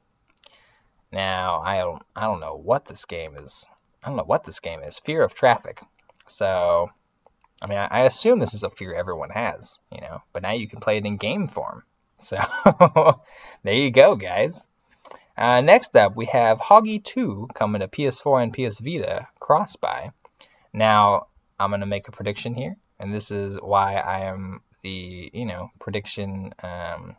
[1.12, 3.64] Now, I don't I don't know what this game is.
[4.02, 4.98] I don't know what this game is.
[4.98, 5.80] Fear of Traffic.
[6.26, 6.90] So,
[7.62, 10.22] I mean, I, I assume this is a fear everyone has, you know.
[10.32, 11.84] But now you can play it in game form.
[12.18, 12.38] So,
[13.62, 14.66] there you go, guys.
[15.36, 20.12] Uh, next up, we have Hoggy 2 coming to PS4 and PS Vita cross buy.
[20.72, 21.26] Now,
[21.60, 25.44] I'm going to make a prediction here, and this is why I am the, you
[25.44, 26.55] know, prediction.
[26.62, 27.16] Um,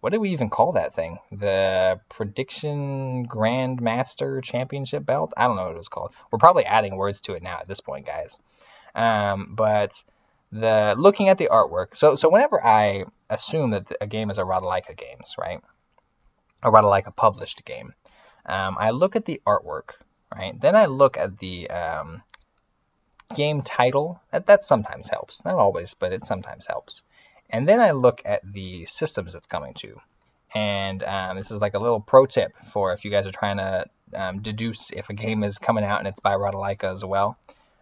[0.00, 1.18] what do we even call that thing?
[1.32, 5.34] The prediction Grandmaster Championship belt?
[5.36, 6.14] I don't know what it was called.
[6.30, 8.38] We're probably adding words to it now at this point, guys.
[8.94, 10.02] Um, but
[10.52, 11.96] the looking at the artwork.
[11.96, 15.60] So so whenever I assume that a game is a Ratalaika games, right?
[16.62, 17.94] A rather like a published game.
[18.46, 19.94] Um, I look at the artwork,
[20.34, 20.58] right?
[20.58, 22.22] Then I look at the um,
[23.36, 24.20] game title.
[24.32, 25.44] That, that sometimes helps.
[25.44, 27.02] Not always, but it sometimes helps.
[27.50, 30.00] And then I look at the systems it's coming to.
[30.54, 33.58] And um, this is like a little pro tip for if you guys are trying
[33.58, 33.84] to
[34.14, 37.38] um, deduce if a game is coming out and it's by Ratalaika as well.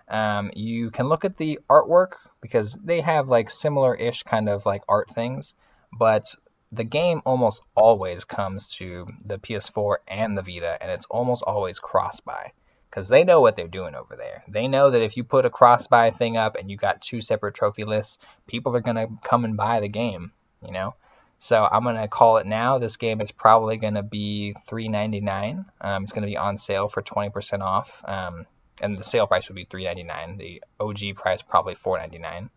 [0.09, 4.83] Um, you can look at the artwork because they have like similar-ish kind of like
[4.89, 5.55] art things,
[5.93, 6.35] but
[6.73, 11.79] the game almost always comes to the PS4 and the Vita, and it's almost always
[11.79, 12.53] cross buy
[12.91, 14.43] because they know what they're doing over there.
[14.49, 17.21] They know that if you put a cross buy thing up and you got two
[17.21, 20.33] separate trophy lists, people are gonna come and buy the game,
[20.65, 20.95] you know.
[21.39, 22.79] So I'm gonna call it now.
[22.79, 25.67] This game is probably gonna be $3.99.
[25.81, 28.47] Um, it's gonna be on sale for 20% off, um,
[28.81, 30.39] and the sale price would be $3.99.
[30.39, 32.51] The OG price probably $4.99.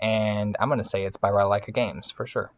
[0.00, 2.50] And I'm gonna say it's by Ratalaika Games for sure.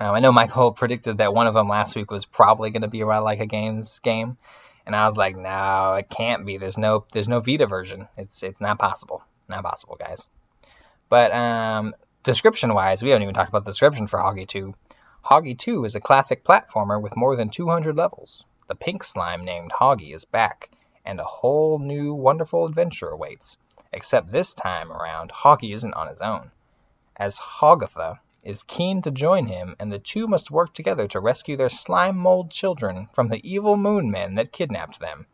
[0.00, 3.02] Um, I know Michael predicted that one of them last week was probably to be
[3.02, 4.36] a Ratalaika Games game,
[4.84, 6.56] and I was like, no, it can't be.
[6.56, 8.08] There's no there's no Vita version.
[8.16, 9.22] It's it's not possible.
[9.48, 10.28] Not possible, guys.
[11.08, 14.72] But um, description wise, we haven't even talked about the description for Hoggy 2.
[15.24, 18.44] Hoggy 2 is a classic platformer with more than 200 levels.
[18.68, 20.70] The pink slime named Hoggy is back,
[21.04, 23.56] and a whole new wonderful adventure awaits.
[23.92, 26.50] Except this time around, Hoggy isn't on his own.
[27.16, 31.56] As Hogatha, is keen to join him, and the two must work together to rescue
[31.56, 35.26] their slime mold children from the evil moon men that kidnapped them.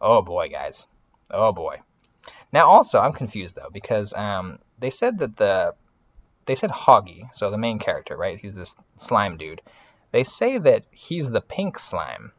[0.00, 0.86] Oh boy, guys.
[1.30, 1.80] Oh boy.
[2.52, 5.74] Now, also, I'm confused though because um, they said that the
[6.44, 8.38] they said Hoggy, so the main character, right?
[8.38, 9.62] He's this slime dude.
[10.10, 12.32] They say that he's the pink slime,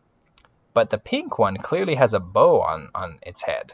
[0.73, 3.73] but the pink one clearly has a bow on on its head,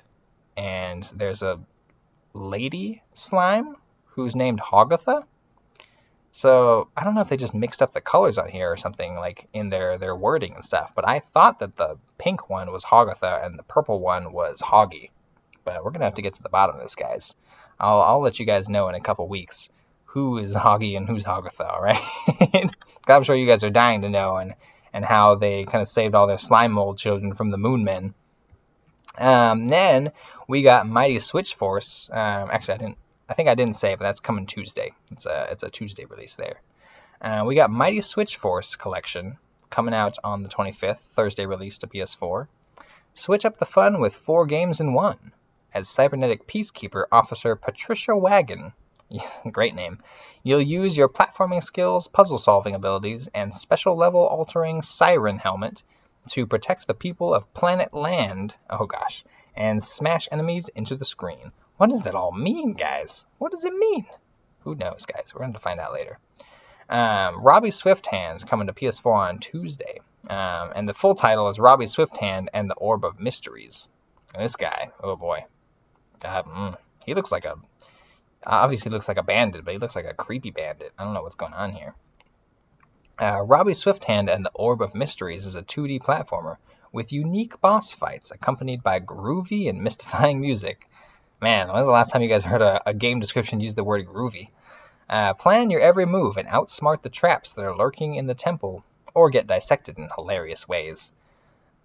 [0.58, 1.60] and there's a
[2.34, 5.24] lady slime who's named Hogatha.
[6.32, 9.16] So I don't know if they just mixed up the colors on here or something
[9.16, 10.94] like in their their wording and stuff.
[10.96, 15.10] But I thought that the pink one was Hogatha and the purple one was Hoggy.
[15.64, 17.34] But we're gonna have to get to the bottom of this, guys.
[17.80, 19.70] I'll I'll let you guys know in a couple weeks
[20.06, 21.72] who is Hoggy and who's Hogatha.
[21.72, 22.70] All right?
[23.08, 24.54] I'm sure you guys are dying to know and
[24.94, 28.14] and how they kind of saved all their slime mold children from the Moon Men.
[29.18, 30.12] Um, then
[30.48, 32.10] we got Mighty Switch Force.
[32.12, 32.98] Um, actually, I didn't
[33.30, 34.94] I think I didn't say, but that's coming Tuesday.
[35.12, 36.60] It's a it's a Tuesday release there.
[37.22, 39.38] Uh, we got Mighty Switch Force collection
[39.70, 42.48] coming out on the 25th, Thursday release to PS4.
[43.14, 45.32] Switch up the fun with four games in one
[45.74, 48.74] as cybernetic peacekeeper officer Patricia Wagon.
[49.52, 50.00] Great name.
[50.44, 55.84] You'll use your platforming skills, puzzle solving abilities, and special level altering siren helmet
[56.30, 58.56] to protect the people of planet Land.
[58.70, 59.24] Oh gosh.
[59.56, 61.52] And smash enemies into the screen.
[61.78, 63.26] What does that all mean, guys?
[63.38, 64.06] What does it mean?
[64.62, 65.34] Who knows, guys?
[65.34, 66.20] We're going to find out later.
[66.90, 70.00] Um, Robbie Swifthand coming to PS4 on Tuesday.
[70.30, 73.88] Um, and the full title is Robbie Swifthand and the Orb of Mysteries.
[74.34, 75.46] And this guy, oh boy.
[76.22, 76.76] God, mm,
[77.06, 77.56] he looks like a.
[78.46, 80.94] Obviously, looks like a bandit, but he looks like a creepy bandit.
[80.98, 81.94] I don't know what's going on here.
[83.20, 86.56] Uh, Robbie Swifthand and the Orb of Mysteries is a 2D platformer
[86.92, 90.90] with unique boss fights accompanied by groovy and mystifying music
[91.42, 93.84] Man, when was the last time you guys heard a, a game description use the
[93.84, 94.50] word groovy?
[95.10, 98.84] Uh, plan your every move and outsmart the traps that are lurking in the temple,
[99.14, 101.14] or get dissected in hilarious ways.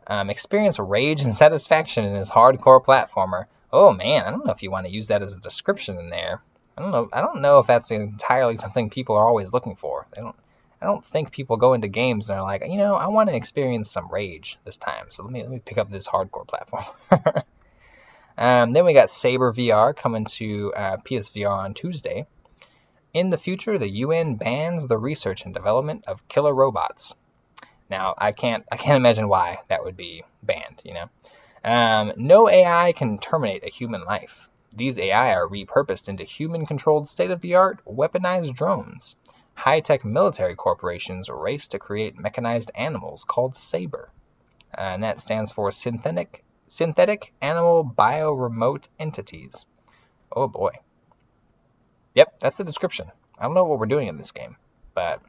[0.09, 3.45] Um, experience rage and satisfaction in this hardcore platformer.
[3.77, 6.09] Oh man, I don't know if you want to use that as a description in
[6.09, 6.41] there.
[6.79, 7.09] I don't know.
[7.13, 10.07] I don't know if that's entirely something people are always looking for.
[10.15, 10.37] They don't.
[10.81, 13.37] I don't think people go into games and are like, you know, I want to
[13.37, 15.07] experience some rage this time.
[15.11, 16.85] So let me let me pick up this hardcore platform.
[18.37, 22.27] Um, then we got Saber VR coming to uh, PSVR on Tuesday.
[23.13, 27.15] In the future, the UN bans the research and development of killer robots.
[27.89, 30.83] Now, I can't I can't imagine why that would be banned.
[30.85, 31.11] You know,
[31.65, 34.49] um, no AI can terminate a human life.
[34.77, 39.17] These AI are repurposed into human-controlled state-of-the-art weaponized drones.
[39.55, 44.11] High-tech military corporations race to create mechanized animals called Saber.
[44.77, 49.67] uh, and that stands for synthetic synthetic animal bioremote entities.
[50.33, 50.73] Oh boy.
[52.15, 53.07] Yep, that's the description.
[53.39, 54.57] I don't know what we're doing in this game,
[54.95, 55.23] but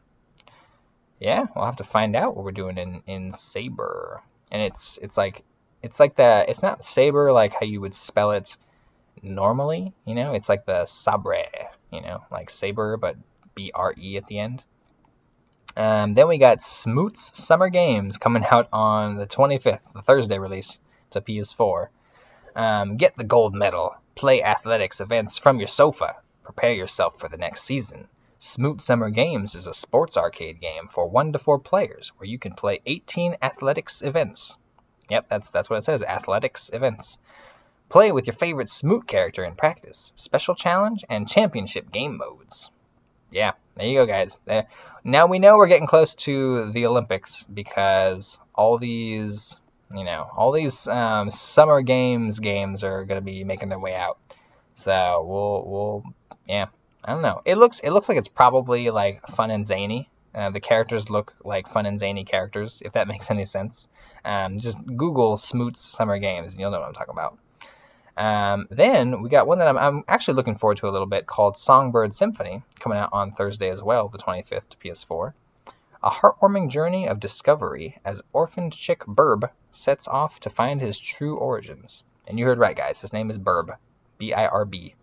[1.20, 4.22] yeah, we'll have to find out what we're doing in in Saber.
[4.52, 5.44] And it's it's like
[5.86, 8.58] it's like the it's not Saber like how you would spell it
[9.22, 10.34] normally, you know?
[10.34, 11.46] It's like the Sabre,
[11.92, 13.16] you know, like Saber but
[13.54, 14.64] B R E at the end.
[15.78, 20.80] Um, then we got Smoots Summer Games coming out on the 25th, the Thursday release
[21.12, 21.90] to PS4.
[22.56, 27.38] Um, get the gold medal, play athletics events from your sofa, prepare yourself for the
[27.38, 28.08] next season.
[28.40, 32.40] Smoot Summer Games is a sports arcade game for 1 to 4 players where you
[32.40, 34.58] can play 18 athletics events.
[35.10, 37.20] Yep, that's that's what it says, athletics events.
[37.90, 42.72] Play with your favorite Smoot character in practice, special challenge, and championship game modes.
[43.32, 44.40] Yeah, there you go, guys.
[44.46, 44.66] There.
[45.04, 49.60] Now we know we're getting close to the Olympics because all these,
[49.94, 53.94] you know, all these um, summer games games are going to be making their way
[53.94, 54.18] out.
[54.74, 56.04] So we'll we'll
[56.48, 56.68] yeah,
[57.04, 57.42] I don't know.
[57.46, 60.10] It looks it looks like it's probably like fun and zany.
[60.36, 63.88] Uh, the characters look like fun and zany characters, if that makes any sense.
[64.26, 67.38] Um, just Google Smoots Summer Games, and you'll know what I'm talking about.
[68.18, 71.26] Um, then we got one that I'm, I'm, actually looking forward to a little bit
[71.26, 75.34] called Songbird Symphony, coming out on Thursday as well, the 25th to PS4.
[76.04, 81.38] A heartwarming journey of discovery as orphaned chick Birb sets off to find his true
[81.38, 82.04] origins.
[82.28, 83.02] And you heard right, guys.
[83.02, 83.76] His name is Birb,
[84.18, 84.96] B-I-R-B.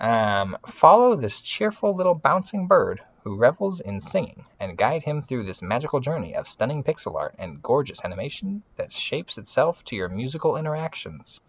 [0.00, 5.44] Um, follow this cheerful little bouncing bird who revels in singing and guide him through
[5.44, 10.08] this magical journey of stunning pixel art and gorgeous animation that shapes itself to your
[10.08, 11.40] musical interactions.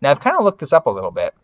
[0.00, 1.34] Now, I've kind of looked this up a little bit.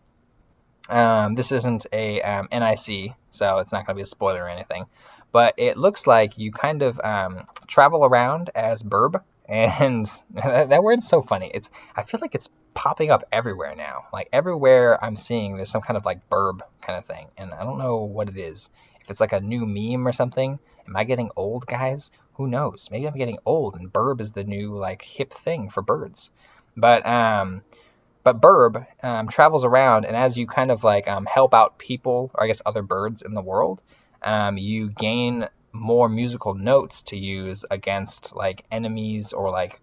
[0.89, 4.49] Um, this isn't a um, NIC, so it's not going to be a spoiler or
[4.49, 4.85] anything.
[5.31, 10.83] But it looks like you kind of um, travel around as Birb, and that, that
[10.83, 11.51] word's so funny.
[11.53, 14.05] It's I feel like it's popping up everywhere now.
[14.11, 17.63] Like everywhere I'm seeing, there's some kind of like Birb kind of thing, and I
[17.63, 18.69] don't know what it is.
[19.09, 20.59] If it's like a new meme or something.
[20.87, 22.11] Am I getting old, guys?
[22.33, 22.89] Who knows?
[22.91, 26.31] Maybe I'm getting old, and Birb is the new like hip thing for birds.
[26.77, 27.63] But um,
[28.23, 32.29] but Birb um, travels around, and as you kind of like um, help out people,
[32.35, 33.81] or I guess other birds in the world,
[34.21, 39.79] um, you gain more musical notes to use against like enemies or like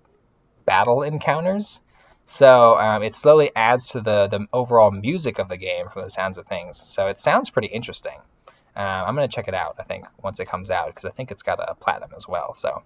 [0.66, 1.80] battle encounters.
[2.26, 6.10] So um, it slowly adds to the the overall music of the game from the
[6.10, 6.76] sounds of things.
[6.76, 8.20] So it sounds pretty interesting.
[8.76, 9.76] Uh, I'm gonna check it out.
[9.78, 12.54] I think once it comes out because I think it's got a platinum as well.
[12.54, 12.82] So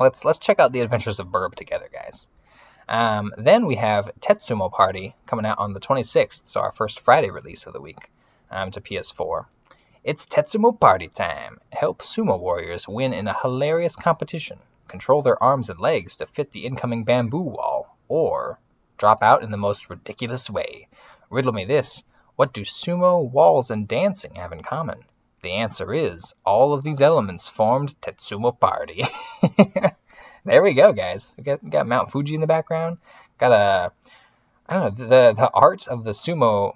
[0.00, 2.28] let's let's check out the Adventures of Birb together, guys.
[2.88, 7.30] Um, then we have Tetsumo Party coming out on the 26th, so our first Friday
[7.30, 8.10] release of the week
[8.50, 9.46] um, to PS4.
[10.04, 11.60] It's Tetsumo Party time.
[11.72, 14.60] Help sumo warriors win in a hilarious competition.
[14.86, 18.60] Control their arms and legs to fit the incoming bamboo wall, or
[18.96, 20.88] drop out in the most ridiculous way.
[21.28, 22.04] Riddle me this
[22.36, 25.00] what do sumo, walls, and dancing have in common?
[25.42, 29.04] The answer is all of these elements formed Tetsumo Party.
[30.44, 31.34] there we go, guys.
[31.36, 32.98] We got, got Mount Fuji in the background.
[33.38, 33.92] Got a,
[34.66, 36.74] I don't know, the the art of the sumo,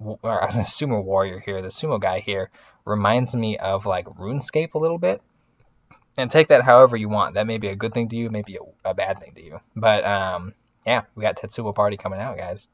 [0.00, 2.50] or the sumo warrior here, the sumo guy here,
[2.84, 5.22] reminds me of like RuneScape a little bit.
[6.16, 7.34] And take that however you want.
[7.34, 9.60] That may be a good thing to you, maybe a, a bad thing to you.
[9.76, 10.54] But um,
[10.84, 12.66] yeah, we got Tetsumo Party coming out, guys.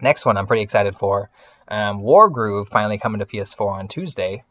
[0.00, 1.30] Next one I'm pretty excited for.
[1.66, 4.44] Um, Wargroove finally coming to PS4 on Tuesday.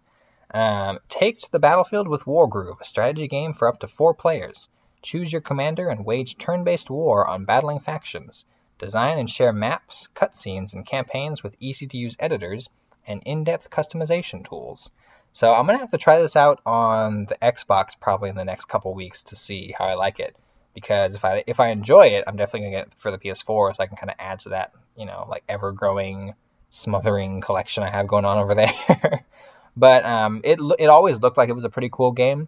[0.52, 4.69] Um, take to the battlefield with Wargroove, a strategy game for up to four players.
[5.02, 8.45] Choose your commander and wage turn based war on battling factions.
[8.78, 12.69] Design and share maps, cutscenes, and campaigns with easy to use editors
[13.06, 14.91] and in depth customization tools.
[15.32, 18.45] So I'm going to have to try this out on the Xbox probably in the
[18.45, 20.36] next couple weeks to see how I like it.
[20.78, 23.76] Because if I if I enjoy it, I'm definitely gonna get it for the PS4
[23.76, 26.36] so I can kind of add to that, you know, like ever growing
[26.70, 29.26] smothering collection I have going on over there.
[29.76, 32.48] but um, it it always looked like it was a pretty cool game.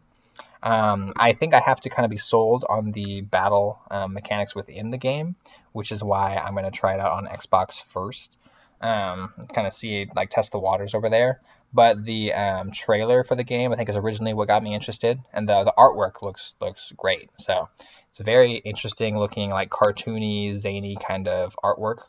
[0.62, 4.54] Um, I think I have to kind of be sold on the battle um, mechanics
[4.54, 5.36] within the game,
[5.72, 8.36] which is why I'm to try it out on Xbox first.
[8.80, 11.40] Um, kind of see, like, test the waters over there.
[11.74, 15.20] But the um, trailer for the game, I think, is originally what got me interested,
[15.32, 17.30] and the the artwork looks looks great.
[17.36, 17.70] So
[18.10, 22.04] it's a very interesting looking, like cartoony, zany kind of artwork,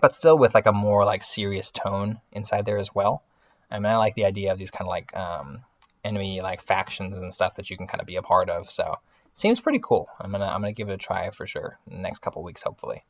[0.00, 3.22] but still with like a more like serious tone inside there as well.
[3.70, 5.60] I mean, I like the idea of these kind of like um,
[6.04, 8.70] enemy like factions and stuff that you can kind of be a part of.
[8.70, 8.98] So
[9.32, 10.08] seems pretty cool.
[10.20, 12.62] I'm gonna I'm gonna give it a try for sure in the next couple weeks,
[12.62, 13.04] hopefully.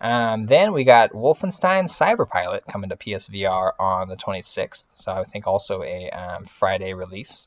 [0.00, 4.82] Um, then we got Wolfenstein Cyberpilot coming to PSVR on the 26th.
[4.94, 7.46] So I think also a um, Friday release.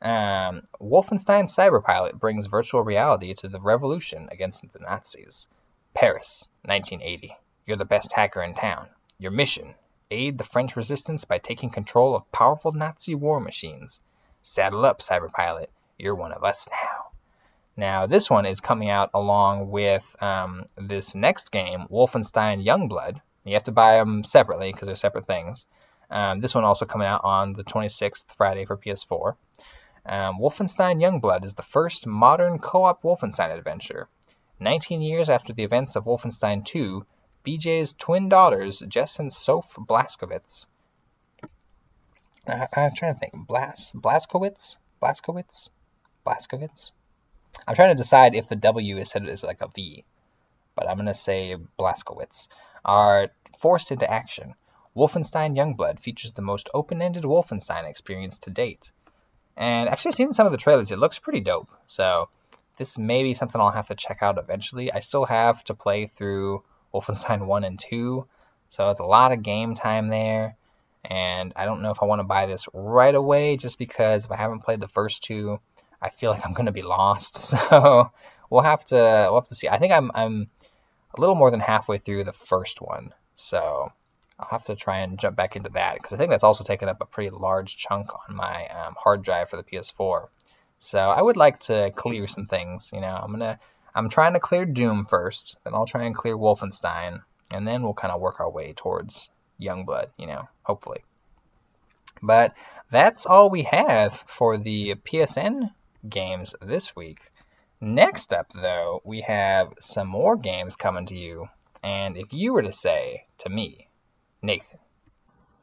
[0.00, 5.48] Um, Wolfenstein Cyberpilot brings virtual reality to the revolution against the Nazis.
[5.94, 7.36] Paris, 1980.
[7.66, 8.88] You're the best hacker in town.
[9.18, 9.74] Your mission
[10.10, 14.00] aid the French resistance by taking control of powerful Nazi war machines.
[14.40, 15.66] Saddle up, Cyberpilot.
[15.98, 17.10] You're one of us now.
[17.76, 23.20] Now, this one is coming out along with um, this next game, Wolfenstein Youngblood.
[23.44, 25.66] You have to buy them separately because they're separate things.
[26.10, 29.36] Um, this one also coming out on the 26th, Friday for PS4.
[30.08, 34.08] Um, Wolfenstein Youngblood is the first modern co-op Wolfenstein adventure.
[34.58, 37.04] 19 years after the events of Wolfenstein 2,
[37.44, 39.76] BJ's twin daughters, Jess and Soph
[42.86, 43.46] am trying to think.
[43.46, 44.78] Blas Blazkowicz?
[45.02, 45.68] Blazkowicz?
[46.26, 46.92] Blazkowicz?
[47.66, 50.04] I'm trying to decide if the W is said as like a V,
[50.74, 52.48] but I'm going to say Blazkowicz.
[52.82, 53.28] Are
[53.58, 54.54] forced into action.
[54.96, 58.90] Wolfenstein Youngblood features the most open-ended Wolfenstein experience to date.
[59.58, 61.68] And actually, seen some of the trailers, it looks pretty dope.
[61.86, 62.28] So
[62.76, 64.92] this may be something I'll have to check out eventually.
[64.92, 66.62] I still have to play through
[66.94, 68.24] Wolfenstein 1 and 2,
[68.68, 70.56] so it's a lot of game time there.
[71.04, 74.30] And I don't know if I want to buy this right away just because if
[74.30, 75.58] I haven't played the first two,
[76.00, 77.54] I feel like I'm going to be lost.
[77.68, 78.12] So
[78.50, 78.94] we'll have to
[79.30, 79.68] we'll have to see.
[79.68, 80.48] I think I'm I'm
[81.14, 83.12] a little more than halfway through the first one.
[83.34, 83.92] So
[84.38, 86.88] I'll have to try and jump back into that because I think that's also taken
[86.88, 90.28] up a pretty large chunk on my um, hard drive for the PS4.
[90.78, 92.90] So I would like to clear some things.
[92.92, 93.58] You know, I'm gonna
[93.94, 97.94] I'm trying to clear Doom first, then I'll try and clear Wolfenstein, and then we'll
[97.94, 99.28] kind of work our way towards
[99.60, 100.10] Youngblood.
[100.16, 101.02] You know, hopefully.
[102.22, 102.54] But
[102.90, 105.72] that's all we have for the PSN
[106.08, 107.32] games this week.
[107.80, 111.48] Next up, though, we have some more games coming to you.
[111.82, 113.87] And if you were to say to me,
[114.40, 114.78] Nathan,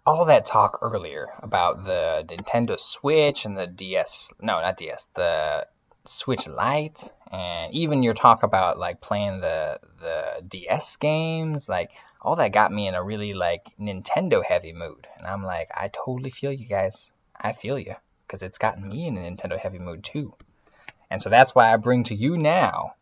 [0.06, 5.65] all that talk earlier about the Nintendo Switch and the DS, no, not DS, the
[6.03, 11.91] Switch Lite, and even your talk about like playing the the DS games, like
[12.22, 15.07] all that got me in a really like Nintendo heavy mood.
[15.18, 17.14] And I'm like, I totally feel you guys.
[17.39, 17.95] I feel you
[18.27, 20.34] because it's gotten me in a Nintendo heavy mood too.
[21.10, 22.95] And so that's why I bring to you now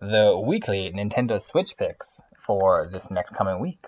[0.00, 3.84] the weekly Nintendo Switch picks for this next coming week.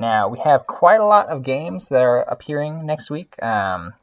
[0.00, 3.34] Now, we have quite a lot of games that are appearing next week.
[3.42, 3.94] Um,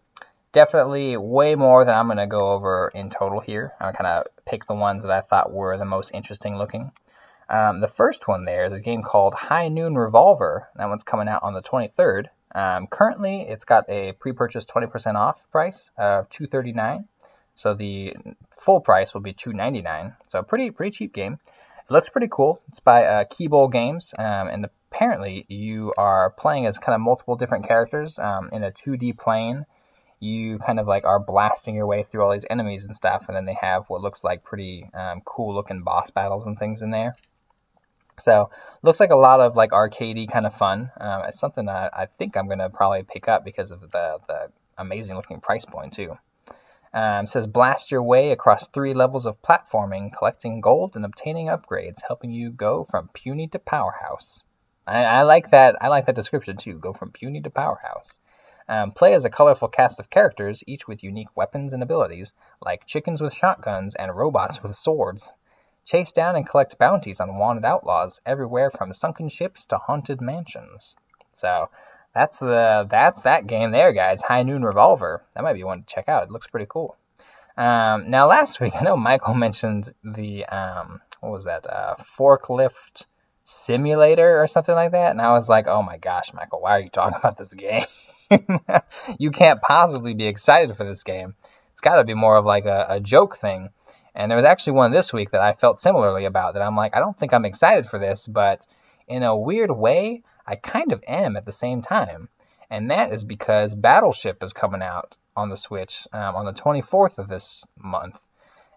[0.52, 3.72] definitely way more than I'm going to go over in total here.
[3.80, 6.92] I'm kind of pick the ones that I thought were the most interesting looking.
[7.48, 10.68] Um, the first one there is a game called High Noon Revolver.
[10.76, 12.26] That one's coming out on the 23rd.
[12.54, 17.08] Um, currently, it's got a pre-purchase 20% off price of 239.
[17.56, 18.16] So the
[18.60, 20.14] full price will be 299.
[20.30, 21.40] So pretty pretty cheap game.
[21.88, 22.62] It looks pretty cool.
[22.68, 23.24] It's by uh,
[23.72, 28.64] Games, um, and apparently you are playing as kind of multiple different characters um, in
[28.64, 29.66] a 2D plane.
[30.22, 33.36] You kind of like are blasting your way through all these enemies and stuff, and
[33.36, 36.92] then they have what looks like pretty um, cool looking boss battles and things in
[36.92, 37.14] there.
[38.24, 38.50] So
[38.82, 40.90] looks like a lot of like arcadey kind of fun.
[41.00, 44.52] Um, it's something that I think I'm gonna probably pick up because of the the
[44.78, 46.18] amazing looking price point too.
[46.94, 52.00] Um, says blast your way across three levels of platforming, collecting gold and obtaining upgrades,
[52.08, 54.42] helping you go from puny to powerhouse.
[54.88, 55.78] I, I like that.
[55.82, 56.76] I like that description too.
[56.80, 58.20] Go from puny to powerhouse.
[58.68, 62.88] Um, play as a colorful cast of characters, each with unique weapons and abilities, like
[62.88, 65.34] chickens with shotguns and robots with swords.
[65.86, 70.96] Chase down and collect bounties on wanted outlaws, everywhere from sunken ships to haunted mansions.
[71.36, 71.70] So
[72.14, 74.22] that's the that's that game there, guys.
[74.22, 75.24] High Noon Revolver.
[75.36, 76.24] That might be one to check out.
[76.24, 76.98] It looks pretty cool.
[77.56, 83.06] Um, now, last week I know Michael mentioned the um, what was that uh, forklift
[83.46, 86.82] simulator or something like that, and I was like, oh my gosh, Michael, why are
[86.82, 87.86] you talking about this game?
[89.20, 91.36] you can't possibly be excited for this game.
[91.72, 93.70] It's got to be more of like a, a joke thing.
[94.16, 96.96] And there was actually one this week that I felt similarly about that I'm like,
[96.96, 98.66] I don't think I'm excited for this, but
[99.08, 102.30] in a weird way, I kind of am at the same time.
[102.70, 107.18] And that is because Battleship is coming out on the Switch um, on the 24th
[107.18, 108.18] of this month.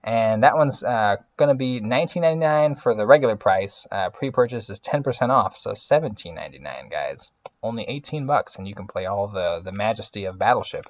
[0.04, 3.86] And that one's uh, going to be $19.99 for the regular price.
[3.90, 7.30] Uh, pre-purchase is 10% off, so $17.99, guys.
[7.62, 10.86] Only 18 bucks, and you can play all the the majesty of Battleship.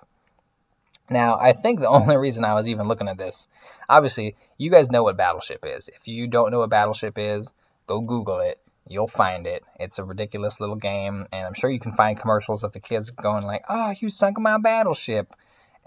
[1.11, 3.49] Now, I think the only reason I was even looking at this,
[3.89, 5.89] obviously, you guys know what Battleship is.
[5.89, 7.51] If you don't know what Battleship is,
[7.87, 8.61] go Google it.
[8.87, 9.65] You'll find it.
[9.79, 13.11] It's a ridiculous little game, and I'm sure you can find commercials of the kids
[13.11, 15.35] going like, "Oh, you sunk my battleship,"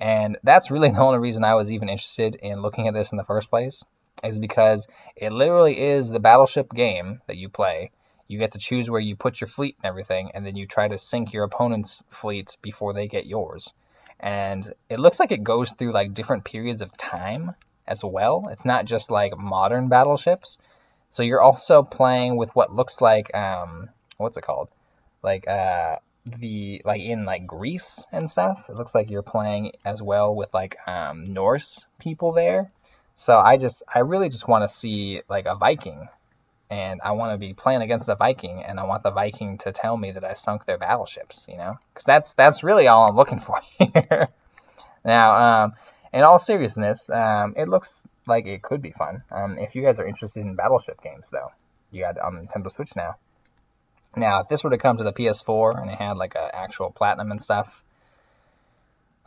[0.02, 3.18] and that's really the only reason I was even interested in looking at this in
[3.18, 3.84] the first place,
[4.24, 7.92] is because it literally is the battleship game that you play.
[8.28, 10.88] You get to choose where you put your fleet and everything, and then you try
[10.88, 13.72] to sink your opponent's fleet before they get yours.
[14.20, 17.56] and it looks like it goes through like different periods of time
[17.88, 18.48] as well.
[18.52, 20.58] It's not just like modern battleships.
[21.10, 24.70] So you're also playing with what looks like um, what's it called?
[25.24, 28.64] Like uh, the like in like Greece and stuff.
[28.70, 32.72] It looks like you're playing as well with like um, Norse people there.
[33.16, 36.08] So I just I really just want to see like a Viking
[36.72, 39.74] and I want to be playing against a Viking, and I want the Viking to
[39.74, 43.16] tell me that I sunk their battleships, you know, because that's that's really all I'm
[43.18, 44.30] looking for here.
[45.04, 45.32] now,
[45.66, 45.74] um,
[46.14, 49.22] in all seriousness, um, it looks like it could be fun.
[49.30, 51.52] Um, if you guys are interested in battleship games, though,
[51.92, 53.18] you got on Nintendo Switch now.
[54.16, 56.92] Now, if this were to come to the PS4 and it had like an actual
[56.92, 57.84] platinum and stuff,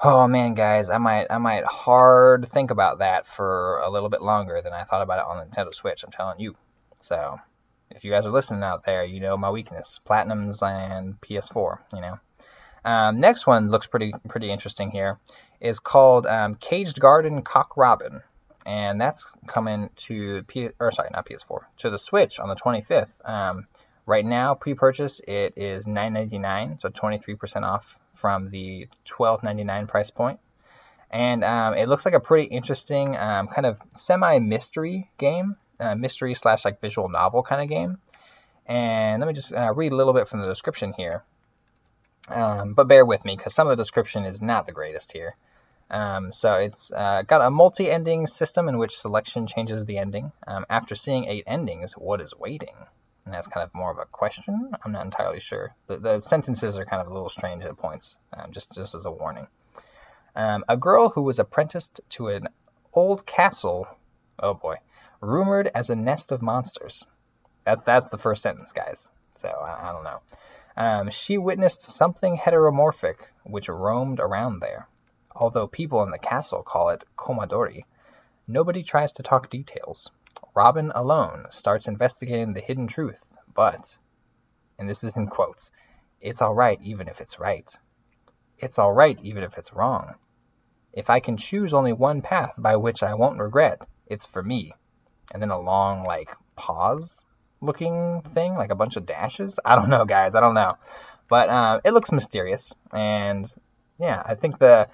[0.02, 4.23] oh man, guys, I might I might hard think about that for a little bit
[4.23, 6.05] longer than I thought about it on the Nintendo Switch.
[6.05, 6.55] I'm telling you.
[7.01, 7.39] So
[7.90, 11.78] if you guys are listening out there, you know my weakness: platinums and PS4.
[11.93, 12.19] You know.
[12.85, 15.19] Um, next one looks pretty pretty interesting here.
[15.61, 18.20] Is called um, Caged Garden Cock Robin,
[18.66, 23.09] and that's coming to P or sorry not PS4 to the Switch on the 25th.
[23.24, 23.66] Um,
[24.06, 30.40] right now, pre-purchase it is 9.99, so 23% off from the 12.99 price point.
[31.10, 36.35] And um, it looks like a pretty interesting um, kind of semi-mystery game uh, mystery
[36.35, 37.98] slash like visual novel kind of game.
[38.66, 41.24] And let me just uh, read a little bit from the description here.
[42.28, 45.36] Um, but bear with me because some of the description is not the greatest here.
[45.90, 50.32] Um, so it's uh, got a multi-ending system in which selection changes the ending.
[50.47, 52.74] Um, after seeing eight endings, what is waiting?
[53.24, 54.72] And that's kind of more of a question.
[54.84, 55.74] I'm not entirely sure.
[55.86, 59.05] The, the sentences are kind of a little strange at points, um, just just as
[59.06, 59.46] a warning.
[60.36, 62.48] Um, a girl who was apprenticed to an
[62.92, 63.86] old castle.
[64.38, 64.76] Oh boy
[65.24, 67.02] rumored as a nest of monsters.
[67.64, 69.09] That's that's the first sentence, guys.
[69.40, 70.20] So I, I don't know.
[70.76, 74.88] Um, she witnessed something heteromorphic which roamed around there.
[75.34, 77.84] Although people in the castle call it Komadori,
[78.46, 80.10] nobody tries to talk details.
[80.54, 83.96] Robin alone starts investigating the hidden truth, but,
[84.78, 85.70] and this is in quotes,
[86.20, 87.68] it's alright even if it's right.
[88.58, 90.14] It's alright even if it's wrong.
[90.92, 94.74] If I can choose only one path by which I won't regret, it's for me
[95.30, 97.10] and then a long like pause
[97.60, 99.58] looking thing, like a bunch of dashes.
[99.64, 100.34] I don't know, guys.
[100.34, 100.76] I don't know,
[101.28, 103.52] but uh, it looks mysterious, and
[103.98, 104.88] yeah, I think the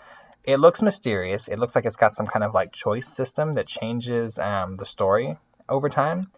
[0.45, 1.49] it looks mysterious.
[1.49, 4.87] It looks like it's got some kind of like choice system that changes um, the
[4.87, 5.37] story
[5.69, 6.31] over time,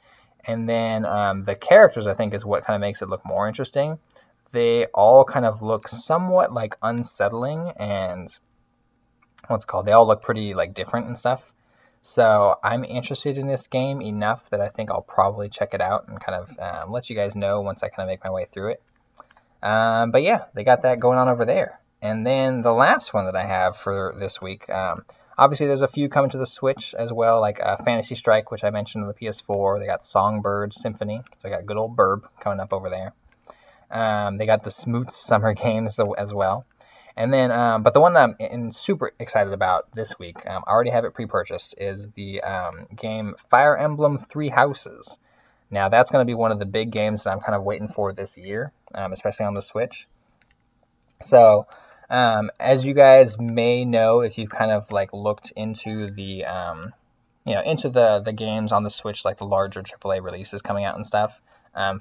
[0.44, 3.46] and then um, the characters I think is what kind of makes it look more
[3.46, 3.98] interesting.
[4.52, 8.36] They all kind of look somewhat like unsettling and
[9.46, 9.86] what's called.
[9.86, 11.52] They all look pretty like different and stuff.
[12.02, 16.08] So I'm interested in this game enough that I think I'll probably check it out
[16.08, 18.46] and kind of um, let you guys know once I kind of make my way
[18.52, 18.82] through it.
[19.62, 21.78] Um, but yeah, they got that going on over there.
[22.02, 25.04] And then the last one that I have for this week, um,
[25.38, 28.64] obviously there's a few coming to the Switch as well, like uh, Fantasy Strike, which
[28.64, 29.78] I mentioned on the PS4.
[29.78, 33.12] They got Songbird Symphony, so I got good old Birb coming up over there.
[33.88, 36.66] Um, they got the Smoots Summer Games as well.
[37.16, 40.70] And then, um, but the one that I'm super excited about this week, um, I
[40.70, 45.06] already have it pre-purchased, is the um, game Fire Emblem Three Houses.
[45.70, 47.88] Now that's going to be one of the big games that I'm kind of waiting
[47.88, 50.08] for this year, um, especially on the Switch.
[51.28, 51.66] So,
[52.12, 56.92] um, as you guys may know, if you've kind of like looked into the, um,
[57.46, 60.84] you know, into the the games on the Switch, like the larger AAA releases coming
[60.84, 61.32] out and stuff,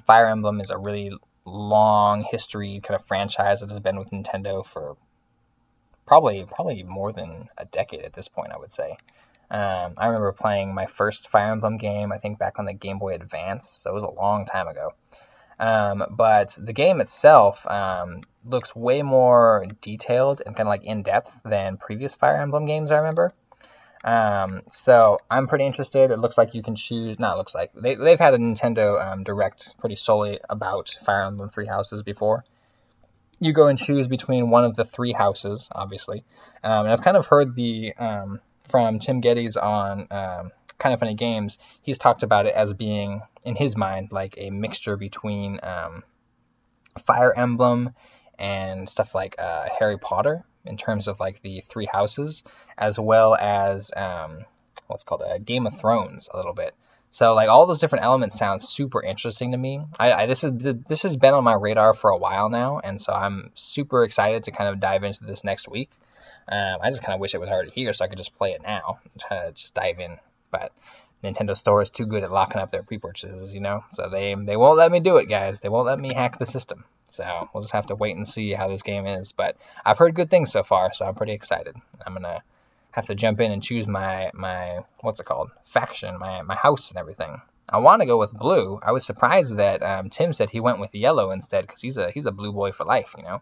[0.06, 1.12] Fire Emblem is a really
[1.46, 4.98] long history kind of franchise that has been with Nintendo for
[6.06, 8.52] probably probably more than a decade at this point.
[8.54, 8.98] I would say.
[9.50, 12.12] Um, I remember playing my first Fire Emblem game.
[12.12, 14.92] I think back on the Game Boy Advance, so it was a long time ago.
[15.60, 21.04] Um, but the game itself um, looks way more detailed and kind of like in
[21.04, 23.34] depth than previous Fire Emblem games I remember.
[24.04, 26.12] Um, so I'm pretty interested.
[26.12, 27.20] It looks like you can choose.
[27.20, 31.50] Not looks like they they've had a Nintendo um, Direct pretty solely about Fire Emblem
[31.50, 32.44] Three Houses before.
[33.40, 36.24] You go and choose between one of the three houses, obviously.
[36.64, 41.00] Um, and I've kind of heard the um, from Tim Gettys on um, kind of
[41.00, 41.58] funny games.
[41.82, 46.04] He's talked about it as being in his mind like a mixture between um,
[47.06, 47.94] Fire Emblem
[48.40, 52.44] and stuff like uh, Harry Potter in terms of like the three houses,
[52.78, 54.46] as well as um,
[54.88, 56.76] what's called a uh, Game of Thrones a little bit.
[57.10, 59.82] So like all those different elements sound super interesting to me.
[60.00, 60.54] I, I, this is
[60.88, 64.44] this has been on my radar for a while now, and so I'm super excited
[64.44, 65.92] to kind of dive into this next week.
[66.48, 68.52] Um, I just kind of wish it was already here so I could just play
[68.52, 69.00] it now,
[69.30, 70.18] to just dive in.
[70.52, 70.72] But
[71.24, 74.56] Nintendo Store is too good at locking up their pre-purchases, you know, so they they
[74.56, 75.60] won't let me do it, guys.
[75.60, 76.86] They won't let me hack the system.
[77.12, 79.32] So we'll just have to wait and see how this game is.
[79.32, 81.76] But I've heard good things so far, so I'm pretty excited.
[82.06, 82.44] I'm gonna
[82.92, 86.90] have to jump in and choose my my what's it called faction, my my house
[86.90, 87.42] and everything.
[87.68, 88.80] I want to go with blue.
[88.84, 92.12] I was surprised that um, Tim said he went with yellow instead because he's a
[92.12, 93.42] he's a blue boy for life, you know.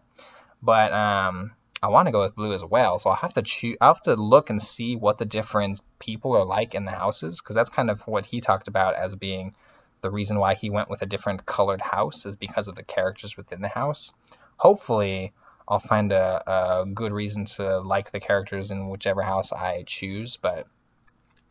[0.62, 1.52] But um,
[1.82, 3.76] I want to go with blue as well, so I'll have to choose.
[3.80, 7.40] I'll have to look and see what the different people are like in the houses
[7.40, 9.54] because that's kind of what he talked about as being
[10.02, 13.36] the reason why he went with a different colored house is because of the characters
[13.36, 14.12] within the house.
[14.56, 15.32] Hopefully,
[15.68, 20.36] I'll find a, a good reason to like the characters in whichever house I choose,
[20.36, 20.66] but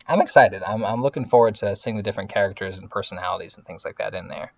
[0.07, 0.63] I'm excited.
[0.63, 4.15] I'm, I'm looking forward to seeing the different characters and personalities and things like that
[4.15, 4.53] in there,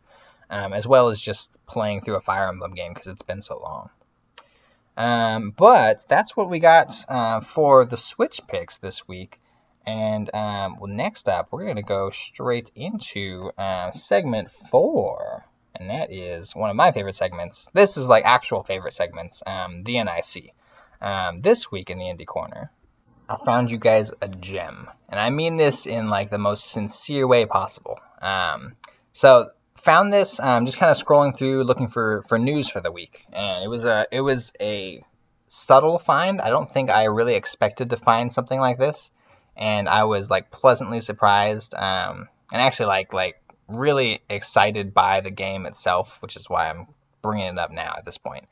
[0.50, 3.60] um, as well as just playing through a Fire Emblem game because it's been so
[3.60, 3.90] long.
[4.98, 9.40] Um, but that's what we got uh, for the Switch picks this week.
[9.86, 15.46] And um, well, next up, we're going to go straight into uh, segment four.
[15.76, 17.68] And that is one of my favorite segments.
[17.74, 20.54] This is like actual favorite segments, um, the NIC.
[21.02, 22.72] Um, this week in the Indie Corner,
[23.28, 24.88] I found you guys a gem.
[25.10, 28.00] And I mean this in like the most sincere way possible.
[28.22, 28.76] Um,
[29.14, 32.92] so found this um, just kind of scrolling through looking for, for news for the
[32.92, 33.26] week.
[33.34, 35.04] And it was a it was a
[35.48, 36.40] subtle find.
[36.40, 39.10] I don't think I really expected to find something like this
[39.56, 45.32] and I was like pleasantly surprised, um, and actually like like really excited by the
[45.32, 46.88] game itself, which is why I'm
[47.22, 48.48] bringing it up now at this point.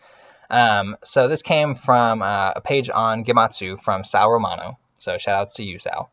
[0.50, 4.80] Um, so this came from uh, a page on Gematsu from Sal Romano.
[4.98, 6.10] So shout outs to you, Sal.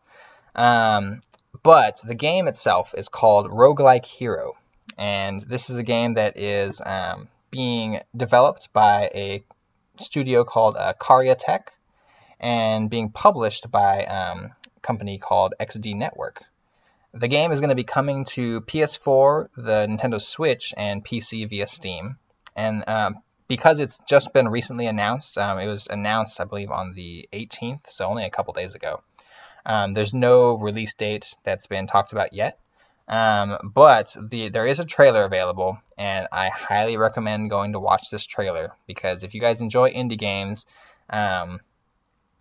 [0.54, 1.22] Um,
[1.62, 4.56] but the game itself is called Roguelike Hero,
[4.98, 9.44] and this is a game that is um, being developed by a
[9.98, 11.72] studio called uh, Carya Tech
[12.38, 14.52] and being published by um,
[14.86, 16.42] company called XD Network.
[17.12, 21.66] The game is going to be coming to PS4, the Nintendo Switch, and PC via
[21.66, 22.16] Steam.
[22.54, 26.92] And um, because it's just been recently announced, um, it was announced, I believe, on
[26.92, 29.02] the 18th, so only a couple days ago.
[29.64, 32.58] Um, there's no release date that's been talked about yet.
[33.08, 38.10] Um, but the there is a trailer available, and I highly recommend going to watch
[38.10, 40.66] this trailer because if you guys enjoy indie games,
[41.08, 41.60] um,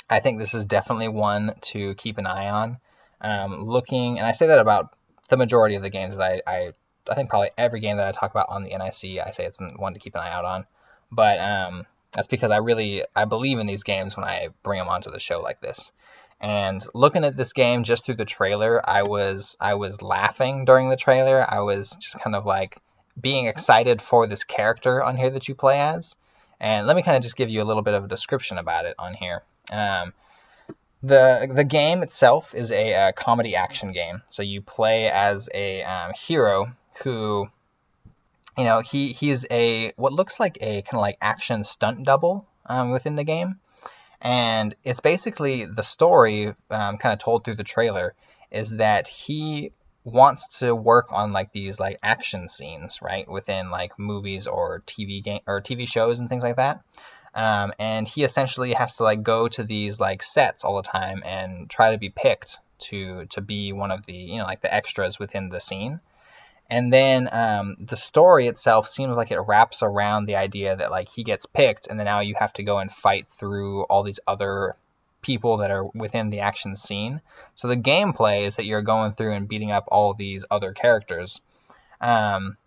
[0.10, 2.77] I think this is definitely one to keep an eye on.
[3.22, 4.95] Um, looking, and I say that about
[5.30, 6.73] the majority of the games that I, I,
[7.10, 9.60] I think probably every game that I talk about on the NIC, I say it's
[9.60, 10.65] one to keep an eye out on.
[11.11, 14.90] But um, that's because I really I believe in these games when I bring them
[14.90, 15.91] onto the show like this.
[16.41, 20.90] And looking at this game just through the trailer, I was I was laughing during
[20.90, 21.45] the trailer.
[21.48, 22.77] I was just kind of like
[23.19, 26.15] being excited for this character on here that you play as.
[26.60, 28.86] And let me kind of just give you a little bit of a description about
[28.86, 29.44] it on here.
[29.72, 30.14] Um,
[31.02, 34.22] the the game itself is a, a, comedy action game.
[34.30, 36.74] So you play as a um, hero
[37.04, 37.48] who,
[38.58, 42.48] you know, he he's a what looks like a kind of like action stunt double
[42.66, 43.60] um, within the game,
[44.22, 48.16] and it's basically the story um, kind of told through the trailer
[48.52, 49.72] is that he
[50.04, 55.24] wants to work on like these like action scenes right within like movies or TV
[55.24, 56.82] game or TV shows and things like that.
[57.36, 61.22] Um, and he essentially has to like go to these like sets all the time
[61.26, 64.74] and try to be picked to to be one of the you know like the
[64.74, 65.99] extras within the scene.
[66.68, 71.10] And then um, the story itself seems like it wraps around the idea that like
[71.10, 74.20] he gets picked, and then now you have to go and fight through all these
[74.26, 74.76] other
[75.22, 77.22] people that are within the action scene.
[77.53, 81.41] So the gameplay is that you're going through and beating up all these other characters.
[82.02, 82.57] Um,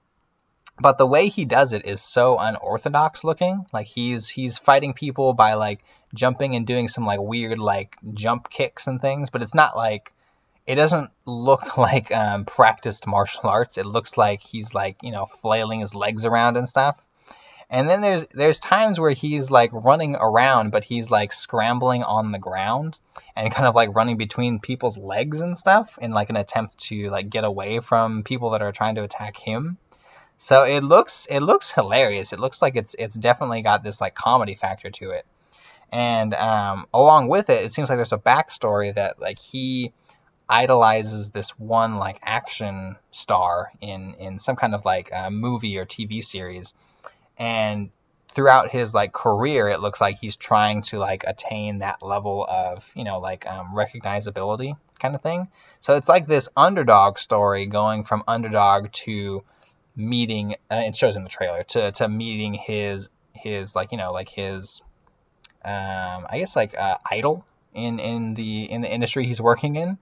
[0.80, 3.66] but the way he does it is so unorthodox looking.
[3.72, 5.84] Like he's he's fighting people by like
[6.14, 10.12] jumping and doing some like weird like jump kicks and things, but it's not like
[10.66, 13.78] it doesn't look like um, practiced martial arts.
[13.78, 17.04] It looks like he's like you know flailing his legs around and stuff.
[17.70, 22.30] And then there's there's times where he's like running around, but he's like scrambling on
[22.32, 22.98] the ground
[23.36, 27.08] and kind of like running between people's legs and stuff in like an attempt to
[27.08, 29.76] like get away from people that are trying to attack him.
[30.38, 32.32] So it looks it looks hilarious.
[32.32, 35.26] It looks like it's it's definitely got this like comedy factor to it.
[35.90, 39.92] And um, along with it, it seems like there's a backstory that like he
[40.48, 45.84] idolizes this one like action star in in some kind of like uh, movie or
[45.84, 46.72] TV series,
[47.36, 47.90] and
[48.32, 52.88] throughout his like career, it looks like he's trying to like attain that level of
[52.94, 55.48] you know like um, recognizability kind of thing.
[55.80, 59.42] So it's like this underdog story going from underdog to
[59.98, 64.12] meeting uh, it shows in the trailer to to meeting his his like you know
[64.12, 64.80] like his
[65.64, 67.44] um I guess like uh, idol
[67.74, 69.98] in in the in the industry he's working in.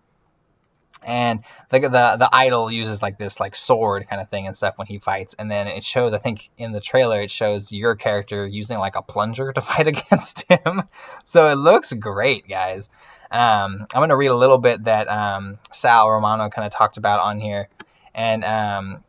[1.02, 1.40] And
[1.70, 4.86] the, the the idol uses like this like sword kind of thing and stuff when
[4.86, 5.35] he fights.
[5.39, 8.97] And then it shows i think in the trailer it shows your character using like
[8.97, 10.85] a plunger to fight against him.
[11.24, 12.90] So it looks great guys.
[13.31, 16.97] Um, i'm going to read a little bit that um, sal romano kind of talked
[16.97, 17.68] about on here.
[18.14, 19.05] And um,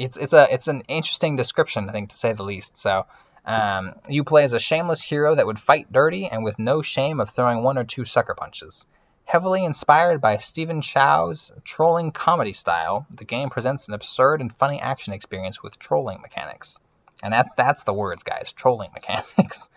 [0.00, 3.06] it's it's a it's an interesting description i think to say the least so
[3.46, 7.20] um, you play as a shameless hero that would fight dirty and with no shame
[7.20, 8.84] of throwing one or two sucker punches
[9.30, 14.80] Heavily inspired by Stephen Chow's trolling comedy style, the game presents an absurd and funny
[14.80, 16.80] action experience with trolling mechanics.
[17.22, 19.68] And that's that's the words, guys, trolling mechanics.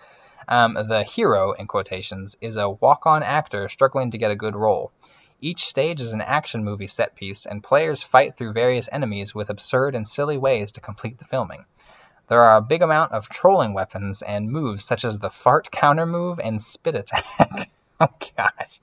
[0.48, 4.92] Um, the hero, in quotations, is a walk-on actor struggling to get a good role.
[5.46, 9.50] Each stage is an action movie set piece, and players fight through various enemies with
[9.50, 11.66] absurd and silly ways to complete the filming.
[12.30, 16.06] There are a big amount of trolling weapons and moves such as the fart counter
[16.06, 17.70] move and spit attack.
[18.00, 18.08] oh
[18.38, 18.80] gosh.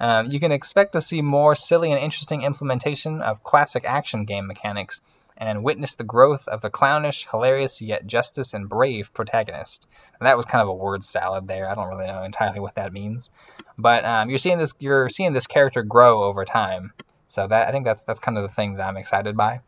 [0.00, 4.48] Um, you can expect to see more silly and interesting implementation of classic action game
[4.48, 5.00] mechanics
[5.40, 9.86] and witness the growth of the clownish, hilarious, yet justice and brave protagonist.
[10.20, 11.68] And that was kind of a word salad there.
[11.68, 13.30] I don't really know entirely what that means,
[13.78, 16.92] but um, you're seeing this you're seeing this character grow over time.
[17.26, 19.60] So that I think that's that's kind of the thing that I'm excited by.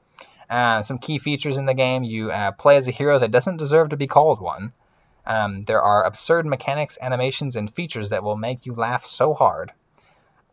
[0.50, 3.56] Uh, some key features in the game: you uh, play as a hero that doesn't
[3.56, 4.72] deserve to be called one.
[5.24, 9.72] Um, there are absurd mechanics, animations, and features that will make you laugh so hard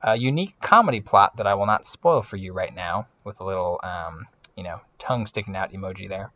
[0.01, 3.43] a unique comedy plot that I will not spoil for you right now, with a
[3.43, 4.27] little, um,
[4.59, 6.33] you know, tongue sticking out emoji there.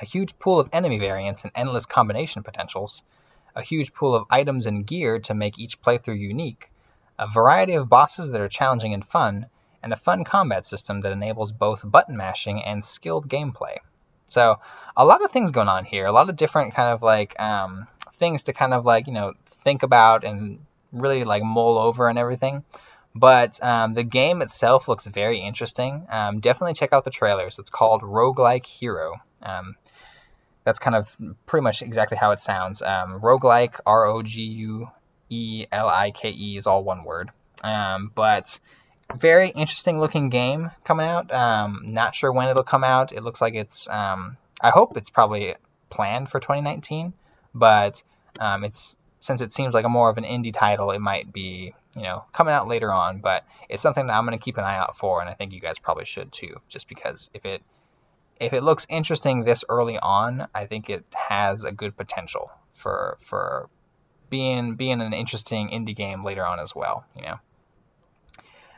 [0.00, 3.02] A huge pool of enemy variants and endless combination potentials.
[3.56, 6.70] A huge pool of items and gear to make each playthrough unique.
[7.18, 9.46] A variety of bosses that are challenging and fun,
[9.82, 13.78] and a fun combat system that enables both button mashing and skilled gameplay.
[14.28, 14.60] So,
[14.96, 16.06] a lot of things going on here.
[16.06, 19.32] A lot of different kind of like um, things to kind of like, you know,
[19.46, 20.60] think about and
[20.92, 22.62] really like mull over and everything.
[23.16, 26.06] But um, the game itself looks very interesting.
[26.10, 27.58] Um, definitely check out the trailers.
[27.58, 29.14] It's called Roguelike Hero.
[29.42, 29.74] Um,
[30.64, 31.16] that's kind of
[31.46, 32.82] pretty much exactly how it sounds.
[32.82, 34.90] Um, roguelike, R O G U
[35.30, 37.30] E L I K E, is all one word.
[37.64, 38.60] Um, but
[39.14, 41.32] very interesting looking game coming out.
[41.32, 43.12] Um, not sure when it'll come out.
[43.12, 43.88] It looks like it's.
[43.88, 45.54] I hope it's probably
[45.88, 47.14] planned for 2019,
[47.54, 48.02] but
[48.38, 52.02] it's since it seems like a more of an indie title, it might be you
[52.02, 53.20] know coming out later on.
[53.20, 55.52] But it's something that I'm going to keep an eye out for, and I think
[55.52, 57.62] you guys probably should too, just because if it
[58.38, 63.16] if it looks interesting this early on, I think it has a good potential for
[63.20, 63.68] for
[64.30, 67.04] being being an interesting indie game later on as well.
[67.16, 67.38] You know.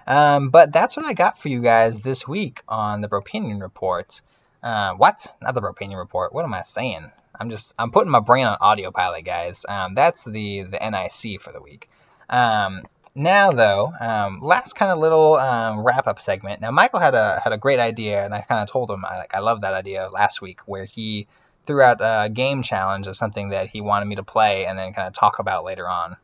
[0.06, 4.22] Um, but that's what I got for you guys this week on the Bropinion Report.
[4.62, 5.26] Uh, what?
[5.42, 6.32] Not the Bropinion Report.
[6.32, 7.12] What am I saying?
[7.38, 9.64] I'm just I'm putting my brain on autopilot, guys.
[9.68, 11.88] Um, that's the the NIC for the week.
[12.28, 12.82] Um,
[13.14, 16.60] now though, um, last kind of little um, wrap up segment.
[16.60, 19.18] Now Michael had a had a great idea, and I kind of told him I
[19.18, 21.26] like I love that idea last week where he
[21.66, 24.94] threw out a game challenge of something that he wanted me to play and then
[24.94, 26.16] kind of talk about later on.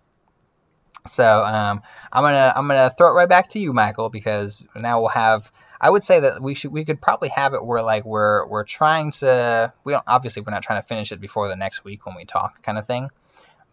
[1.06, 1.82] So um,
[2.12, 5.50] I'm gonna I'm gonna throw it right back to you, Michael, because now we'll have
[5.80, 8.64] I would say that we should we could probably have it where like we're we're
[8.64, 12.06] trying to we don't obviously we're not trying to finish it before the next week
[12.06, 13.10] when we talk kind of thing,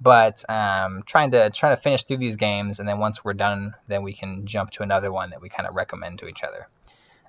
[0.02, 3.76] but um, trying to trying to finish through these games and then once we're done
[3.88, 6.68] then we can jump to another one that we kind of recommend to each other.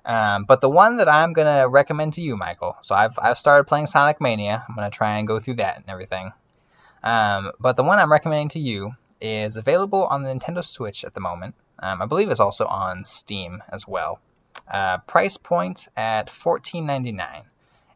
[0.05, 2.75] Um, but the one that I'm gonna recommend to you, Michael.
[2.81, 4.65] So I've I've started playing Sonic Mania.
[4.67, 6.33] I'm gonna try and go through that and everything.
[7.03, 11.13] Um, but the one I'm recommending to you is available on the Nintendo Switch at
[11.13, 11.55] the moment.
[11.79, 14.19] Um, I believe it's also on Steam as well.
[14.69, 17.43] Uh, price point at $14.99.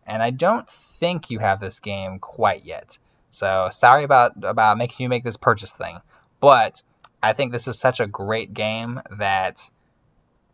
[0.06, 2.98] And I don't think you have this game quite yet.
[3.30, 5.99] So sorry about about making you make this purchase thing.
[6.40, 6.82] But
[7.22, 9.70] I think this is such a great game that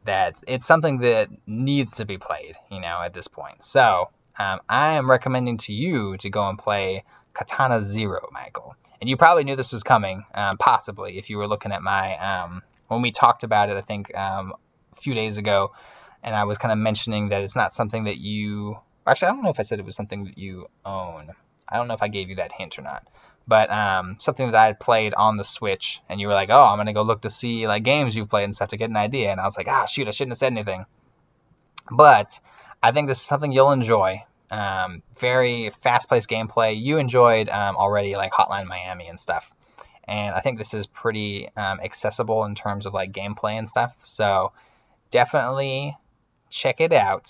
[0.05, 3.63] that it's something that needs to be played, you know, at this point.
[3.63, 8.75] So um, I am recommending to you to go and play Katana Zero, Michael.
[8.99, 12.17] And you probably knew this was coming, um, possibly, if you were looking at my
[12.17, 13.77] um, when we talked about it.
[13.77, 14.53] I think um,
[14.97, 15.71] a few days ago
[16.23, 19.43] and I was kind of mentioning that it's not something that you actually I don't
[19.43, 21.31] know if I said it was something that you own.
[21.67, 23.07] I don't know if I gave you that hint or not.
[23.47, 26.63] But um, something that I had played on the Switch, and you were like, "Oh,
[26.63, 28.97] I'm gonna go look to see like games you've played and stuff to get an
[28.97, 30.85] idea." And I was like, "Ah, shoot, I shouldn't have said anything."
[31.91, 32.39] But
[32.81, 34.23] I think this is something you'll enjoy.
[34.49, 36.79] Um, very fast-paced gameplay.
[36.79, 39.53] You enjoyed um, already like Hotline Miami and stuff,
[40.05, 43.93] and I think this is pretty um, accessible in terms of like gameplay and stuff.
[44.03, 44.53] So
[45.11, 45.97] definitely
[46.49, 47.29] check it out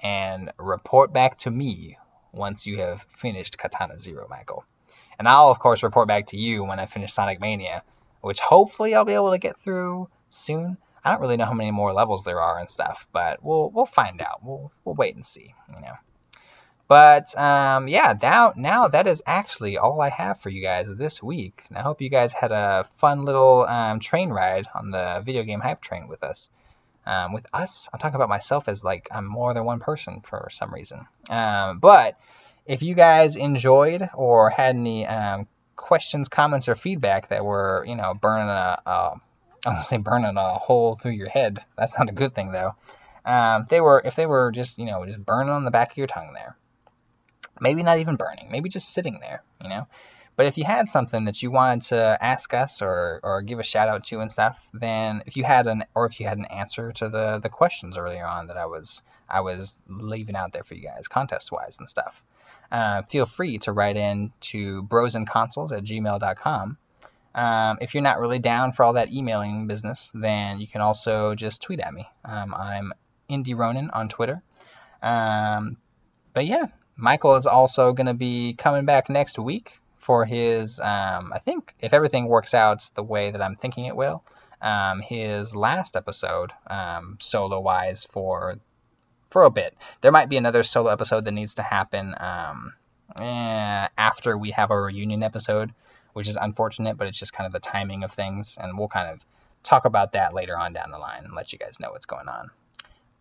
[0.00, 1.96] and report back to me
[2.34, 4.64] once you have finished Katana Zero, Michael.
[5.18, 7.82] And I'll, of course, report back to you when I finish Sonic Mania,
[8.20, 10.76] which hopefully I'll be able to get through soon.
[11.04, 13.86] I don't really know how many more levels there are and stuff, but we'll we'll
[13.86, 14.40] find out.
[14.42, 15.94] We'll we'll wait and see, you know.
[16.88, 21.22] But um, yeah, now now that is actually all I have for you guys this
[21.22, 21.64] week.
[21.68, 25.42] And I hope you guys had a fun little um, train ride on the video
[25.42, 26.50] game hype train with us.
[27.06, 30.48] Um, with us, I'm talking about myself as like I'm more than one person for
[30.50, 31.06] some reason.
[31.28, 32.18] Um, but
[32.66, 37.96] if you guys enjoyed or had any um, questions, comments, or feedback that were you
[37.96, 38.90] know burning a, a
[39.66, 41.58] I was say burning a hole through your head.
[41.76, 42.74] That's not a good thing though.
[43.24, 45.96] Um, they were if they were just you know just burning on the back of
[45.98, 46.56] your tongue there.
[47.60, 48.50] Maybe not even burning.
[48.50, 49.42] Maybe just sitting there.
[49.62, 49.86] You know.
[50.36, 53.62] But if you had something that you wanted to ask us or, or give a
[53.62, 56.46] shout out to and stuff, then if you had an or if you had an
[56.46, 60.64] answer to the, the questions earlier on that I was I was leaving out there
[60.64, 62.24] for you guys contest wise and stuff,
[62.72, 66.78] uh, feel free to write in to brosandconsoles at gmail.com
[67.34, 71.34] um, if you're not really down for all that emailing business, then you can also
[71.34, 72.08] just tweet at me.
[72.24, 72.92] Um, I'm
[73.28, 74.42] Indie Ronin on Twitter.
[75.02, 75.76] Um,
[76.32, 76.66] but yeah,
[76.96, 81.74] Michael is also going to be coming back next week for his, um, I think,
[81.80, 84.22] if everything works out the way that I'm thinking it will,
[84.60, 88.56] um, his last episode, um, solo wise, for
[89.30, 89.74] for a bit.
[90.00, 94.80] There might be another solo episode that needs to happen eh, after we have a
[94.80, 95.72] reunion episode
[96.14, 98.56] which is unfortunate, but it's just kind of the timing of things.
[98.58, 99.24] And we'll kind of
[99.62, 102.28] talk about that later on down the line and let you guys know what's going
[102.28, 102.50] on.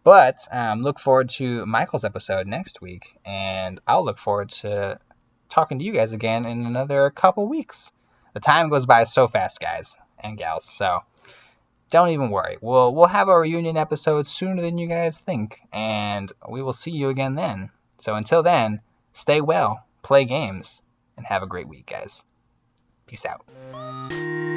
[0.04, 5.00] But um, look forward to Michael's episode next week, and I'll look forward to
[5.54, 7.92] talking to you guys again in another couple weeks.
[8.34, 10.66] The time goes by so fast, guys and gals.
[10.66, 11.00] So
[11.92, 12.58] don't even worry.
[12.62, 16.92] We'll we'll have a reunion episode sooner than you guys think, and we will see
[16.92, 17.70] you again then.
[18.00, 18.82] So until then,
[19.12, 20.82] stay well, play games,
[21.18, 22.24] and have a great week, guys.
[23.06, 24.53] Peace out.